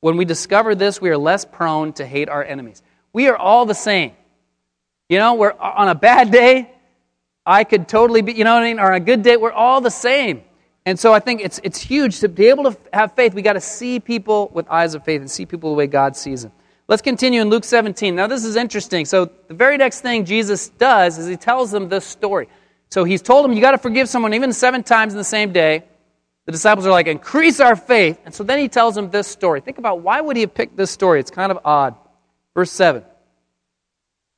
When 0.00 0.16
we 0.16 0.24
discover 0.24 0.74
this, 0.74 1.00
we 1.00 1.10
are 1.10 1.18
less 1.18 1.44
prone 1.44 1.92
to 1.94 2.06
hate 2.06 2.28
our 2.28 2.42
enemies. 2.42 2.82
We 3.12 3.28
are 3.28 3.36
all 3.36 3.66
the 3.66 3.74
same. 3.74 4.12
You 5.08 5.18
know, 5.18 5.34
we're 5.34 5.52
on 5.52 5.88
a 5.88 5.94
bad 5.94 6.30
day, 6.30 6.70
I 7.44 7.64
could 7.64 7.88
totally 7.88 8.22
be, 8.22 8.32
you 8.32 8.44
know 8.44 8.54
what 8.54 8.62
I 8.62 8.66
mean? 8.66 8.78
Or 8.78 8.92
on 8.92 8.94
a 8.94 9.00
good 9.00 9.22
day, 9.22 9.36
we're 9.36 9.52
all 9.52 9.80
the 9.80 9.90
same. 9.90 10.42
And 10.86 10.98
so 10.98 11.12
I 11.12 11.20
think 11.20 11.42
it's, 11.42 11.60
it's 11.62 11.78
huge 11.78 12.20
to 12.20 12.28
be 12.28 12.46
able 12.46 12.64
to 12.64 12.76
have 12.92 13.14
faith. 13.14 13.34
We 13.34 13.42
got 13.42 13.52
to 13.52 13.60
see 13.60 14.00
people 14.00 14.50
with 14.54 14.68
eyes 14.68 14.94
of 14.94 15.04
faith 15.04 15.20
and 15.20 15.30
see 15.30 15.46
people 15.46 15.70
the 15.70 15.76
way 15.76 15.86
God 15.86 16.16
sees 16.16 16.42
them. 16.42 16.52
Let's 16.88 17.02
continue 17.02 17.40
in 17.42 17.50
Luke 17.50 17.64
17. 17.64 18.16
Now, 18.16 18.26
this 18.26 18.44
is 18.44 18.56
interesting. 18.56 19.04
So, 19.04 19.30
the 19.46 19.54
very 19.54 19.76
next 19.76 20.00
thing 20.00 20.24
Jesus 20.24 20.70
does 20.70 21.18
is 21.18 21.28
he 21.28 21.36
tells 21.36 21.70
them 21.70 21.88
this 21.88 22.04
story. 22.04 22.48
So, 22.88 23.04
he's 23.04 23.22
told 23.22 23.44
them, 23.44 23.52
you 23.52 23.60
got 23.60 23.72
to 23.72 23.78
forgive 23.78 24.08
someone 24.08 24.34
even 24.34 24.52
seven 24.52 24.82
times 24.82 25.12
in 25.12 25.18
the 25.18 25.24
same 25.24 25.52
day. 25.52 25.84
The 26.46 26.52
disciples 26.52 26.86
are 26.86 26.90
like, 26.90 27.06
increase 27.06 27.60
our 27.60 27.76
faith. 27.76 28.18
And 28.24 28.34
so 28.34 28.42
then 28.42 28.58
he 28.58 28.68
tells 28.68 28.96
them 28.96 29.10
this 29.10 29.28
story. 29.28 29.60
Think 29.60 29.78
about 29.78 30.00
why 30.00 30.20
would 30.20 30.36
he 30.36 30.40
have 30.42 30.52
picked 30.52 30.76
this 30.76 30.90
story? 30.90 31.20
It's 31.20 31.30
kind 31.30 31.52
of 31.52 31.60
odd. 31.64 31.94
Verse 32.54 32.72
7. 32.72 33.04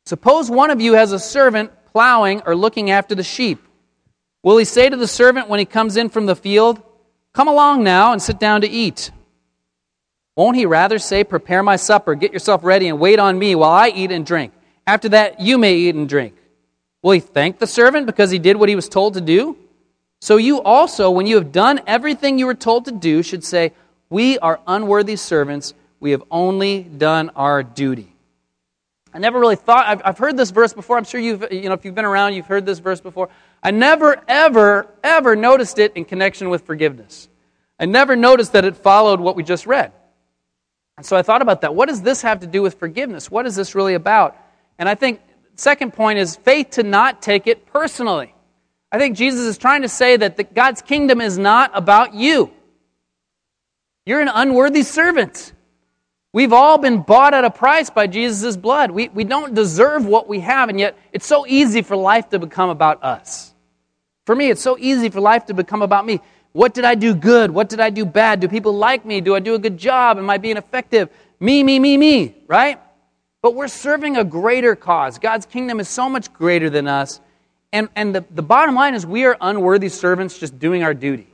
Suppose 0.04 0.50
one 0.50 0.70
of 0.70 0.80
you 0.80 0.92
has 0.92 1.12
a 1.12 1.18
servant 1.18 1.70
plowing 1.92 2.42
or 2.44 2.54
looking 2.54 2.90
after 2.90 3.14
the 3.14 3.22
sheep. 3.22 3.66
Will 4.42 4.56
he 4.56 4.64
say 4.64 4.88
to 4.88 4.96
the 4.96 5.06
servant 5.06 5.48
when 5.48 5.58
he 5.58 5.64
comes 5.64 5.96
in 5.96 6.08
from 6.08 6.26
the 6.26 6.36
field, 6.36 6.82
Come 7.32 7.48
along 7.48 7.82
now 7.82 8.12
and 8.12 8.20
sit 8.20 8.38
down 8.38 8.60
to 8.60 8.68
eat? 8.68 9.10
Won't 10.36 10.56
he 10.56 10.66
rather 10.66 10.98
say, 10.98 11.24
Prepare 11.24 11.62
my 11.62 11.76
supper, 11.76 12.14
get 12.14 12.32
yourself 12.32 12.64
ready, 12.64 12.88
and 12.88 12.98
wait 12.98 13.18
on 13.18 13.38
me 13.38 13.54
while 13.54 13.70
I 13.70 13.88
eat 13.88 14.10
and 14.10 14.26
drink? 14.26 14.52
After 14.86 15.08
that, 15.10 15.40
you 15.40 15.58
may 15.58 15.74
eat 15.76 15.94
and 15.94 16.08
drink. 16.08 16.34
Will 17.02 17.12
he 17.12 17.20
thank 17.20 17.58
the 17.58 17.66
servant 17.66 18.06
because 18.06 18.30
he 18.30 18.38
did 18.38 18.56
what 18.56 18.68
he 18.68 18.76
was 18.76 18.88
told 18.88 19.14
to 19.14 19.20
do? 19.20 19.56
So 20.20 20.36
you 20.36 20.62
also, 20.62 21.10
when 21.10 21.26
you 21.26 21.36
have 21.36 21.52
done 21.52 21.80
everything 21.86 22.38
you 22.38 22.46
were 22.46 22.54
told 22.54 22.84
to 22.86 22.92
do, 22.92 23.22
should 23.22 23.44
say, 23.44 23.72
We 24.08 24.38
are 24.38 24.60
unworthy 24.66 25.16
servants. 25.16 25.74
We 26.00 26.10
have 26.10 26.22
only 26.30 26.82
done 26.82 27.30
our 27.36 27.62
duty. 27.62 28.12
I 29.14 29.18
never 29.18 29.38
really 29.38 29.56
thought, 29.56 29.86
I've, 29.86 30.02
I've 30.04 30.18
heard 30.18 30.36
this 30.36 30.50
verse 30.50 30.72
before. 30.72 30.96
I'm 30.96 31.04
sure 31.04 31.20
you've, 31.20 31.46
you 31.52 31.68
know, 31.68 31.74
if 31.74 31.84
you've 31.84 31.94
been 31.94 32.04
around, 32.04 32.34
you've 32.34 32.46
heard 32.46 32.64
this 32.64 32.78
verse 32.78 33.00
before. 33.00 33.28
I 33.62 33.70
never, 33.70 34.22
ever, 34.26 34.88
ever 35.04 35.36
noticed 35.36 35.78
it 35.78 35.92
in 35.94 36.04
connection 36.04 36.50
with 36.50 36.66
forgiveness. 36.66 37.28
I 37.78 37.86
never 37.86 38.16
noticed 38.16 38.52
that 38.52 38.64
it 38.64 38.76
followed 38.76 39.20
what 39.20 39.36
we 39.36 39.42
just 39.42 39.66
read. 39.66 39.92
And 40.96 41.06
so 41.06 41.16
I 41.16 41.22
thought 41.22 41.42
about 41.42 41.62
that. 41.62 41.74
What 41.74 41.88
does 41.88 42.02
this 42.02 42.22
have 42.22 42.40
to 42.40 42.46
do 42.46 42.62
with 42.62 42.78
forgiveness? 42.78 43.30
What 43.30 43.46
is 43.46 43.56
this 43.56 43.74
really 43.74 43.94
about? 43.94 44.36
And 44.78 44.88
I 44.88 44.94
think 44.94 45.20
second 45.54 45.92
point 45.92 46.18
is 46.18 46.36
faith 46.36 46.70
to 46.70 46.82
not 46.82 47.22
take 47.22 47.46
it 47.46 47.66
personally. 47.66 48.34
I 48.90 48.98
think 48.98 49.16
Jesus 49.16 49.42
is 49.42 49.58
trying 49.58 49.82
to 49.82 49.88
say 49.88 50.16
that 50.16 50.36
the, 50.36 50.44
God's 50.44 50.82
kingdom 50.82 51.20
is 51.20 51.38
not 51.38 51.70
about 51.74 52.14
you. 52.14 52.50
You're 54.04 54.20
an 54.20 54.28
unworthy 54.28 54.82
servant. 54.82 55.52
We've 56.32 56.52
all 56.52 56.78
been 56.78 57.02
bought 57.02 57.34
at 57.34 57.44
a 57.44 57.50
price 57.50 57.90
by 57.90 58.06
Jesus' 58.06 58.56
blood. 58.56 58.90
We, 58.90 59.08
we 59.08 59.24
don't 59.24 59.54
deserve 59.54 60.06
what 60.06 60.28
we 60.28 60.40
have, 60.40 60.68
and 60.68 60.80
yet 60.80 60.98
it's 61.12 61.26
so 61.26 61.46
easy 61.46 61.82
for 61.82 61.96
life 61.96 62.30
to 62.30 62.38
become 62.38 62.70
about 62.70 63.04
us. 63.04 63.51
For 64.26 64.34
me, 64.36 64.50
it's 64.50 64.62
so 64.62 64.76
easy 64.78 65.08
for 65.08 65.20
life 65.20 65.46
to 65.46 65.54
become 65.54 65.82
about 65.82 66.06
me. 66.06 66.20
What 66.52 66.74
did 66.74 66.84
I 66.84 66.94
do 66.94 67.14
good? 67.14 67.50
What 67.50 67.68
did 67.68 67.80
I 67.80 67.90
do 67.90 68.04
bad? 68.04 68.40
Do 68.40 68.48
people 68.48 68.74
like 68.74 69.04
me? 69.04 69.20
Do 69.20 69.34
I 69.34 69.40
do 69.40 69.54
a 69.54 69.58
good 69.58 69.78
job? 69.78 70.18
Am 70.18 70.28
I 70.28 70.38
being 70.38 70.56
effective? 70.56 71.08
Me, 71.40 71.62
me, 71.64 71.78
me, 71.78 71.96
me, 71.96 72.36
right? 72.46 72.78
But 73.40 73.54
we're 73.54 73.68
serving 73.68 74.16
a 74.16 74.24
greater 74.24 74.76
cause. 74.76 75.18
God's 75.18 75.46
kingdom 75.46 75.80
is 75.80 75.88
so 75.88 76.08
much 76.08 76.32
greater 76.32 76.70
than 76.70 76.86
us. 76.86 77.20
And, 77.72 77.88
and 77.96 78.14
the, 78.14 78.24
the 78.30 78.42
bottom 78.42 78.74
line 78.74 78.94
is 78.94 79.06
we 79.06 79.24
are 79.24 79.36
unworthy 79.40 79.88
servants 79.88 80.38
just 80.38 80.58
doing 80.58 80.82
our 80.82 80.94
duty. 80.94 81.26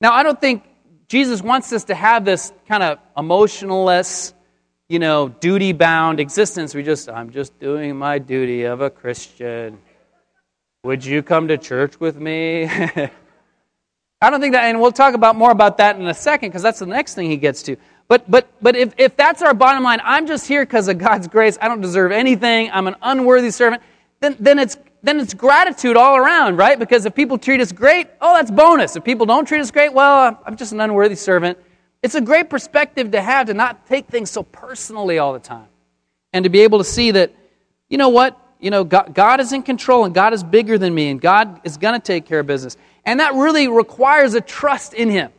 Now, 0.00 0.12
I 0.12 0.24
don't 0.24 0.40
think 0.40 0.64
Jesus 1.08 1.40
wants 1.40 1.72
us 1.72 1.84
to 1.84 1.94
have 1.94 2.24
this 2.24 2.52
kind 2.66 2.82
of 2.82 2.98
emotionless, 3.16 4.34
you 4.88 4.98
know, 4.98 5.28
duty 5.28 5.72
bound 5.72 6.18
existence. 6.18 6.74
We 6.74 6.82
just, 6.82 7.08
I'm 7.08 7.30
just 7.30 7.58
doing 7.60 7.96
my 7.96 8.18
duty 8.18 8.64
of 8.64 8.80
a 8.80 8.90
Christian. 8.90 9.78
Would 10.84 11.04
you 11.04 11.22
come 11.22 11.46
to 11.46 11.56
church 11.58 12.00
with 12.00 12.16
me? 12.16 12.64
I 14.20 14.30
don't 14.30 14.40
think 14.40 14.54
that, 14.54 14.64
and 14.64 14.80
we'll 14.80 14.90
talk 14.90 15.14
about 15.14 15.36
more 15.36 15.52
about 15.52 15.78
that 15.78 15.94
in 15.94 16.04
a 16.08 16.14
second 16.14 16.48
because 16.48 16.62
that's 16.62 16.80
the 16.80 16.86
next 16.86 17.14
thing 17.14 17.30
he 17.30 17.36
gets 17.36 17.62
to. 17.62 17.76
But, 18.08 18.28
but, 18.28 18.48
but 18.60 18.74
if, 18.74 18.92
if 18.98 19.16
that's 19.16 19.42
our 19.42 19.54
bottom 19.54 19.84
line, 19.84 20.00
I'm 20.02 20.26
just 20.26 20.48
here 20.48 20.66
because 20.66 20.88
of 20.88 20.98
God's 20.98 21.28
grace. 21.28 21.56
I 21.62 21.68
don't 21.68 21.82
deserve 21.82 22.10
anything. 22.10 22.68
I'm 22.72 22.88
an 22.88 22.96
unworthy 23.00 23.52
servant. 23.52 23.80
Then, 24.18 24.34
then, 24.40 24.58
it's, 24.58 24.76
then 25.04 25.20
it's 25.20 25.34
gratitude 25.34 25.96
all 25.96 26.16
around, 26.16 26.56
right? 26.56 26.76
Because 26.76 27.06
if 27.06 27.14
people 27.14 27.38
treat 27.38 27.60
us 27.60 27.70
great, 27.70 28.08
oh, 28.20 28.34
that's 28.34 28.50
bonus. 28.50 28.96
If 28.96 29.04
people 29.04 29.24
don't 29.24 29.46
treat 29.46 29.60
us 29.60 29.70
great, 29.70 29.92
well, 29.92 30.36
I'm 30.44 30.56
just 30.56 30.72
an 30.72 30.80
unworthy 30.80 31.14
servant. 31.14 31.58
It's 32.02 32.16
a 32.16 32.20
great 32.20 32.50
perspective 32.50 33.12
to 33.12 33.20
have 33.20 33.46
to 33.46 33.54
not 33.54 33.86
take 33.86 34.08
things 34.08 34.32
so 34.32 34.42
personally 34.42 35.20
all 35.20 35.32
the 35.32 35.38
time 35.38 35.68
and 36.32 36.42
to 36.42 36.50
be 36.50 36.62
able 36.62 36.78
to 36.78 36.84
see 36.84 37.12
that, 37.12 37.32
you 37.88 37.98
know 37.98 38.08
what? 38.08 38.36
You 38.62 38.70
know, 38.70 38.84
God, 38.84 39.12
God 39.12 39.40
is 39.40 39.52
in 39.52 39.62
control 39.62 40.04
and 40.04 40.14
God 40.14 40.32
is 40.32 40.44
bigger 40.44 40.78
than 40.78 40.94
me 40.94 41.10
and 41.10 41.20
God 41.20 41.60
is 41.64 41.76
going 41.76 41.94
to 41.94 42.00
take 42.00 42.24
care 42.26 42.40
of 42.40 42.46
business. 42.46 42.76
And 43.04 43.18
that 43.18 43.34
really 43.34 43.66
requires 43.66 44.34
a 44.34 44.40
trust 44.40 44.94
in 44.94 45.10
Him. 45.10 45.32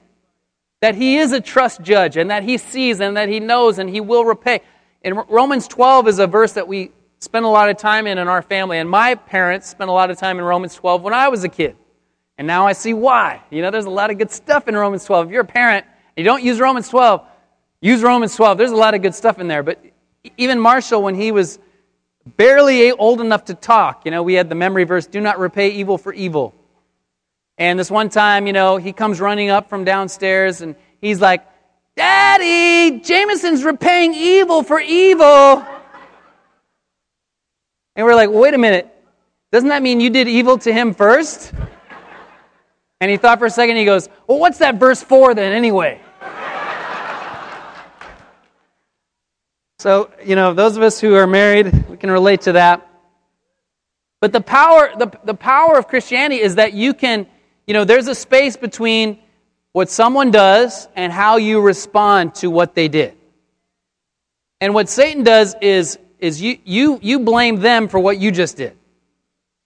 That 0.81 0.95
He 0.95 1.17
is 1.17 1.31
a 1.31 1.39
trust 1.39 1.81
judge 1.81 2.17
and 2.17 2.29
that 2.29 2.43
He 2.43 2.57
sees 2.57 2.99
and 2.99 3.15
that 3.15 3.29
He 3.29 3.39
knows 3.39 3.79
and 3.79 3.89
He 3.89 4.01
will 4.01 4.25
repay. 4.25 4.61
And 5.01 5.23
Romans 5.29 5.69
12 5.69 6.09
is 6.09 6.19
a 6.19 6.27
verse 6.27 6.53
that 6.53 6.67
we 6.67 6.91
spend 7.19 7.45
a 7.45 7.49
lot 7.49 7.69
of 7.69 7.77
time 7.77 8.07
in 8.07 8.17
in 8.17 8.27
our 8.27 8.41
family. 8.41 8.77
And 8.77 8.89
my 8.89 9.15
parents 9.15 9.69
spent 9.69 9.89
a 9.89 9.93
lot 9.93 10.11
of 10.11 10.17
time 10.17 10.37
in 10.37 10.43
Romans 10.43 10.75
12 10.75 11.01
when 11.01 11.13
I 11.13 11.29
was 11.29 11.45
a 11.45 11.49
kid. 11.49 11.77
And 12.37 12.45
now 12.45 12.67
I 12.67 12.73
see 12.73 12.93
why. 12.93 13.41
You 13.51 13.61
know, 13.61 13.71
there's 13.71 13.85
a 13.85 13.89
lot 13.89 14.11
of 14.11 14.17
good 14.17 14.31
stuff 14.31 14.67
in 14.67 14.75
Romans 14.75 15.05
12. 15.05 15.27
If 15.27 15.31
you're 15.31 15.41
a 15.41 15.45
parent 15.45 15.85
and 16.17 16.25
you 16.25 16.29
don't 16.29 16.43
use 16.43 16.59
Romans 16.59 16.89
12, 16.89 17.21
use 17.79 18.03
Romans 18.03 18.35
12. 18.35 18.57
There's 18.57 18.71
a 18.71 18.75
lot 18.75 18.95
of 18.95 19.01
good 19.01 19.15
stuff 19.15 19.39
in 19.39 19.47
there. 19.47 19.63
But 19.63 19.81
even 20.37 20.59
Marshall, 20.59 21.01
when 21.03 21.15
he 21.15 21.31
was 21.31 21.59
barely 22.25 22.91
old 22.91 23.21
enough 23.21 23.45
to 23.45 23.53
talk. 23.53 24.05
You 24.05 24.11
know, 24.11 24.23
we 24.23 24.33
had 24.33 24.49
the 24.49 24.55
memory 24.55 24.83
verse, 24.83 25.07
do 25.07 25.19
not 25.19 25.39
repay 25.39 25.69
evil 25.69 25.97
for 25.97 26.13
evil. 26.13 26.53
And 27.57 27.77
this 27.77 27.91
one 27.91 28.09
time, 28.09 28.47
you 28.47 28.53
know, 28.53 28.77
he 28.77 28.93
comes 28.93 29.19
running 29.19 29.49
up 29.49 29.69
from 29.69 29.83
downstairs 29.83 30.61
and 30.61 30.75
he's 31.01 31.21
like, 31.21 31.45
Daddy, 31.95 32.99
Jameson's 32.99 33.63
repaying 33.63 34.15
evil 34.15 34.63
for 34.63 34.79
evil. 34.79 35.63
And 37.95 38.05
we're 38.05 38.15
like, 38.15 38.31
wait 38.31 38.53
a 38.53 38.57
minute. 38.57 38.89
Doesn't 39.51 39.69
that 39.69 39.83
mean 39.83 39.99
you 39.99 40.09
did 40.09 40.27
evil 40.27 40.57
to 40.59 40.73
him 40.73 40.95
first? 40.95 41.53
And 42.99 43.11
he 43.11 43.17
thought 43.17 43.37
for 43.37 43.45
a 43.45 43.49
second, 43.51 43.75
he 43.75 43.85
goes, 43.85 44.07
Well, 44.27 44.39
what's 44.39 44.59
that 44.59 44.75
verse 44.75 45.03
for 45.03 45.35
then, 45.35 45.51
anyway? 45.51 45.99
So, 49.83 50.09
you 50.23 50.37
know, 50.37 50.53
those 50.53 50.77
of 50.77 50.81
us 50.81 51.01
who 51.01 51.13
are 51.15 51.27
married, 51.27 51.89
we 51.89 51.97
can 51.97 52.09
relate 52.09 52.43
to 52.43 52.53
that. 52.53 52.89
But 54.21 54.31
the 54.31 54.39
power, 54.39 54.89
the, 54.97 55.11
the 55.25 55.33
power 55.33 55.77
of 55.77 55.89
Christianity 55.89 56.39
is 56.39 56.55
that 56.55 56.71
you 56.71 56.93
can, 56.93 57.27
you 57.67 57.73
know, 57.73 57.83
there's 57.83 58.07
a 58.07 58.15
space 58.15 58.55
between 58.55 59.19
what 59.73 59.89
someone 59.89 60.31
does 60.31 60.87
and 60.95 61.11
how 61.11 61.35
you 61.35 61.59
respond 61.59 62.35
to 62.35 62.49
what 62.49 62.75
they 62.75 62.87
did. 62.87 63.13
And 64.61 64.73
what 64.73 64.87
Satan 64.87 65.25
does 65.25 65.53
is, 65.61 65.99
is 66.17 66.41
you, 66.41 66.59
you, 66.63 66.97
you 67.01 67.19
blame 67.19 67.57
them 67.59 67.89
for 67.89 67.99
what 67.99 68.17
you 68.17 68.31
just 68.31 68.55
did. 68.55 68.77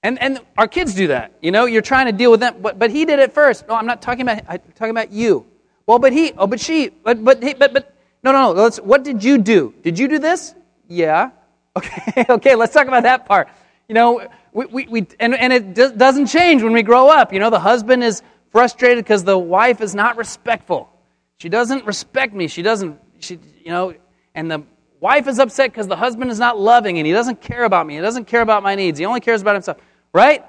And, 0.01 0.19
and 0.19 0.39
our 0.58 0.67
kids 0.67 0.95
do 0.95 1.10
that. 1.10 1.34
You 1.43 1.51
know, 1.51 1.65
you're 1.65 1.84
trying 1.84 2.08
to 2.08 2.12
deal 2.12 2.32
with 2.32 2.39
them, 2.39 2.56
but, 2.60 2.80
but 2.80 2.89
he 2.89 3.06
did 3.06 3.19
it 3.19 3.34
first. 3.34 3.67
No, 3.67 3.75
I'm 3.75 3.86
not 3.86 4.01
talking 4.01 4.23
about, 4.23 4.41
I'm 4.49 4.62
talking 4.73 4.89
about 4.89 5.12
you. 5.12 5.45
Well, 5.86 5.99
but 5.99 6.12
he, 6.12 6.34
oh, 6.39 6.47
but 6.47 6.60
she, 6.60 6.89
but, 6.89 7.23
but, 7.23 7.43
he, 7.43 7.53
but, 7.53 7.71
but 7.71 7.96
no, 8.23 8.32
no, 8.32 8.53
no. 8.53 8.62
Let's, 8.63 8.77
what 8.77 9.03
did 9.03 9.23
you 9.23 9.38
do? 9.38 9.73
Did 9.84 9.99
you 9.99 10.08
do 10.08 10.19
this? 10.19 10.56
Yeah. 10.88 11.32
Okay, 11.77 12.25
okay, 12.27 12.56
let's 12.56 12.73
talk 12.73 12.88
about 12.88 13.03
that 13.03 13.27
part. 13.27 13.49
you 13.88 13.93
know, 13.93 14.27
we, 14.51 14.65
we, 14.65 14.88
we 14.88 15.08
and, 15.19 15.36
and 15.36 15.53
it 15.53 15.75
do, 15.75 15.91
doesn't 15.93 16.25
change 16.25 16.63
when 16.63 16.73
we 16.73 16.82
grow 16.82 17.08
up. 17.08 17.32
You 17.32 17.39
know, 17.39 17.51
the 17.51 17.60
husband 17.60 18.03
is 18.03 18.23
frustrated 18.51 19.03
because 19.06 19.23
the 19.23 19.38
wife 19.38 19.80
is 19.80 19.93
not 19.93 20.17
respectful. 20.17 20.89
She 21.38 21.49
doesn't 21.49 21.86
respect 21.86 22.34
me. 22.34 22.47
She 22.47 22.63
doesn't, 22.63 22.99
she, 23.19 23.38
you 23.63 23.69
know, 23.69 23.93
and 24.34 24.49
the 24.49 24.63
wife 24.99 25.27
is 25.27 25.38
upset 25.38 25.71
because 25.71 25.88
the 25.88 25.95
husband 25.95 26.32
is 26.32 26.39
not 26.39 26.60
loving 26.60 26.97
and 26.97 27.06
he 27.06 27.13
doesn't 27.13 27.41
care 27.41 27.63
about 27.63 27.86
me. 27.86 27.95
He 27.95 28.01
doesn't 28.01 28.25
care 28.25 28.41
about 28.41 28.63
my 28.63 28.73
needs. 28.73 28.97
He 28.97 29.06
only 29.06 29.19
cares 29.19 29.41
about 29.43 29.53
himself, 29.53 29.77
right? 30.13 30.43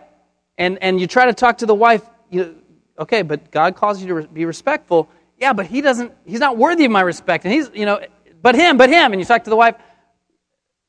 And, 0.57 0.78
and 0.83 0.98
you 1.00 1.07
try 1.07 1.26
to 1.26 1.35
talk 1.35 1.59
to 1.59 1.66
the 1.66 1.74
wife, 1.74 2.02
you, 2.31 2.57
okay, 2.98 3.22
but 3.22 3.50
God 3.50 3.76
calls 3.76 4.02
you 4.02 4.22
to 4.22 4.28
be 4.28 4.44
respectful. 4.46 5.11
Yeah, 5.38 5.53
but 5.53 5.66
he 5.66 5.81
doesn't, 5.81 6.12
he's 6.27 6.40
not 6.40 6.57
worthy 6.57 6.85
of 6.85 6.90
my 6.90 7.01
respect. 7.01 7.44
And 7.44 7.55
he's, 7.55 7.70
you 7.72 7.87
know, 7.87 8.01
but 8.42 8.55
him, 8.55 8.77
but 8.77 8.90
him. 8.90 9.12
And 9.12 9.20
you 9.20 9.24
talk 9.24 9.44
to 9.44 9.51
the 9.51 9.57
wife, 9.57 9.77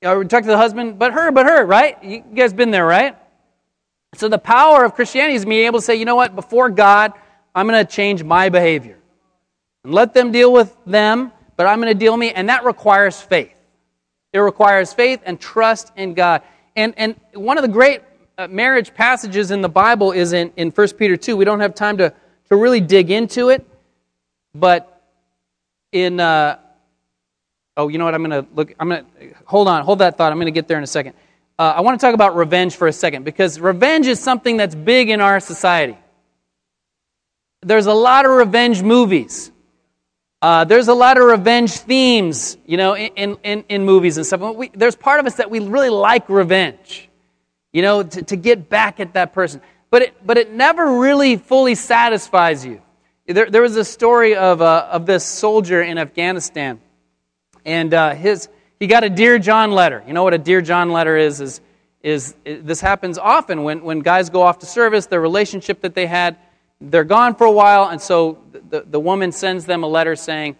or 0.03 0.23
you 0.23 0.27
talk 0.27 0.43
to 0.43 0.49
the 0.49 0.57
husband, 0.57 0.97
but 0.97 1.13
her, 1.13 1.31
but 1.31 1.45
her, 1.45 1.65
right? 1.65 2.03
You 2.03 2.19
guys 2.21 2.53
been 2.53 2.71
there, 2.71 2.85
right? 2.85 3.15
So 4.15 4.27
the 4.27 4.39
power 4.39 4.83
of 4.83 4.95
Christianity 4.95 5.35
is 5.35 5.45
being 5.45 5.65
able 5.65 5.79
to 5.79 5.85
say, 5.85 5.95
you 5.95 6.05
know 6.05 6.15
what, 6.15 6.35
before 6.35 6.69
God, 6.69 7.13
I'm 7.53 7.67
going 7.67 7.85
to 7.85 7.91
change 7.91 8.23
my 8.23 8.49
behavior. 8.49 8.97
And 9.83 9.93
let 9.93 10.13
them 10.13 10.31
deal 10.31 10.51
with 10.51 10.75
them, 10.85 11.31
but 11.55 11.67
I'm 11.67 11.79
going 11.79 11.93
to 11.93 11.99
deal 11.99 12.13
with 12.13 12.19
me. 12.19 12.31
And 12.31 12.49
that 12.49 12.65
requires 12.65 13.21
faith. 13.21 13.55
It 14.33 14.39
requires 14.39 14.93
faith 14.93 15.21
and 15.25 15.39
trust 15.39 15.91
in 15.95 16.13
God. 16.13 16.41
And, 16.75 16.93
and 16.97 17.15
one 17.33 17.57
of 17.57 17.61
the 17.61 17.69
great 17.69 18.01
uh, 18.37 18.47
marriage 18.47 18.93
passages 18.93 19.51
in 19.51 19.61
the 19.61 19.69
Bible 19.69 20.11
is 20.11 20.33
in, 20.33 20.51
in 20.55 20.71
1 20.71 20.87
Peter 20.93 21.17
2. 21.17 21.35
We 21.35 21.45
don't 21.45 21.59
have 21.59 21.75
time 21.75 21.97
to, 21.97 22.13
to 22.49 22.55
really 22.55 22.79
dig 22.79 23.11
into 23.11 23.49
it, 23.49 23.67
but 24.53 25.03
in, 25.91 26.19
uh, 26.19 26.59
oh, 27.77 27.87
you 27.87 27.97
know 27.97 28.05
what? 28.05 28.13
I'm 28.13 28.23
going 28.23 28.43
to 28.43 28.49
look, 28.53 28.73
I'm 28.79 28.89
going 28.89 29.05
to, 29.05 29.35
hold 29.45 29.67
on, 29.67 29.83
hold 29.83 29.99
that 29.99 30.17
thought. 30.17 30.31
I'm 30.31 30.37
going 30.37 30.47
to 30.47 30.51
get 30.51 30.67
there 30.67 30.77
in 30.77 30.83
a 30.83 30.87
second. 30.87 31.13
Uh, 31.57 31.73
I 31.75 31.81
want 31.81 31.99
to 31.99 32.05
talk 32.05 32.13
about 32.13 32.35
revenge 32.35 32.75
for 32.75 32.87
a 32.87 32.93
second 32.93 33.23
because 33.23 33.59
revenge 33.59 34.07
is 34.07 34.19
something 34.19 34.57
that's 34.57 34.75
big 34.75 35.09
in 35.09 35.21
our 35.21 35.39
society. 35.39 35.97
There's 37.61 37.87
a 37.87 37.93
lot 37.93 38.25
of 38.25 38.31
revenge 38.31 38.81
movies. 38.81 39.51
Uh, 40.41 40.63
there's 40.63 40.87
a 40.87 40.93
lot 40.93 41.17
of 41.17 41.25
revenge 41.25 41.71
themes, 41.73 42.57
you 42.65 42.77
know, 42.77 42.95
in, 42.95 43.37
in, 43.43 43.65
in 43.67 43.83
movies 43.83 44.15
and 44.15 44.25
stuff. 44.25 44.55
We, 44.55 44.69
there's 44.69 44.95
part 44.95 45.19
of 45.19 45.25
us 45.25 45.35
that 45.35 45.51
we 45.51 45.59
really 45.59 45.89
like 45.89 46.29
revenge 46.29 47.09
you 47.71 47.81
know, 47.81 48.03
to, 48.03 48.23
to 48.23 48.35
get 48.35 48.69
back 48.69 48.99
at 48.99 49.13
that 49.13 49.33
person. 49.33 49.61
But 49.89 50.03
it, 50.03 50.25
but 50.25 50.37
it 50.37 50.51
never 50.51 50.99
really 50.99 51.37
fully 51.37 51.75
satisfies 51.75 52.65
you. 52.65 52.81
There, 53.29 53.47
there 53.47 53.61
was 53.61 53.75
a 53.75 53.85
story 53.85 54.35
of, 54.35 54.59
uh, 54.59 54.87
of 54.89 55.05
this 55.05 55.23
soldier 55.23 55.83
in 55.83 55.99
Afghanistan, 55.99 56.81
and 57.63 57.93
uh, 57.93 58.15
his, 58.15 58.49
he 58.79 58.87
got 58.87 59.03
a 59.03 59.09
Dear 59.09 59.37
John 59.37 59.69
letter. 59.69 60.03
You 60.07 60.13
know 60.13 60.23
what 60.23 60.33
a 60.33 60.39
Dear 60.39 60.61
John 60.61 60.89
letter 60.89 61.15
is? 61.15 61.39
Is, 61.39 61.61
is, 62.01 62.33
is 62.43 62.63
this 62.63 62.81
happens 62.81 63.19
often 63.19 63.61
when, 63.61 63.83
when 63.83 63.99
guys 63.99 64.31
go 64.31 64.41
off 64.41 64.57
to 64.59 64.65
service, 64.65 65.05
their 65.05 65.21
relationship 65.21 65.81
that 65.81 65.93
they 65.93 66.07
had, 66.07 66.37
they're 66.81 67.03
gone 67.03 67.35
for 67.35 67.45
a 67.45 67.51
while, 67.51 67.89
and 67.89 68.01
so 68.01 68.39
the, 68.51 68.81
the 68.81 68.99
woman 68.99 69.31
sends 69.31 69.63
them 69.63 69.83
a 69.83 69.87
letter 69.87 70.15
saying, 70.15 70.55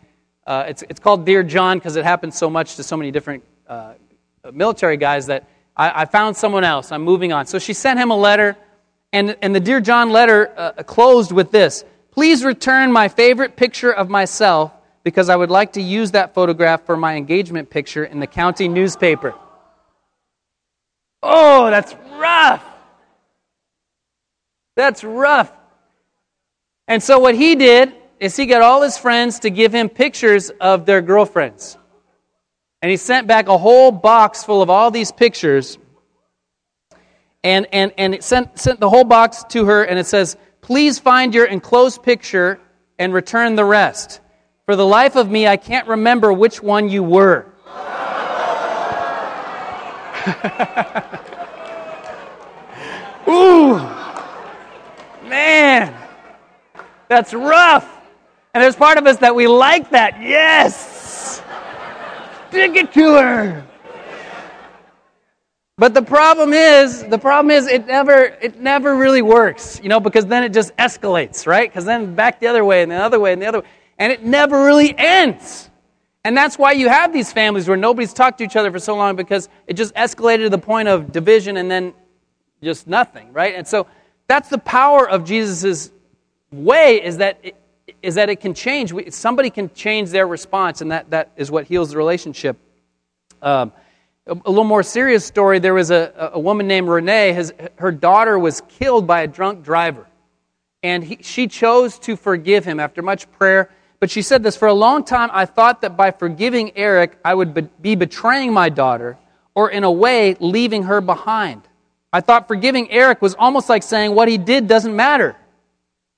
uh, 0.45 0.65
it's, 0.67 0.84
it's 0.89 0.99
called 0.99 1.25
Dear 1.25 1.41
John 1.41 1.79
because 1.79 1.95
it 1.95 2.03
happens 2.03 2.38
so 2.38 2.51
much 2.51 2.75
to 2.75 2.84
so 2.84 2.95
many 2.95 3.10
different 3.10 3.43
uh, 3.67 3.93
military 4.53 4.97
guys 4.97 5.25
that 5.25 5.49
I, 5.75 6.03
I, 6.03 6.05
found 6.05 6.38
someone 6.38 6.63
else. 6.63 6.91
I'm 6.91 7.01
moving 7.01 7.34
on. 7.34 7.47
So 7.47 7.58
she 7.58 7.73
sent 7.73 7.99
him 7.99 8.12
a 8.12 8.17
letter, 8.17 8.55
and, 9.12 9.36
and 9.41 9.55
the 9.55 9.60
Dear 9.60 9.82
John 9.82 10.12
letter 10.12 10.53
uh, 10.55 10.84
closed 10.84 11.32
with 11.32 11.49
this 11.49 11.84
Please 12.19 12.43
return 12.43 12.91
my 12.91 13.08
favorite 13.08 13.55
picture 13.55 13.93
of 13.93 14.10
myself 14.10 14.73
because 15.05 15.29
I 15.29 15.38
would 15.38 15.49
like 15.49 15.71
to 15.73 15.82
use 15.82 16.12
that 16.12 16.34
photograph 16.34 16.86
for 16.86 16.97
my 16.97 17.15
engagement 17.15 17.69
picture 17.69 18.03
in 18.03 18.19
the 18.19 18.27
county 18.27 18.67
newspaper. 18.67 19.34
Oh, 21.23 21.69
that's 21.69 21.95
rough. 22.19 22.62
That's 24.75 25.01
rough. 25.01 25.49
And 26.89 27.01
so 27.01 27.19
what 27.19 27.36
he 27.36 27.55
did 27.55 27.95
is 28.19 28.36
he 28.36 28.47
got 28.47 28.62
all 28.62 28.82
his 28.82 28.97
friends 28.97 29.39
to 29.39 29.49
give 29.49 29.73
him 29.73 29.88
pictures 29.88 30.49
of 30.60 30.86
their 30.86 31.01
girlfriends. 31.01 31.77
And 32.82 32.91
he 32.91 32.97
sent 32.97 33.27
back 33.27 33.47
a 33.47 33.58
whole 33.58 33.93
box 33.93 34.43
full 34.43 34.62
of 34.62 34.69
all 34.69 34.91
these 34.91 35.13
pictures. 35.13 35.77
And, 37.45 37.65
and, 37.71 37.93
and 37.97 38.13
it 38.13 38.25
sent, 38.25 38.60
sent 38.60 38.82
the 38.82 38.89
whole 38.89 39.05
box 39.05 39.45
to 39.51 39.63
her, 39.67 39.86
and 39.86 39.97
it 39.97 40.05
says, 40.05 40.36
Please 40.69 40.99
find 40.99 41.34
your 41.34 41.45
enclosed 41.45 42.03
picture 42.03 42.60
and 42.99 43.12
return 43.12 43.55
the 43.55 43.65
rest. 43.65 44.19
For 44.67 44.75
the 44.75 44.86
life 44.86 45.15
of 45.15 45.27
me, 45.27 45.47
I 45.47 45.58
can't 45.58 45.88
remember 45.88 46.32
which 46.32 46.62
one 46.62 46.89
you 46.89 47.01
were. 47.01 47.47
Ooh, 53.27 53.79
man, 55.27 55.91
that's 57.08 57.34
rough. 57.34 57.91
And 58.53 58.63
there's 58.63 58.75
part 58.75 58.99
of 58.99 59.08
us 59.08 59.17
that 59.17 59.34
we 59.34 59.47
like 59.47 59.89
that. 59.89 60.21
Yes. 60.21 61.41
Stick 62.49 62.75
it 62.75 62.93
to 62.93 63.13
her. 63.15 63.65
But 65.79 65.93
the 65.93 66.01
problem 66.01 66.51
is, 66.51 67.05
the 67.05 67.17
problem 67.17 67.51
is 67.51 67.65
it 67.65 67.87
never 67.87 68.25
it 68.41 68.59
never 68.59 68.97
really 68.97 69.21
works, 69.21 69.79
you 69.81 69.87
know, 69.87 70.01
because 70.01 70.25
then 70.25 70.43
it 70.43 70.53
just 70.53 70.75
escalates, 70.75 71.47
right? 71.47 71.69
Because 71.69 71.85
then 71.85 72.15
back 72.15 72.41
the 72.41 72.47
other 72.47 72.65
way 72.65 72.83
and 72.83 72.91
the 72.91 72.97
other 72.97 73.17
way 73.17 73.31
and 73.31 73.41
the 73.41 73.45
other 73.45 73.61
way. 73.61 73.65
And 73.97 74.11
it 74.11 74.21
never 74.21 74.65
really 74.65 74.93
ends. 74.97 75.69
And 76.25 76.35
that's 76.35 76.57
why 76.57 76.73
you 76.73 76.89
have 76.89 77.13
these 77.13 77.31
families 77.31 77.65
where 77.69 77.77
nobody's 77.77 78.11
talked 78.11 78.39
to 78.39 78.43
each 78.43 78.57
other 78.57 78.71
for 78.71 78.79
so 78.79 78.93
long 78.97 79.15
because 79.15 79.47
it 79.67 79.75
just 79.75 79.95
escalated 79.95 80.43
to 80.43 80.49
the 80.49 80.57
point 80.57 80.89
of 80.89 81.13
division 81.13 81.55
and 81.55 81.71
then 81.71 81.93
just 82.61 82.85
nothing, 82.85 83.31
right? 83.31 83.55
And 83.55 83.65
so 83.65 83.87
that's 84.27 84.49
the 84.49 84.57
power 84.57 85.09
of 85.09 85.23
Jesus' 85.23 85.91
way 86.51 87.01
is 87.01 87.17
that 87.17 87.39
it, 87.41 87.55
is 88.03 88.15
that 88.15 88.29
it 88.29 88.41
can 88.41 88.53
change. 88.53 88.93
Somebody 89.13 89.49
can 89.49 89.73
change 89.73 90.09
their 90.09 90.27
response, 90.27 90.81
and 90.81 90.91
that, 90.91 91.09
that 91.11 91.31
is 91.37 91.49
what 91.49 91.65
heals 91.65 91.91
the 91.91 91.97
relationship. 91.97 92.57
Um, 93.41 93.71
a, 94.29 94.33
a, 94.45 94.49
little 94.49 94.63
more 94.63 94.83
serious 94.83 95.25
story 95.25 95.59
there 95.59 95.73
was 95.73 95.91
a, 95.91 96.31
a 96.33 96.39
woman 96.39 96.67
named 96.67 96.87
Renee. 96.87 97.33
His, 97.33 97.53
her 97.77 97.91
daughter 97.91 98.37
was 98.37 98.61
killed 98.69 99.07
by 99.07 99.21
a 99.21 99.27
drunk 99.27 99.63
driver. 99.63 100.05
And 100.83 101.03
he, 101.03 101.17
she 101.21 101.47
chose 101.47 101.99
to 101.99 102.15
forgive 102.15 102.63
him 102.63 102.79
after 102.79 103.01
much 103.01 103.29
prayer. 103.31 103.69
But 103.99 104.09
she 104.09 104.21
said 104.21 104.43
this 104.43 104.55
For 104.55 104.67
a 104.67 104.73
long 104.73 105.03
time, 105.03 105.29
I 105.33 105.45
thought 105.45 105.81
that 105.81 105.97
by 105.97 106.11
forgiving 106.11 106.71
Eric, 106.77 107.17
I 107.25 107.33
would 107.33 107.53
be, 107.53 107.61
be 107.81 107.95
betraying 107.95 108.53
my 108.53 108.69
daughter, 108.69 109.17
or 109.55 109.69
in 109.69 109.83
a 109.83 109.91
way, 109.91 110.35
leaving 110.39 110.83
her 110.83 111.01
behind. 111.01 111.63
I 112.13 112.21
thought 112.21 112.47
forgiving 112.47 112.89
Eric 112.91 113.21
was 113.21 113.35
almost 113.35 113.69
like 113.69 113.83
saying 113.83 114.15
what 114.15 114.27
he 114.27 114.37
did 114.37 114.67
doesn't 114.67 114.95
matter. 114.95 115.35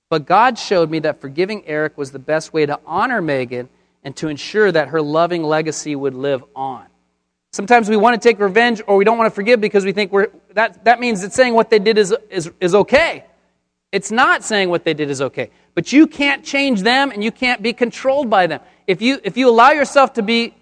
But 0.10 0.26
God 0.26 0.60
showed 0.60 0.89
me 0.89 1.00
that 1.00 1.21
forgiving 1.21 1.65
Eric 1.65 1.97
was 1.97 2.12
the 2.12 2.19
best 2.19 2.54
way 2.54 2.65
to 2.65 2.80
honor 2.86 3.21
Megan 3.21 3.69
and 4.04 4.15
to 4.17 4.28
ensure 4.28 4.71
that 4.71 4.89
her 4.89 5.02
loving 5.02 5.43
legacy 5.43 5.95
would 5.95 6.13
live 6.13 6.43
on. 6.56 6.86
Sometimes 7.52 7.90
we 7.90 7.98
want 7.98 8.20
to 8.20 8.30
take 8.30 8.40
revenge 8.40 8.82
or 8.88 8.96
we 8.96 9.04
don't 9.04 9.18
want 9.18 9.30
to 9.30 9.36
forgive 9.36 9.60
because 9.60 9.84
we 9.84 9.92
think 9.92 10.12
we're, 10.12 10.30
that, 10.54 10.86
that 10.86 11.00
means 11.00 11.24
it's 11.24 11.36
saying 11.36 11.54
what 11.54 11.70
they 11.70 11.80
did 11.80 11.98
is, 11.98 12.16
is, 12.30 12.52
is 12.60 12.74
okay. 12.74 13.26
It's 13.92 14.10
not 14.10 14.44
saying 14.44 14.70
what 14.70 14.86
they 14.86 14.94
did 14.94 15.10
is 15.10 15.22
okay. 15.22 15.52
But 15.76 15.92
you 15.92 16.08
can't 16.08 16.46
change 16.46 16.82
them 16.82 17.12
and 17.12 17.24
you 17.24 17.32
can't 17.32 17.62
be 17.62 17.74
controlled 17.74 18.30
by 18.30 18.48
them. 18.48 18.62
If 18.88 19.02
you, 19.02 19.20
if 19.24 19.36
you 19.36 19.50
allow 19.50 19.72
yourself 19.72 20.14
to 20.14 20.22
be 20.22 20.56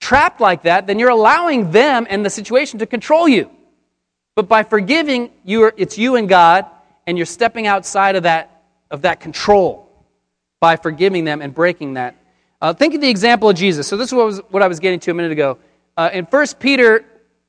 trapped 0.00 0.40
like 0.40 0.64
that, 0.64 0.86
then 0.86 0.98
you're 0.98 1.10
allowing 1.10 1.70
them 1.70 2.06
and 2.10 2.24
the 2.24 2.30
situation 2.30 2.80
to 2.80 2.86
control 2.86 3.26
you. 3.26 3.50
But 4.34 4.48
by 4.48 4.64
forgiving, 4.64 5.30
you 5.44 5.64
are, 5.64 5.74
it's 5.76 5.96
you 5.96 6.16
and 6.16 6.28
God, 6.28 6.66
and 7.06 7.16
you're 7.16 7.26
stepping 7.26 7.66
outside 7.66 8.16
of 8.16 8.24
that 8.24 8.50
of 8.90 9.02
that 9.02 9.20
control 9.20 9.88
by 10.60 10.76
forgiving 10.76 11.24
them 11.24 11.42
and 11.42 11.52
breaking 11.52 11.94
that. 11.94 12.14
Uh, 12.60 12.72
think 12.72 12.94
of 12.94 13.00
the 13.00 13.08
example 13.08 13.48
of 13.48 13.56
Jesus. 13.56 13.88
So, 13.88 13.96
this 13.96 14.08
is 14.08 14.12
was, 14.12 14.38
what 14.50 14.62
I 14.62 14.68
was 14.68 14.78
getting 14.78 15.00
to 15.00 15.10
a 15.10 15.14
minute 15.14 15.32
ago. 15.32 15.58
Uh, 15.96 16.10
in 16.12 16.24
1 16.24 16.46
Peter, 16.58 17.04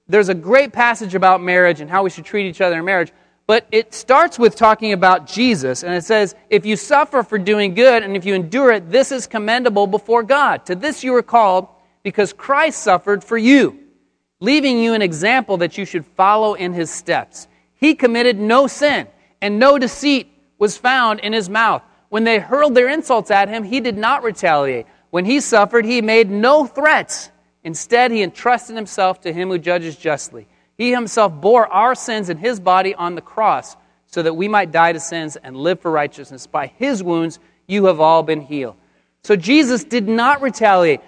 there's 0.07 0.29
a 0.29 0.33
great 0.33 0.73
passage 0.73 1.15
about 1.15 1.41
marriage 1.41 1.79
and 1.79 1.89
how 1.89 2.03
we 2.03 2.09
should 2.09 2.25
treat 2.25 2.47
each 2.47 2.61
other 2.61 2.79
in 2.79 2.85
marriage, 2.85 3.11
but 3.47 3.67
it 3.71 3.93
starts 3.93 4.39
with 4.39 4.55
talking 4.55 4.93
about 4.93 5.27
Jesus, 5.27 5.83
and 5.83 5.93
it 5.93 6.03
says, 6.03 6.35
If 6.49 6.65
you 6.65 6.75
suffer 6.75 7.23
for 7.23 7.37
doing 7.37 7.73
good, 7.73 8.03
and 8.03 8.15
if 8.15 8.25
you 8.25 8.33
endure 8.33 8.71
it, 8.71 8.89
this 8.89 9.11
is 9.11 9.27
commendable 9.27 9.87
before 9.87 10.23
God. 10.23 10.65
To 10.67 10.75
this 10.75 11.03
you 11.03 11.13
are 11.15 11.23
called, 11.23 11.67
because 12.03 12.33
Christ 12.33 12.81
suffered 12.81 13.23
for 13.23 13.37
you, 13.37 13.79
leaving 14.39 14.79
you 14.79 14.93
an 14.93 15.01
example 15.01 15.57
that 15.57 15.77
you 15.77 15.85
should 15.85 16.05
follow 16.05 16.53
in 16.53 16.73
his 16.73 16.89
steps. 16.89 17.47
He 17.75 17.95
committed 17.95 18.39
no 18.39 18.67
sin, 18.67 19.07
and 19.41 19.59
no 19.59 19.77
deceit 19.77 20.29
was 20.57 20.77
found 20.77 21.19
in 21.19 21.33
his 21.33 21.49
mouth. 21.49 21.81
When 22.09 22.23
they 22.23 22.39
hurled 22.39 22.75
their 22.75 22.89
insults 22.89 23.31
at 23.31 23.49
him, 23.49 23.63
he 23.63 23.79
did 23.79 23.97
not 23.97 24.23
retaliate. 24.23 24.85
When 25.09 25.25
he 25.25 25.39
suffered, 25.41 25.83
he 25.83 26.01
made 26.01 26.29
no 26.29 26.65
threats. 26.65 27.29
Instead, 27.63 28.11
he 28.11 28.21
entrusted 28.21 28.75
himself 28.75 29.21
to 29.21 29.33
him 29.33 29.49
who 29.49 29.57
judges 29.57 29.95
justly. 29.95 30.47
He 30.77 30.91
himself 30.91 31.33
bore 31.33 31.67
our 31.67 31.95
sins 31.95 32.29
in 32.29 32.37
his 32.37 32.59
body 32.59 32.93
on 32.95 33.15
the 33.15 33.21
cross 33.21 33.75
so 34.07 34.21
that 34.21 34.33
we 34.33 34.47
might 34.47 34.71
die 34.71 34.93
to 34.93 34.99
sins 34.99 35.35
and 35.37 35.55
live 35.55 35.79
for 35.79 35.91
righteousness. 35.91 36.47
By 36.47 36.67
his 36.67 37.01
wounds, 37.01 37.39
you 37.67 37.85
have 37.85 37.99
all 37.99 38.23
been 38.23 38.41
healed. 38.41 38.75
So 39.23 39.35
Jesus 39.35 39.83
did 39.83 40.07
not 40.07 40.41
retaliate. 40.41 41.01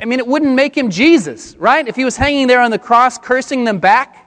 I 0.00 0.04
mean, 0.04 0.18
it 0.18 0.26
wouldn't 0.26 0.54
make 0.54 0.76
him 0.76 0.90
Jesus, 0.90 1.56
right? 1.56 1.86
If 1.86 1.96
he 1.96 2.04
was 2.04 2.16
hanging 2.16 2.46
there 2.46 2.60
on 2.60 2.70
the 2.70 2.78
cross 2.78 3.18
cursing 3.18 3.64
them 3.64 3.78
back, 3.78 4.22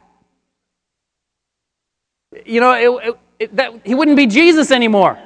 You 2.46 2.62
know, 2.62 2.74
it, 2.74 3.08
it, 3.08 3.20
it, 3.40 3.56
that, 3.56 3.82
he 3.84 3.96
wouldn't 3.96 4.18
be 4.18 4.28
Jesus 4.28 4.72
anymore. 4.72 5.18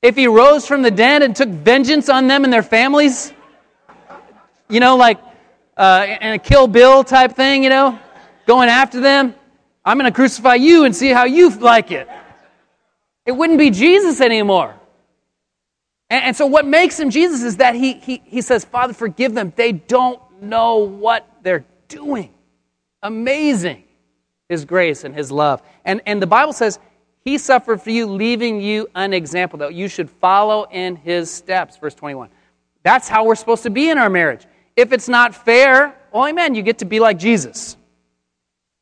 If 0.00 0.14
he 0.14 0.28
rose 0.28 0.66
from 0.66 0.82
the 0.82 0.90
dead 0.90 1.22
and 1.22 1.34
took 1.34 1.48
vengeance 1.48 2.08
on 2.08 2.28
them 2.28 2.44
and 2.44 2.52
their 2.52 2.62
families, 2.62 3.32
you 4.68 4.80
know, 4.80 4.96
like 4.96 5.18
uh, 5.76 6.16
in 6.20 6.32
a 6.32 6.38
Kill 6.38 6.66
Bill 6.66 7.04
type 7.04 7.32
thing, 7.32 7.62
you 7.64 7.70
know, 7.70 7.98
going 8.46 8.68
after 8.68 9.00
them, 9.00 9.34
I'm 9.84 9.98
going 9.98 10.10
to 10.10 10.14
crucify 10.14 10.56
you 10.56 10.84
and 10.84 10.94
see 10.94 11.08
how 11.08 11.24
you 11.24 11.50
like 11.50 11.90
it. 11.90 12.08
It 13.24 13.32
wouldn't 13.32 13.58
be 13.58 13.70
Jesus 13.70 14.20
anymore. 14.20 14.74
And, 16.10 16.24
and 16.24 16.36
so, 16.36 16.46
what 16.46 16.66
makes 16.66 16.98
him 16.98 17.10
Jesus 17.10 17.42
is 17.42 17.58
that 17.58 17.74
he, 17.74 17.94
he, 17.94 18.22
he 18.24 18.40
says, 18.40 18.64
Father, 18.64 18.92
forgive 18.92 19.34
them. 19.34 19.52
They 19.54 19.72
don't 19.72 20.20
know 20.42 20.78
what 20.78 21.26
they're 21.42 21.64
doing. 21.88 22.32
Amazing, 23.02 23.84
his 24.48 24.64
grace 24.64 25.04
and 25.04 25.14
his 25.14 25.30
love. 25.30 25.62
And, 25.84 26.00
and 26.06 26.20
the 26.20 26.26
Bible 26.26 26.52
says, 26.52 26.78
He 27.24 27.38
suffered 27.38 27.80
for 27.80 27.90
you, 27.90 28.06
leaving 28.06 28.60
you 28.60 28.88
an 28.94 29.12
example 29.12 29.58
that 29.60 29.74
you 29.74 29.88
should 29.88 30.10
follow 30.10 30.66
in 30.70 30.96
His 30.96 31.30
steps. 31.30 31.76
Verse 31.76 31.94
21. 31.94 32.30
That's 32.82 33.08
how 33.08 33.24
we're 33.24 33.34
supposed 33.34 33.62
to 33.64 33.70
be 33.70 33.90
in 33.90 33.98
our 33.98 34.10
marriage. 34.10 34.46
If 34.78 34.92
it's 34.92 35.08
not 35.08 35.34
fair, 35.34 35.92
well, 36.12 36.28
amen, 36.28 36.54
you 36.54 36.62
get 36.62 36.78
to 36.78 36.84
be 36.84 37.00
like 37.00 37.18
Jesus. 37.18 37.76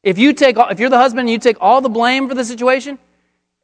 If, 0.02 0.18
you 0.18 0.34
take, 0.34 0.58
if 0.58 0.78
you're 0.78 0.90
the 0.90 0.98
husband 0.98 1.20
and 1.20 1.30
you 1.30 1.38
take 1.38 1.56
all 1.58 1.80
the 1.80 1.88
blame 1.88 2.28
for 2.28 2.34
the 2.34 2.44
situation, 2.44 2.98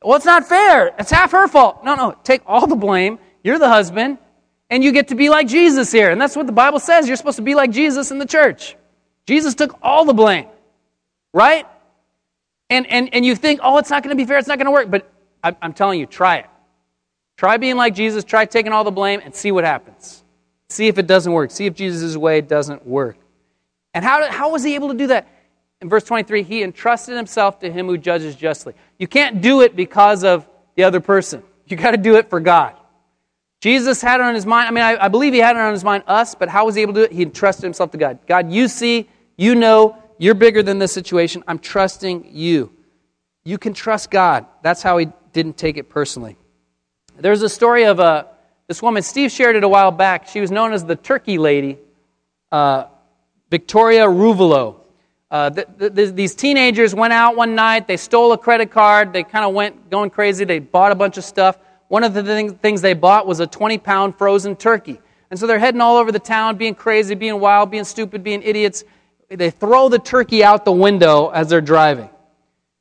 well, 0.02 0.16
it's 0.16 0.24
not 0.24 0.48
fair. 0.48 0.94
It's 0.98 1.10
half 1.10 1.32
her 1.32 1.46
fault. 1.46 1.84
No, 1.84 1.94
no, 1.94 2.16
take 2.24 2.40
all 2.46 2.66
the 2.66 2.74
blame. 2.74 3.18
You're 3.44 3.58
the 3.58 3.68
husband, 3.68 4.16
and 4.70 4.82
you 4.82 4.92
get 4.92 5.08
to 5.08 5.14
be 5.14 5.28
like 5.28 5.46
Jesus 5.46 5.92
here. 5.92 6.10
And 6.10 6.18
that's 6.18 6.34
what 6.34 6.46
the 6.46 6.54
Bible 6.54 6.80
says. 6.80 7.06
You're 7.06 7.18
supposed 7.18 7.36
to 7.36 7.42
be 7.42 7.54
like 7.54 7.70
Jesus 7.70 8.10
in 8.10 8.16
the 8.16 8.24
church. 8.24 8.76
Jesus 9.26 9.54
took 9.54 9.78
all 9.82 10.06
the 10.06 10.14
blame, 10.14 10.46
right? 11.34 11.66
And, 12.70 12.86
and, 12.86 13.12
and 13.12 13.26
you 13.26 13.36
think, 13.36 13.60
oh, 13.62 13.76
it's 13.76 13.90
not 13.90 14.02
going 14.02 14.16
to 14.16 14.20
be 14.20 14.26
fair, 14.26 14.38
it's 14.38 14.48
not 14.48 14.56
going 14.56 14.64
to 14.64 14.72
work. 14.72 14.90
But 14.90 15.12
I, 15.44 15.54
I'm 15.60 15.74
telling 15.74 16.00
you, 16.00 16.06
try 16.06 16.38
it. 16.38 16.46
Try 17.36 17.58
being 17.58 17.76
like 17.76 17.94
Jesus, 17.94 18.24
try 18.24 18.46
taking 18.46 18.72
all 18.72 18.84
the 18.84 18.90
blame, 18.90 19.20
and 19.22 19.34
see 19.34 19.52
what 19.52 19.64
happens. 19.64 20.21
See 20.72 20.88
if 20.88 20.98
it 20.98 21.06
doesn't 21.06 21.32
work. 21.32 21.50
See 21.50 21.66
if 21.66 21.74
Jesus' 21.74 22.16
way 22.16 22.40
doesn't 22.40 22.86
work. 22.86 23.18
And 23.92 24.02
how, 24.02 24.30
how 24.30 24.50
was 24.50 24.64
he 24.64 24.74
able 24.74 24.88
to 24.88 24.94
do 24.94 25.08
that? 25.08 25.28
In 25.82 25.90
verse 25.90 26.02
23, 26.04 26.44
he 26.44 26.62
entrusted 26.62 27.14
himself 27.14 27.58
to 27.60 27.70
him 27.70 27.86
who 27.86 27.98
judges 27.98 28.34
justly. 28.34 28.72
You 28.98 29.06
can't 29.06 29.42
do 29.42 29.60
it 29.60 29.76
because 29.76 30.24
of 30.24 30.48
the 30.74 30.84
other 30.84 31.00
person, 31.00 31.42
you 31.66 31.76
got 31.76 31.90
to 31.90 31.98
do 31.98 32.16
it 32.16 32.30
for 32.30 32.40
God. 32.40 32.74
Jesus 33.60 34.00
had 34.00 34.20
it 34.20 34.24
on 34.24 34.34
his 34.34 34.46
mind. 34.46 34.68
I 34.68 34.70
mean, 34.70 34.82
I, 34.82 35.04
I, 35.04 35.08
believe 35.08 35.34
he 35.34 35.38
had 35.38 35.54
it 35.54 35.60
on 35.60 35.72
his 35.72 35.84
mind, 35.84 36.02
us, 36.06 36.34
but 36.34 36.48
how 36.48 36.64
was 36.64 36.74
he 36.74 36.82
able 36.82 36.94
to 36.94 37.00
do 37.00 37.04
it? 37.04 37.12
He 37.12 37.22
entrusted 37.22 37.62
himself 37.62 37.90
to 37.90 37.98
God. 37.98 38.18
God, 38.26 38.50
you 38.50 38.66
see, 38.66 39.08
you 39.36 39.54
know, 39.54 40.02
you're 40.18 40.34
bigger 40.34 40.62
than 40.62 40.78
this 40.78 40.92
situation. 40.92 41.44
I'm 41.46 41.58
trusting 41.58 42.30
you. 42.34 42.72
You 43.44 43.58
can 43.58 43.74
trust 43.74 44.10
God. 44.10 44.46
That's 44.62 44.82
how 44.82 44.96
he 44.96 45.08
didn't 45.34 45.58
take 45.58 45.76
it 45.76 45.90
personally. 45.90 46.38
There's 47.18 47.42
a 47.42 47.48
story 47.48 47.84
of 47.84 48.00
a, 48.00 48.28
this 48.68 48.82
woman, 48.82 49.02
Steve 49.02 49.30
shared 49.30 49.56
it 49.56 49.64
a 49.64 49.68
while 49.68 49.90
back. 49.90 50.28
She 50.28 50.40
was 50.40 50.50
known 50.50 50.72
as 50.72 50.84
the 50.84 50.96
Turkey 50.96 51.38
Lady, 51.38 51.78
uh, 52.50 52.84
Victoria 53.50 54.06
Ruvolo. 54.06 54.76
Uh, 55.30 55.48
the, 55.48 55.66
the, 55.76 56.06
these 56.06 56.34
teenagers 56.34 56.94
went 56.94 57.12
out 57.12 57.36
one 57.36 57.54
night, 57.54 57.88
they 57.88 57.96
stole 57.96 58.32
a 58.32 58.38
credit 58.38 58.70
card, 58.70 59.12
they 59.12 59.22
kind 59.22 59.44
of 59.44 59.54
went 59.54 59.88
going 59.90 60.10
crazy, 60.10 60.44
they 60.44 60.58
bought 60.58 60.92
a 60.92 60.94
bunch 60.94 61.16
of 61.16 61.24
stuff. 61.24 61.58
One 61.88 62.04
of 62.04 62.14
the 62.14 62.22
things, 62.22 62.52
things 62.52 62.82
they 62.82 62.94
bought 62.94 63.26
was 63.26 63.40
a 63.40 63.46
20 63.46 63.78
pound 63.78 64.16
frozen 64.16 64.56
turkey. 64.56 65.00
And 65.30 65.40
so 65.40 65.46
they're 65.46 65.58
heading 65.58 65.80
all 65.80 65.96
over 65.96 66.12
the 66.12 66.18
town, 66.18 66.58
being 66.58 66.74
crazy, 66.74 67.14
being 67.14 67.40
wild, 67.40 67.70
being 67.70 67.84
stupid, 67.84 68.22
being 68.22 68.42
idiots. 68.42 68.84
They 69.30 69.50
throw 69.50 69.88
the 69.88 69.98
turkey 69.98 70.44
out 70.44 70.66
the 70.66 70.72
window 70.72 71.30
as 71.30 71.48
they're 71.48 71.62
driving. 71.62 72.10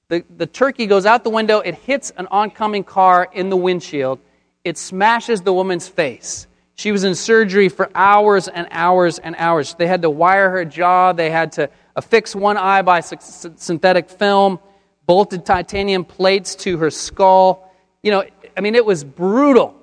The, 0.10 0.26
the 0.36 0.46
turkey 0.46 0.88
goes 0.88 1.06
out 1.06 1.24
the 1.24 1.30
window, 1.30 1.60
it 1.60 1.76
hits 1.76 2.12
an 2.18 2.28
oncoming 2.32 2.84
car 2.84 3.30
in 3.32 3.50
the 3.50 3.56
windshield, 3.56 4.20
it 4.64 4.78
smashes 4.78 5.42
the 5.42 5.54
woman's 5.54 5.88
face. 5.88 6.48
She 6.76 6.92
was 6.92 7.04
in 7.04 7.16
surgery 7.16 7.70
for 7.70 7.90
hours 7.94 8.48
and 8.48 8.68
hours 8.72 9.20
and 9.20 9.36
hours. 9.38 9.76
They 9.76 9.88
had 9.88 10.02
to 10.04 10.10
wire 10.10 10.50
her 10.50 10.66
jaw, 10.66 11.14
they 11.14 11.30
had 11.30 11.52
to 11.54 11.70
affix 11.96 12.36
one 12.36 12.58
eye 12.58 12.82
by 12.82 13.02
synthetic 13.02 14.10
film, 14.10 14.60
bolted 15.06 15.46
titanium 15.46 16.06
plates 16.06 16.56
to 16.56 16.78
her 16.78 16.90
skull. 16.90 17.72
You 18.02 18.12
know, 18.12 18.24
I 18.56 18.62
mean, 18.62 18.76
it 18.76 18.86
was 18.86 19.04
brutal. 19.04 19.76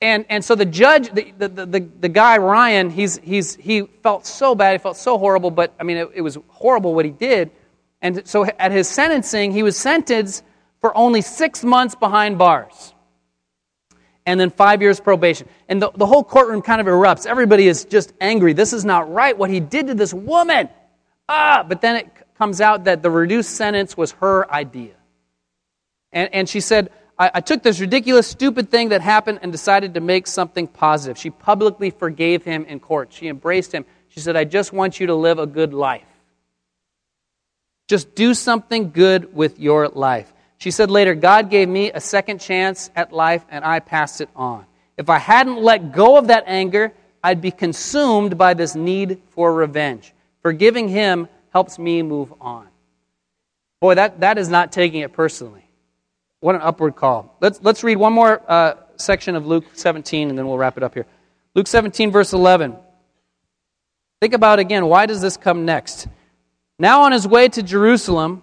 And, 0.00 0.26
and 0.28 0.44
so 0.44 0.56
the 0.56 0.64
judge, 0.64 1.12
the, 1.12 1.32
the, 1.38 1.48
the, 1.48 1.88
the 2.00 2.08
guy, 2.08 2.36
Ryan, 2.38 2.90
he's, 2.90 3.18
he's, 3.18 3.54
he 3.54 3.82
felt 4.02 4.26
so 4.26 4.54
bad, 4.54 4.72
he 4.72 4.78
felt 4.78 4.96
so 4.96 5.16
horrible, 5.16 5.52
but 5.52 5.72
I 5.78 5.84
mean, 5.84 5.96
it, 5.96 6.10
it 6.16 6.20
was 6.22 6.38
horrible 6.48 6.94
what 6.94 7.04
he 7.04 7.12
did. 7.12 7.52
And 8.00 8.26
so 8.26 8.44
at 8.44 8.72
his 8.72 8.88
sentencing, 8.88 9.52
he 9.52 9.62
was 9.62 9.76
sentenced 9.76 10.44
for 10.80 10.96
only 10.96 11.20
six 11.20 11.62
months 11.62 11.94
behind 11.94 12.36
bars 12.36 12.91
and 14.26 14.38
then 14.38 14.50
five 14.50 14.82
years 14.82 15.00
probation. 15.00 15.48
And 15.68 15.82
the, 15.82 15.90
the 15.92 16.06
whole 16.06 16.24
courtroom 16.24 16.62
kind 16.62 16.80
of 16.80 16.86
erupts. 16.86 17.26
Everybody 17.26 17.66
is 17.66 17.84
just 17.84 18.12
angry. 18.20 18.52
This 18.52 18.72
is 18.72 18.84
not 18.84 19.12
right 19.12 19.36
what 19.36 19.50
he 19.50 19.60
did 19.60 19.88
to 19.88 19.94
this 19.94 20.14
woman. 20.14 20.68
Ah, 21.28 21.64
but 21.66 21.80
then 21.80 21.96
it 21.96 22.10
comes 22.38 22.60
out 22.60 22.84
that 22.84 23.02
the 23.02 23.10
reduced 23.10 23.50
sentence 23.50 23.96
was 23.96 24.12
her 24.12 24.50
idea. 24.52 24.94
And, 26.12 26.32
and 26.34 26.48
she 26.48 26.60
said, 26.60 26.90
I, 27.18 27.30
I 27.34 27.40
took 27.40 27.62
this 27.62 27.80
ridiculous, 27.80 28.26
stupid 28.26 28.70
thing 28.70 28.90
that 28.90 29.00
happened 29.00 29.40
and 29.42 29.50
decided 29.50 29.94
to 29.94 30.00
make 30.00 30.26
something 30.26 30.66
positive. 30.66 31.18
She 31.18 31.30
publicly 31.30 31.90
forgave 31.90 32.44
him 32.44 32.64
in 32.64 32.80
court. 32.80 33.12
She 33.12 33.28
embraced 33.28 33.72
him. 33.72 33.84
She 34.08 34.20
said, 34.20 34.36
I 34.36 34.44
just 34.44 34.72
want 34.72 35.00
you 35.00 35.06
to 35.06 35.14
live 35.14 35.38
a 35.38 35.46
good 35.46 35.72
life. 35.72 36.06
Just 37.88 38.14
do 38.14 38.34
something 38.34 38.90
good 38.90 39.34
with 39.34 39.58
your 39.58 39.88
life. 39.88 40.32
She 40.62 40.70
said 40.70 40.92
later, 40.92 41.16
God 41.16 41.50
gave 41.50 41.68
me 41.68 41.90
a 41.90 42.00
second 42.00 42.40
chance 42.40 42.88
at 42.94 43.12
life 43.12 43.44
and 43.50 43.64
I 43.64 43.80
passed 43.80 44.20
it 44.20 44.28
on. 44.36 44.64
If 44.96 45.10
I 45.10 45.18
hadn't 45.18 45.60
let 45.60 45.90
go 45.90 46.16
of 46.16 46.28
that 46.28 46.44
anger, 46.46 46.92
I'd 47.20 47.40
be 47.40 47.50
consumed 47.50 48.38
by 48.38 48.54
this 48.54 48.76
need 48.76 49.20
for 49.30 49.52
revenge. 49.52 50.14
Forgiving 50.40 50.86
him 50.86 51.26
helps 51.50 51.80
me 51.80 52.02
move 52.02 52.32
on. 52.40 52.68
Boy, 53.80 53.96
that, 53.96 54.20
that 54.20 54.38
is 54.38 54.48
not 54.48 54.70
taking 54.70 55.00
it 55.00 55.12
personally. 55.12 55.68
What 56.38 56.54
an 56.54 56.60
upward 56.60 56.94
call. 56.94 57.36
Let's, 57.40 57.60
let's 57.60 57.82
read 57.82 57.96
one 57.96 58.12
more 58.12 58.40
uh, 58.46 58.74
section 58.94 59.34
of 59.34 59.44
Luke 59.44 59.64
17 59.72 60.28
and 60.28 60.38
then 60.38 60.46
we'll 60.46 60.58
wrap 60.58 60.76
it 60.76 60.84
up 60.84 60.94
here. 60.94 61.06
Luke 61.56 61.66
17, 61.66 62.12
verse 62.12 62.32
11. 62.32 62.76
Think 64.20 64.32
about 64.32 64.60
again, 64.60 64.86
why 64.86 65.06
does 65.06 65.20
this 65.20 65.36
come 65.36 65.64
next? 65.64 66.06
Now, 66.78 67.02
on 67.02 67.10
his 67.10 67.26
way 67.26 67.48
to 67.48 67.64
Jerusalem, 67.64 68.42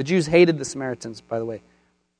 The 0.00 0.04
Jews 0.04 0.26
hated 0.26 0.56
the 0.56 0.64
Samaritans, 0.64 1.20
by 1.20 1.38
the 1.38 1.44
way. 1.44 1.60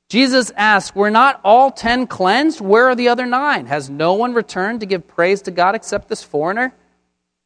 Jesus 0.07 0.51
asked, 0.55 0.95
Were 0.95 1.09
not 1.09 1.41
all 1.43 1.71
ten 1.71 2.05
cleansed? 2.05 2.61
Where 2.61 2.85
are 2.89 2.93
the 2.93 3.09
other 3.09 3.25
nine? 3.25 3.65
Has 3.65 3.89
no 3.89 4.13
one 4.13 4.35
returned 4.35 4.81
to 4.81 4.85
give 4.85 5.07
praise 5.07 5.41
to 5.41 5.51
God 5.51 5.73
except 5.73 6.07
this 6.07 6.21
foreigner? 6.21 6.75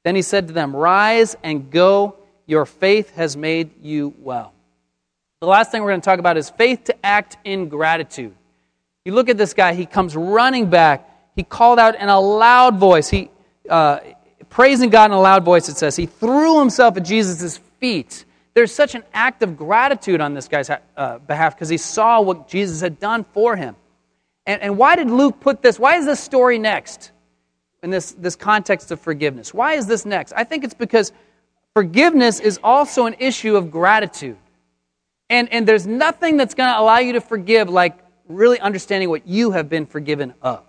Then 0.04 0.14
he 0.14 0.22
said 0.22 0.48
to 0.48 0.54
them, 0.54 0.76
Rise 0.76 1.38
and 1.42 1.72
go. 1.72 2.18
Your 2.48 2.66
faith 2.66 3.16
has 3.16 3.38
made 3.38 3.82
you 3.82 4.14
well. 4.20 4.52
The 5.40 5.48
last 5.48 5.72
thing 5.72 5.82
we're 5.84 5.92
going 5.92 6.02
to 6.02 6.06
talk 6.06 6.20
about 6.20 6.36
is 6.36 6.50
faith 6.50 6.84
to 6.84 7.06
act 7.06 7.38
in 7.46 7.70
gratitude. 7.70 8.36
You 9.06 9.14
look 9.14 9.30
at 9.30 9.38
this 9.38 9.54
guy, 9.54 9.74
he 9.74 9.86
comes 9.86 10.18
running 10.18 10.70
back. 10.70 11.10
He 11.38 11.44
called 11.44 11.80
out 11.80 11.96
in 11.96 12.10
a 12.10 12.20
loud 12.20 12.76
voice. 12.76 13.08
He, 13.08 13.30
uh, 13.70 14.02
praising 14.50 14.90
God 14.90 15.12
in 15.12 15.12
a 15.12 15.22
loud 15.22 15.46
voice, 15.46 15.70
it 15.70 15.78
says. 15.78 15.96
He 15.96 16.08
threw 16.08 16.60
himself 16.60 16.98
at 16.98 17.06
Jesus' 17.06 17.58
feet. 17.80 18.26
There's 18.56 18.74
such 18.74 18.96
an 18.96 19.04
act 19.14 19.44
of 19.44 19.58
gratitude 19.58 20.22
on 20.22 20.34
this 20.34 20.48
guy's 20.48 20.70
uh, 20.70 21.20
behalf 21.20 21.56
because 21.56 21.68
he 21.68 21.78
saw 21.78 22.22
what 22.22 22.48
Jesus 22.48 22.80
had 22.80 23.00
done 23.00 23.26
for 23.34 23.58
him. 23.58 23.76
And, 24.46 24.62
and 24.62 24.78
why 24.78 24.96
did 24.96 25.12
Luke 25.12 25.42
put 25.42 25.62
this? 25.62 25.78
Why 25.78 25.98
is 25.98 26.06
this 26.06 26.22
story 26.22 26.58
next 26.58 27.12
in 27.84 27.90
this, 27.90 28.14
this 28.14 28.38
context 28.38 28.92
of 28.92 29.02
forgiveness? 29.02 29.54
Why 29.54 29.74
is 29.74 29.88
this 29.88 30.06
next? 30.06 30.32
I 30.38 30.46
think 30.46 30.64
it's 30.64 30.74
because 30.74 31.12
forgiveness 31.74 32.40
is 32.40 32.58
also 32.64 33.08
an 33.08 33.16
issue 33.20 33.58
of 33.58 33.72
gratitude. 33.72 34.38
And, 35.30 35.52
and 35.52 35.68
there's 35.68 35.86
nothing 35.86 36.38
that's 36.38 36.54
going 36.54 36.70
to 36.70 36.80
allow 36.80 37.00
you 37.00 37.14
to 37.14 37.22
forgive 37.22 37.70
like 37.70 38.00
really 38.30 38.60
understanding 38.62 39.10
what 39.10 39.28
you 39.28 39.52
have 39.52 39.68
been 39.68 39.86
forgiven 39.86 40.34
of. 40.42 40.64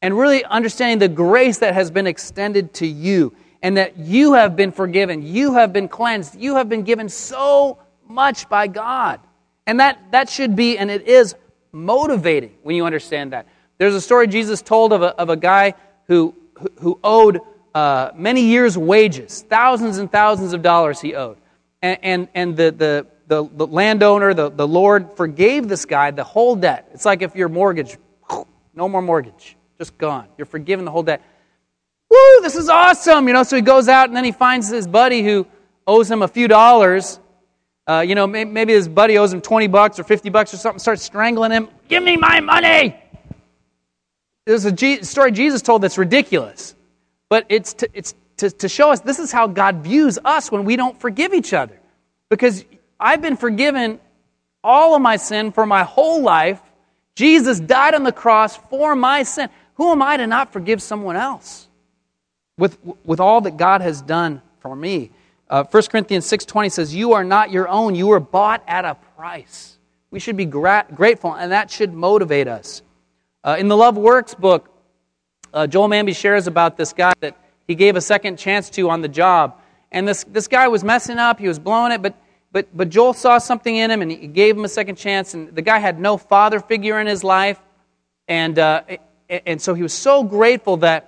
And 0.00 0.16
really 0.16 0.44
understanding 0.44 1.00
the 1.00 1.08
grace 1.08 1.58
that 1.58 1.74
has 1.74 1.90
been 1.90 2.06
extended 2.06 2.72
to 2.74 2.86
you 2.86 3.34
and 3.62 3.76
that 3.76 3.98
you 3.98 4.34
have 4.34 4.56
been 4.56 4.72
forgiven, 4.72 5.22
you 5.22 5.54
have 5.54 5.72
been 5.72 5.88
cleansed, 5.88 6.34
you 6.34 6.56
have 6.56 6.68
been 6.68 6.82
given 6.82 7.08
so 7.08 7.78
much 8.08 8.48
by 8.48 8.66
God. 8.66 9.20
And 9.66 9.80
that, 9.80 10.12
that 10.12 10.28
should 10.28 10.56
be, 10.56 10.78
and 10.78 10.90
it 10.90 11.08
is, 11.08 11.34
motivating 11.72 12.54
when 12.62 12.76
you 12.76 12.86
understand 12.86 13.32
that. 13.32 13.46
There's 13.76 13.94
a 13.94 14.00
story 14.00 14.26
Jesus 14.26 14.62
told 14.62 14.92
of 14.92 15.02
a, 15.02 15.14
of 15.16 15.28
a 15.28 15.36
guy 15.36 15.74
who, 16.06 16.34
who 16.80 16.98
owed 17.04 17.40
uh, 17.74 18.10
many 18.14 18.42
years' 18.42 18.76
wages, 18.78 19.44
thousands 19.48 19.98
and 19.98 20.10
thousands 20.10 20.52
of 20.52 20.62
dollars 20.62 21.00
he 21.00 21.14
owed. 21.14 21.36
And, 21.82 21.98
and, 22.02 22.28
and 22.34 22.56
the, 22.56 22.72
the, 22.72 23.06
the, 23.26 23.48
the 23.52 23.66
landowner, 23.66 24.34
the, 24.34 24.50
the 24.50 24.66
Lord, 24.66 25.16
forgave 25.16 25.68
this 25.68 25.84
guy 25.84 26.10
the 26.10 26.24
whole 26.24 26.56
debt. 26.56 26.88
It's 26.94 27.04
like 27.04 27.22
if 27.22 27.36
your 27.36 27.48
mortgage, 27.48 27.98
no 28.74 28.88
more 28.88 29.02
mortgage, 29.02 29.56
just 29.76 29.96
gone. 29.98 30.26
You're 30.36 30.46
forgiven 30.46 30.84
the 30.84 30.90
whole 30.90 31.02
debt. 31.02 31.22
Woo, 32.10 32.40
this 32.42 32.56
is 32.56 32.68
awesome. 32.68 33.28
You 33.28 33.34
know, 33.34 33.42
so 33.42 33.56
he 33.56 33.62
goes 33.62 33.88
out 33.88 34.08
and 34.08 34.16
then 34.16 34.24
he 34.24 34.32
finds 34.32 34.68
his 34.68 34.86
buddy 34.86 35.22
who 35.22 35.46
owes 35.86 36.10
him 36.10 36.22
a 36.22 36.28
few 36.28 36.48
dollars. 36.48 37.20
Uh, 37.86 38.00
you 38.00 38.14
know, 38.14 38.26
maybe 38.26 38.72
his 38.72 38.88
buddy 38.88 39.18
owes 39.18 39.32
him 39.32 39.40
20 39.40 39.66
bucks 39.66 39.98
or 39.98 40.04
50 40.04 40.28
bucks 40.30 40.52
or 40.52 40.58
something, 40.58 40.78
starts 40.78 41.02
strangling 41.02 41.50
him. 41.50 41.68
Give 41.88 42.02
me 42.02 42.16
my 42.16 42.40
money. 42.40 42.96
There's 44.46 44.64
a 44.64 44.72
G- 44.72 45.02
story 45.02 45.32
Jesus 45.32 45.62
told 45.62 45.82
that's 45.82 45.98
ridiculous. 45.98 46.74
But 47.28 47.46
it's, 47.48 47.74
to, 47.74 47.88
it's 47.92 48.14
to, 48.38 48.50
to 48.50 48.68
show 48.68 48.90
us 48.90 49.00
this 49.00 49.18
is 49.18 49.30
how 49.30 49.46
God 49.46 49.76
views 49.76 50.18
us 50.24 50.50
when 50.50 50.64
we 50.64 50.76
don't 50.76 50.98
forgive 50.98 51.34
each 51.34 51.52
other. 51.52 51.78
Because 52.30 52.64
I've 52.98 53.20
been 53.20 53.36
forgiven 53.36 54.00
all 54.64 54.94
of 54.94 55.02
my 55.02 55.16
sin 55.16 55.52
for 55.52 55.66
my 55.66 55.82
whole 55.82 56.22
life. 56.22 56.60
Jesus 57.14 57.60
died 57.60 57.94
on 57.94 58.02
the 58.02 58.12
cross 58.12 58.56
for 58.56 58.94
my 58.94 59.22
sin. 59.22 59.50
Who 59.74 59.92
am 59.92 60.02
I 60.02 60.16
to 60.16 60.26
not 60.26 60.52
forgive 60.52 60.82
someone 60.82 61.16
else 61.16 61.67
with, 62.58 62.78
with 63.04 63.20
all 63.20 63.40
that 63.42 63.56
God 63.56 63.80
has 63.80 64.02
done 64.02 64.42
for 64.60 64.76
me? 64.76 65.10
Uh, 65.48 65.64
1 65.64 65.82
Corinthians 65.84 66.26
6.20 66.26 66.70
says, 66.70 66.94
You 66.94 67.14
are 67.14 67.24
not 67.24 67.50
your 67.50 67.68
own. 67.68 67.94
You 67.94 68.08
were 68.08 68.20
bought 68.20 68.62
at 68.66 68.84
a 68.84 68.96
price. 69.16 69.78
We 70.10 70.20
should 70.20 70.36
be 70.36 70.44
gra- 70.44 70.86
grateful, 70.94 71.34
and 71.34 71.52
that 71.52 71.70
should 71.70 71.94
motivate 71.94 72.48
us. 72.48 72.82
Uh, 73.44 73.56
in 73.58 73.68
the 73.68 73.76
Love 73.76 73.96
Works 73.96 74.34
book, 74.34 74.68
uh, 75.54 75.66
Joel 75.66 75.88
Manby 75.88 76.14
shares 76.14 76.46
about 76.46 76.76
this 76.76 76.92
guy 76.92 77.12
that 77.20 77.36
he 77.66 77.74
gave 77.74 77.96
a 77.96 78.00
second 78.00 78.38
chance 78.38 78.68
to 78.70 78.90
on 78.90 79.00
the 79.00 79.08
job. 79.08 79.60
And 79.92 80.06
this, 80.06 80.24
this 80.24 80.48
guy 80.48 80.68
was 80.68 80.84
messing 80.84 81.18
up, 81.18 81.38
he 81.38 81.48
was 81.48 81.58
blowing 81.58 81.92
it, 81.92 82.02
but, 82.02 82.14
but, 82.52 82.68
but 82.76 82.90
Joel 82.90 83.14
saw 83.14 83.38
something 83.38 83.74
in 83.74 83.90
him 83.90 84.02
and 84.02 84.10
he 84.10 84.26
gave 84.26 84.56
him 84.56 84.64
a 84.64 84.68
second 84.68 84.96
chance. 84.96 85.34
And 85.34 85.54
the 85.54 85.62
guy 85.62 85.78
had 85.78 85.98
no 85.98 86.18
father 86.18 86.60
figure 86.60 87.00
in 87.00 87.06
his 87.06 87.24
life. 87.24 87.60
And, 88.26 88.58
uh, 88.58 88.82
and 89.28 89.60
so 89.60 89.72
he 89.74 89.82
was 89.82 89.94
so 89.94 90.22
grateful 90.22 90.78
that 90.78 91.07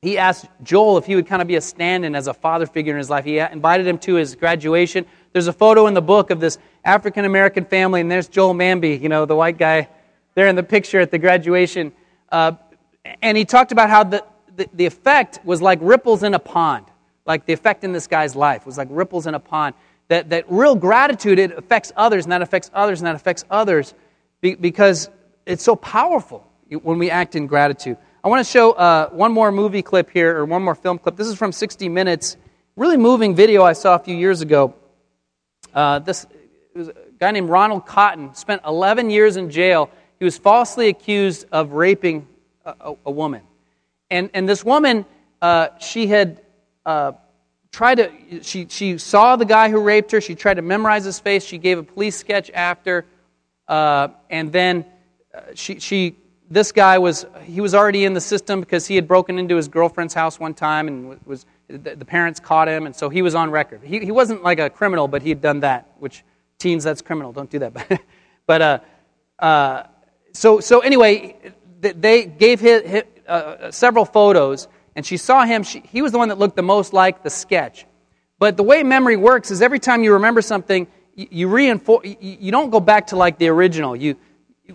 he 0.00 0.16
asked 0.16 0.46
Joel 0.62 0.98
if 0.98 1.06
he 1.06 1.16
would 1.16 1.26
kind 1.26 1.42
of 1.42 1.48
be 1.48 1.56
a 1.56 1.60
stand 1.60 2.04
in 2.04 2.14
as 2.14 2.28
a 2.28 2.34
father 2.34 2.66
figure 2.66 2.92
in 2.92 2.98
his 2.98 3.10
life. 3.10 3.24
He 3.24 3.38
invited 3.38 3.86
him 3.86 3.98
to 3.98 4.14
his 4.14 4.36
graduation. 4.36 5.06
There's 5.32 5.48
a 5.48 5.52
photo 5.52 5.86
in 5.88 5.94
the 5.94 6.02
book 6.02 6.30
of 6.30 6.38
this 6.38 6.58
African 6.84 7.24
American 7.24 7.64
family, 7.64 8.00
and 8.00 8.10
there's 8.10 8.28
Joel 8.28 8.54
Manby, 8.54 9.00
you 9.00 9.08
know, 9.08 9.24
the 9.24 9.34
white 9.34 9.58
guy 9.58 9.88
there 10.34 10.46
in 10.46 10.54
the 10.54 10.62
picture 10.62 11.00
at 11.00 11.10
the 11.10 11.18
graduation. 11.18 11.92
Uh, 12.30 12.52
and 13.22 13.36
he 13.36 13.44
talked 13.44 13.72
about 13.72 13.90
how 13.90 14.04
the, 14.04 14.24
the, 14.54 14.68
the 14.72 14.86
effect 14.86 15.40
was 15.44 15.60
like 15.60 15.80
ripples 15.82 16.22
in 16.22 16.34
a 16.34 16.38
pond. 16.38 16.86
Like 17.26 17.44
the 17.44 17.52
effect 17.52 17.82
in 17.82 17.92
this 17.92 18.06
guy's 18.06 18.36
life 18.36 18.64
was 18.64 18.78
like 18.78 18.88
ripples 18.90 19.26
in 19.26 19.34
a 19.34 19.40
pond. 19.40 19.74
That, 20.06 20.30
that 20.30 20.44
real 20.48 20.76
gratitude, 20.76 21.38
it 21.38 21.58
affects 21.58 21.92
others, 21.96 22.24
and 22.24 22.32
that 22.32 22.40
affects 22.40 22.70
others, 22.72 23.00
and 23.00 23.06
that 23.08 23.16
affects 23.16 23.44
others 23.50 23.94
because 24.40 25.10
it's 25.44 25.62
so 25.64 25.74
powerful 25.74 26.46
when 26.70 26.98
we 26.98 27.10
act 27.10 27.34
in 27.34 27.46
gratitude. 27.46 27.98
I 28.24 28.28
want 28.28 28.44
to 28.44 28.50
show 28.50 28.72
uh, 28.72 29.10
one 29.10 29.32
more 29.32 29.52
movie 29.52 29.82
clip 29.82 30.10
here, 30.10 30.36
or 30.36 30.44
one 30.44 30.62
more 30.62 30.74
film 30.74 30.98
clip. 30.98 31.14
This 31.14 31.28
is 31.28 31.36
from 31.36 31.52
60 31.52 31.88
Minutes. 31.88 32.36
Really 32.74 32.96
moving 32.96 33.36
video 33.36 33.62
I 33.62 33.74
saw 33.74 33.94
a 33.94 33.98
few 34.00 34.16
years 34.16 34.40
ago. 34.40 34.74
Uh, 35.72 36.00
this 36.00 36.26
was 36.74 36.88
a 36.88 36.94
guy 37.20 37.30
named 37.30 37.48
Ronald 37.48 37.86
Cotton 37.86 38.34
spent 38.34 38.62
11 38.66 39.10
years 39.10 39.36
in 39.36 39.50
jail. 39.50 39.88
He 40.18 40.24
was 40.24 40.36
falsely 40.36 40.88
accused 40.88 41.46
of 41.52 41.72
raping 41.72 42.26
a, 42.64 42.74
a, 42.80 42.94
a 43.06 43.10
woman. 43.10 43.42
And, 44.10 44.30
and 44.34 44.48
this 44.48 44.64
woman, 44.64 45.06
uh, 45.40 45.68
she 45.78 46.08
had 46.08 46.40
uh, 46.84 47.12
tried 47.70 47.96
to, 47.96 48.42
she, 48.42 48.66
she 48.68 48.98
saw 48.98 49.36
the 49.36 49.44
guy 49.44 49.70
who 49.70 49.80
raped 49.80 50.10
her. 50.10 50.20
She 50.20 50.34
tried 50.34 50.54
to 50.54 50.62
memorize 50.62 51.04
his 51.04 51.20
face. 51.20 51.44
She 51.44 51.58
gave 51.58 51.78
a 51.78 51.84
police 51.84 52.16
sketch 52.16 52.50
after. 52.50 53.06
Uh, 53.68 54.08
and 54.28 54.50
then 54.50 54.86
uh, 55.32 55.42
she, 55.54 55.78
she, 55.78 56.16
this 56.50 56.72
guy 56.72 56.98
was, 56.98 57.26
he 57.44 57.60
was 57.60 57.74
already 57.74 58.04
in 58.04 58.14
the 58.14 58.20
system 58.20 58.60
because 58.60 58.86
he 58.86 58.94
had 58.94 59.06
broken 59.06 59.38
into 59.38 59.56
his 59.56 59.68
girlfriend's 59.68 60.14
house 60.14 60.40
one 60.40 60.54
time 60.54 60.88
and 60.88 61.20
was, 61.26 61.44
the, 61.68 62.04
parents 62.04 62.40
caught 62.40 62.68
him. 62.68 62.86
And 62.86 62.96
so 62.96 63.08
he 63.08 63.22
was 63.22 63.34
on 63.34 63.50
record. 63.50 63.82
He, 63.82 63.98
he 64.00 64.12
wasn't 64.12 64.42
like 64.42 64.58
a 64.58 64.70
criminal, 64.70 65.08
but 65.08 65.22
he 65.22 65.28
had 65.28 65.40
done 65.40 65.60
that, 65.60 65.92
which 65.98 66.24
teens, 66.58 66.84
that's 66.84 67.02
criminal. 67.02 67.32
Don't 67.32 67.50
do 67.50 67.58
that. 67.58 68.02
but, 68.46 68.62
uh, 68.62 68.78
uh, 69.38 69.82
so, 70.32 70.60
so 70.60 70.80
anyway, 70.80 71.36
they 71.80 72.24
gave 72.24 72.60
his, 72.60 73.04
uh, 73.26 73.70
several 73.70 74.04
photos, 74.04 74.68
and 74.96 75.04
she 75.04 75.16
saw 75.16 75.44
him. 75.44 75.62
She, 75.62 75.80
he 75.80 76.02
was 76.02 76.12
the 76.12 76.18
one 76.18 76.28
that 76.28 76.38
looked 76.38 76.56
the 76.56 76.62
most 76.62 76.92
like 76.92 77.22
the 77.22 77.30
sketch. 77.30 77.86
But 78.38 78.56
the 78.56 78.62
way 78.62 78.82
memory 78.82 79.16
works 79.16 79.50
is 79.50 79.62
every 79.62 79.78
time 79.78 80.02
you 80.02 80.14
remember 80.14 80.42
something, 80.42 80.86
you, 81.14 81.28
you 81.30 81.48
reinforce. 81.48 82.06
You, 82.06 82.16
you 82.20 82.50
don't 82.52 82.70
go 82.70 82.80
back 82.80 83.08
to 83.08 83.16
like 83.16 83.38
the 83.38 83.48
original. 83.48 83.94
You, 83.94 84.16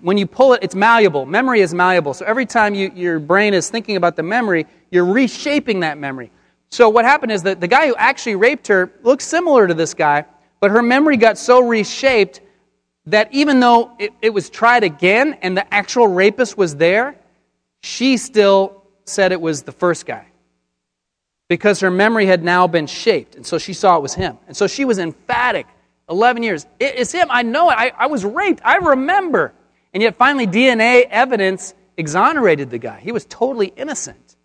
when 0.01 0.17
you 0.17 0.25
pull 0.25 0.53
it, 0.53 0.59
it's 0.63 0.75
malleable. 0.75 1.25
Memory 1.25 1.61
is 1.61 1.73
malleable. 1.73 2.13
So 2.13 2.25
every 2.25 2.45
time 2.45 2.75
you, 2.75 2.91
your 2.95 3.19
brain 3.19 3.53
is 3.53 3.69
thinking 3.69 3.95
about 3.95 4.15
the 4.15 4.23
memory, 4.23 4.65
you're 4.91 5.05
reshaping 5.05 5.81
that 5.81 5.97
memory. 5.97 6.31
So 6.69 6.89
what 6.89 7.05
happened 7.05 7.31
is 7.31 7.43
that 7.43 7.61
the 7.61 7.67
guy 7.67 7.87
who 7.87 7.95
actually 7.95 8.35
raped 8.35 8.67
her 8.67 8.91
looks 9.03 9.25
similar 9.25 9.67
to 9.67 9.73
this 9.73 9.93
guy, 9.93 10.25
but 10.59 10.71
her 10.71 10.81
memory 10.81 11.17
got 11.17 11.37
so 11.37 11.61
reshaped 11.61 12.41
that 13.05 13.29
even 13.31 13.59
though 13.59 13.91
it, 13.99 14.11
it 14.21 14.31
was 14.31 14.49
tried 14.49 14.83
again 14.83 15.37
and 15.41 15.55
the 15.55 15.73
actual 15.73 16.07
rapist 16.07 16.57
was 16.57 16.75
there, 16.75 17.15
she 17.81 18.17
still 18.17 18.83
said 19.05 19.31
it 19.31 19.41
was 19.41 19.63
the 19.63 19.71
first 19.71 20.05
guy 20.05 20.25
because 21.49 21.81
her 21.81 21.91
memory 21.91 22.25
had 22.25 22.43
now 22.43 22.65
been 22.65 22.87
shaped. 22.87 23.35
And 23.35 23.45
so 23.45 23.57
she 23.57 23.73
saw 23.73 23.97
it 23.97 24.01
was 24.01 24.13
him. 24.13 24.37
And 24.47 24.55
so 24.55 24.65
she 24.65 24.85
was 24.85 24.97
emphatic 24.97 25.67
11 26.09 26.41
years. 26.41 26.65
it's 26.79 27.11
him. 27.11 27.27
I 27.29 27.43
know 27.43 27.69
it. 27.69 27.75
I, 27.77 27.91
I 27.97 28.07
was 28.07 28.25
raped. 28.25 28.61
I 28.63 28.77
remember. 28.77 29.53
And 29.93 30.01
yet 30.01 30.17
finally, 30.17 30.47
DNA 30.47 31.07
evidence 31.09 31.73
exonerated 31.97 32.69
the 32.69 32.79
guy. 32.79 32.99
He 32.99 33.11
was 33.11 33.25
totally 33.25 33.67
innocent. 33.75 34.35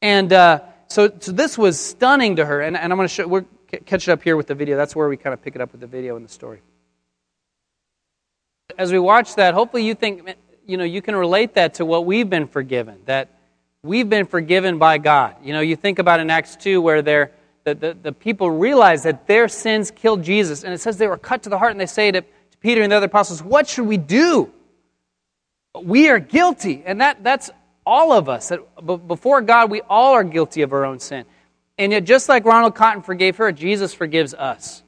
And 0.00 0.32
uh, 0.32 0.60
so, 0.88 1.10
so 1.20 1.32
this 1.32 1.56
was 1.56 1.78
stunning 1.78 2.36
to 2.36 2.44
her. 2.44 2.60
And, 2.60 2.76
and 2.76 2.92
I'm 2.92 2.96
going 2.98 3.08
to 3.08 3.14
show, 3.14 3.26
we're 3.26 3.44
catch 3.78 4.08
it 4.08 4.12
up 4.12 4.22
here 4.22 4.36
with 4.36 4.46
the 4.46 4.54
video. 4.54 4.76
That's 4.76 4.94
where 4.94 5.08
we 5.08 5.16
kind 5.16 5.32
of 5.32 5.42
pick 5.42 5.54
it 5.54 5.60
up 5.60 5.72
with 5.72 5.80
the 5.80 5.86
video 5.86 6.16
and 6.16 6.24
the 6.24 6.32
story. 6.32 6.60
As 8.76 8.92
we 8.92 8.98
watch 8.98 9.36
that, 9.36 9.54
hopefully 9.54 9.84
you 9.84 9.94
think, 9.94 10.36
you 10.66 10.76
know, 10.76 10.84
you 10.84 11.02
can 11.02 11.16
relate 11.16 11.54
that 11.54 11.74
to 11.74 11.84
what 11.84 12.04
we've 12.04 12.28
been 12.28 12.46
forgiven, 12.46 13.00
that 13.06 13.28
we've 13.82 14.08
been 14.08 14.26
forgiven 14.26 14.78
by 14.78 14.98
God. 14.98 15.36
You 15.42 15.52
know, 15.52 15.60
you 15.60 15.76
think 15.76 15.98
about 15.98 16.20
in 16.20 16.30
Acts 16.30 16.56
2 16.56 16.80
where 16.80 17.02
they're, 17.02 17.32
the, 17.64 17.74
the, 17.74 17.96
the 18.00 18.12
people 18.12 18.50
realize 18.50 19.04
that 19.04 19.26
their 19.26 19.48
sins 19.48 19.90
killed 19.90 20.22
Jesus. 20.22 20.64
And 20.64 20.72
it 20.72 20.80
says 20.80 20.96
they 20.96 21.06
were 21.06 21.18
cut 21.18 21.42
to 21.44 21.48
the 21.48 21.58
heart, 21.58 21.72
and 21.72 21.80
they 21.80 21.86
say 21.86 22.10
to, 22.10 22.20
to 22.20 22.58
Peter 22.60 22.82
and 22.82 22.90
the 22.92 22.96
other 22.96 23.06
apostles, 23.06 23.42
What 23.42 23.68
should 23.68 23.86
we 23.86 23.96
do? 23.96 24.52
We 25.80 26.08
are 26.10 26.18
guilty. 26.18 26.82
And 26.84 27.00
that, 27.00 27.22
that's 27.22 27.50
all 27.86 28.12
of 28.12 28.28
us. 28.28 28.52
Before 28.84 29.40
God, 29.40 29.70
we 29.70 29.80
all 29.82 30.12
are 30.12 30.24
guilty 30.24 30.62
of 30.62 30.72
our 30.72 30.84
own 30.84 30.98
sin. 30.98 31.24
And 31.78 31.92
yet, 31.92 32.04
just 32.04 32.28
like 32.28 32.44
Ronald 32.44 32.74
Cotton 32.74 33.02
forgave 33.02 33.36
her, 33.36 33.50
Jesus 33.52 33.94
forgives 33.94 34.34
us. 34.34 34.82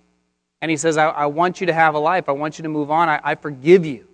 And 0.61 0.70
he 0.70 0.76
says, 0.76 0.97
I, 0.97 1.09
I 1.09 1.26
want 1.26 1.61
you 1.61 1.66
to 1.66 1.72
have 1.72 1.95
a 1.95 1.99
life. 1.99 2.28
I 2.28 2.32
want 2.32 2.59
you 2.59 2.62
to 2.62 2.68
move 2.68 2.91
on. 2.91 3.09
I, 3.09 3.20
I 3.22 3.35
forgive 3.35 3.85
you. 3.85 4.07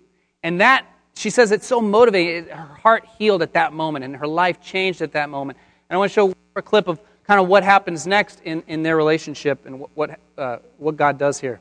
And 0.43 0.61
that 0.61 0.87
she 1.15 1.31
says 1.31 1.53
it's 1.53 1.67
so 1.67 1.81
motivating. 1.81 2.49
Her 2.49 2.75
heart 2.77 3.07
healed 3.19 3.43
at 3.43 3.53
that 3.53 3.73
moment, 3.73 4.05
and 4.05 4.17
her 4.17 4.27
life 4.27 4.61
changed 4.61 5.03
at 5.03 5.13
that 5.13 5.29
moment. 5.29 5.59
And 5.89 5.97
I 5.97 5.99
want 5.99 6.11
to 6.11 6.15
show 6.15 6.33
a 6.57 6.63
clip 6.63 6.89
of 6.89 7.01
kind 7.25 7.41
of 7.41 7.49
what 7.49 7.63
happens 7.63 8.07
next 8.07 8.41
in, 8.45 8.63
in 8.67 8.83
their 8.83 8.97
relationship 8.97 9.67
and 9.67 9.81
what, 9.81 9.91
what, 9.95 10.21
uh, 10.39 10.59
what 10.79 10.97
God 10.97 11.19
does 11.19 11.39
here. 11.39 11.61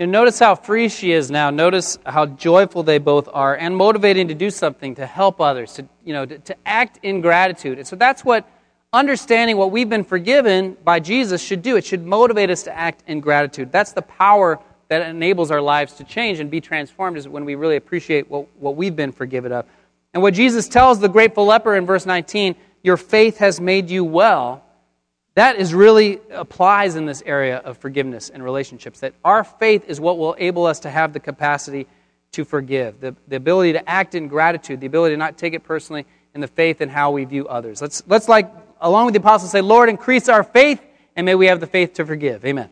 Notice 0.00 0.38
how 0.38 0.54
free 0.54 0.88
she 0.88 1.12
is 1.12 1.30
now. 1.30 1.50
Notice 1.50 1.98
how 2.06 2.24
joyful 2.24 2.82
they 2.82 2.96
both 2.96 3.28
are 3.32 3.54
and 3.54 3.76
motivating 3.76 4.28
to 4.28 4.34
do 4.34 4.50
something, 4.50 4.94
to 4.94 5.04
help 5.04 5.42
others, 5.42 5.74
to, 5.74 5.86
you 6.04 6.14
know, 6.14 6.24
to, 6.24 6.38
to 6.38 6.56
act 6.64 7.00
in 7.02 7.20
gratitude. 7.20 7.78
And 7.78 7.86
so 7.86 7.96
that's 7.96 8.24
what 8.24 8.48
understanding 8.94 9.58
what 9.58 9.70
we've 9.70 9.90
been 9.90 10.04
forgiven 10.04 10.76
by 10.82 11.00
Jesus 11.00 11.42
should 11.42 11.62
do. 11.62 11.76
It 11.76 11.84
should 11.84 12.04
motivate 12.04 12.48
us 12.48 12.62
to 12.62 12.76
act 12.76 13.04
in 13.06 13.20
gratitude. 13.20 13.70
That's 13.70 13.92
the 13.92 14.02
power 14.02 14.58
that 14.88 15.02
enables 15.02 15.50
our 15.50 15.60
lives 15.60 15.92
to 15.94 16.04
change 16.04 16.40
and 16.40 16.50
be 16.50 16.60
transformed 16.60 17.16
is 17.16 17.28
when 17.28 17.44
we 17.44 17.54
really 17.54 17.76
appreciate 17.76 18.28
what, 18.30 18.46
what 18.58 18.76
we've 18.76 18.96
been 18.96 19.12
forgiven 19.12 19.52
of. 19.52 19.66
And 20.12 20.22
what 20.22 20.34
Jesus 20.34 20.66
tells 20.66 20.98
the 20.98 21.08
grateful 21.08 21.44
leper 21.44 21.76
in 21.76 21.86
verse 21.86 22.06
19, 22.06 22.56
your 22.82 22.96
faith 22.96 23.38
has 23.38 23.60
made 23.60 23.90
you 23.90 24.02
well, 24.02 24.64
that 25.40 25.56
is 25.56 25.72
really 25.72 26.20
applies 26.30 26.96
in 26.96 27.06
this 27.06 27.22
area 27.24 27.56
of 27.56 27.78
forgiveness 27.78 28.28
and 28.28 28.44
relationships. 28.44 29.00
That 29.00 29.14
our 29.24 29.42
faith 29.42 29.88
is 29.88 29.98
what 29.98 30.18
will 30.18 30.34
enable 30.34 30.66
us 30.66 30.80
to 30.80 30.90
have 30.90 31.14
the 31.14 31.20
capacity 31.20 31.86
to 32.32 32.44
forgive, 32.44 33.00
the, 33.00 33.16
the 33.26 33.36
ability 33.36 33.72
to 33.72 33.88
act 33.88 34.14
in 34.14 34.28
gratitude, 34.28 34.80
the 34.80 34.86
ability 34.86 35.14
to 35.14 35.18
not 35.18 35.38
take 35.38 35.54
it 35.54 35.64
personally, 35.64 36.04
and 36.34 36.42
the 36.42 36.48
faith 36.48 36.82
in 36.82 36.90
how 36.90 37.10
we 37.10 37.24
view 37.24 37.48
others. 37.48 37.80
Let's, 37.80 38.02
let's 38.06 38.28
like, 38.28 38.52
along 38.82 39.06
with 39.06 39.14
the 39.14 39.20
apostles, 39.20 39.50
say, 39.50 39.62
Lord, 39.62 39.88
increase 39.88 40.28
our 40.28 40.44
faith, 40.44 40.80
and 41.16 41.24
may 41.24 41.34
we 41.34 41.46
have 41.46 41.58
the 41.58 41.66
faith 41.66 41.94
to 41.94 42.04
forgive. 42.04 42.44
Amen. 42.44 42.68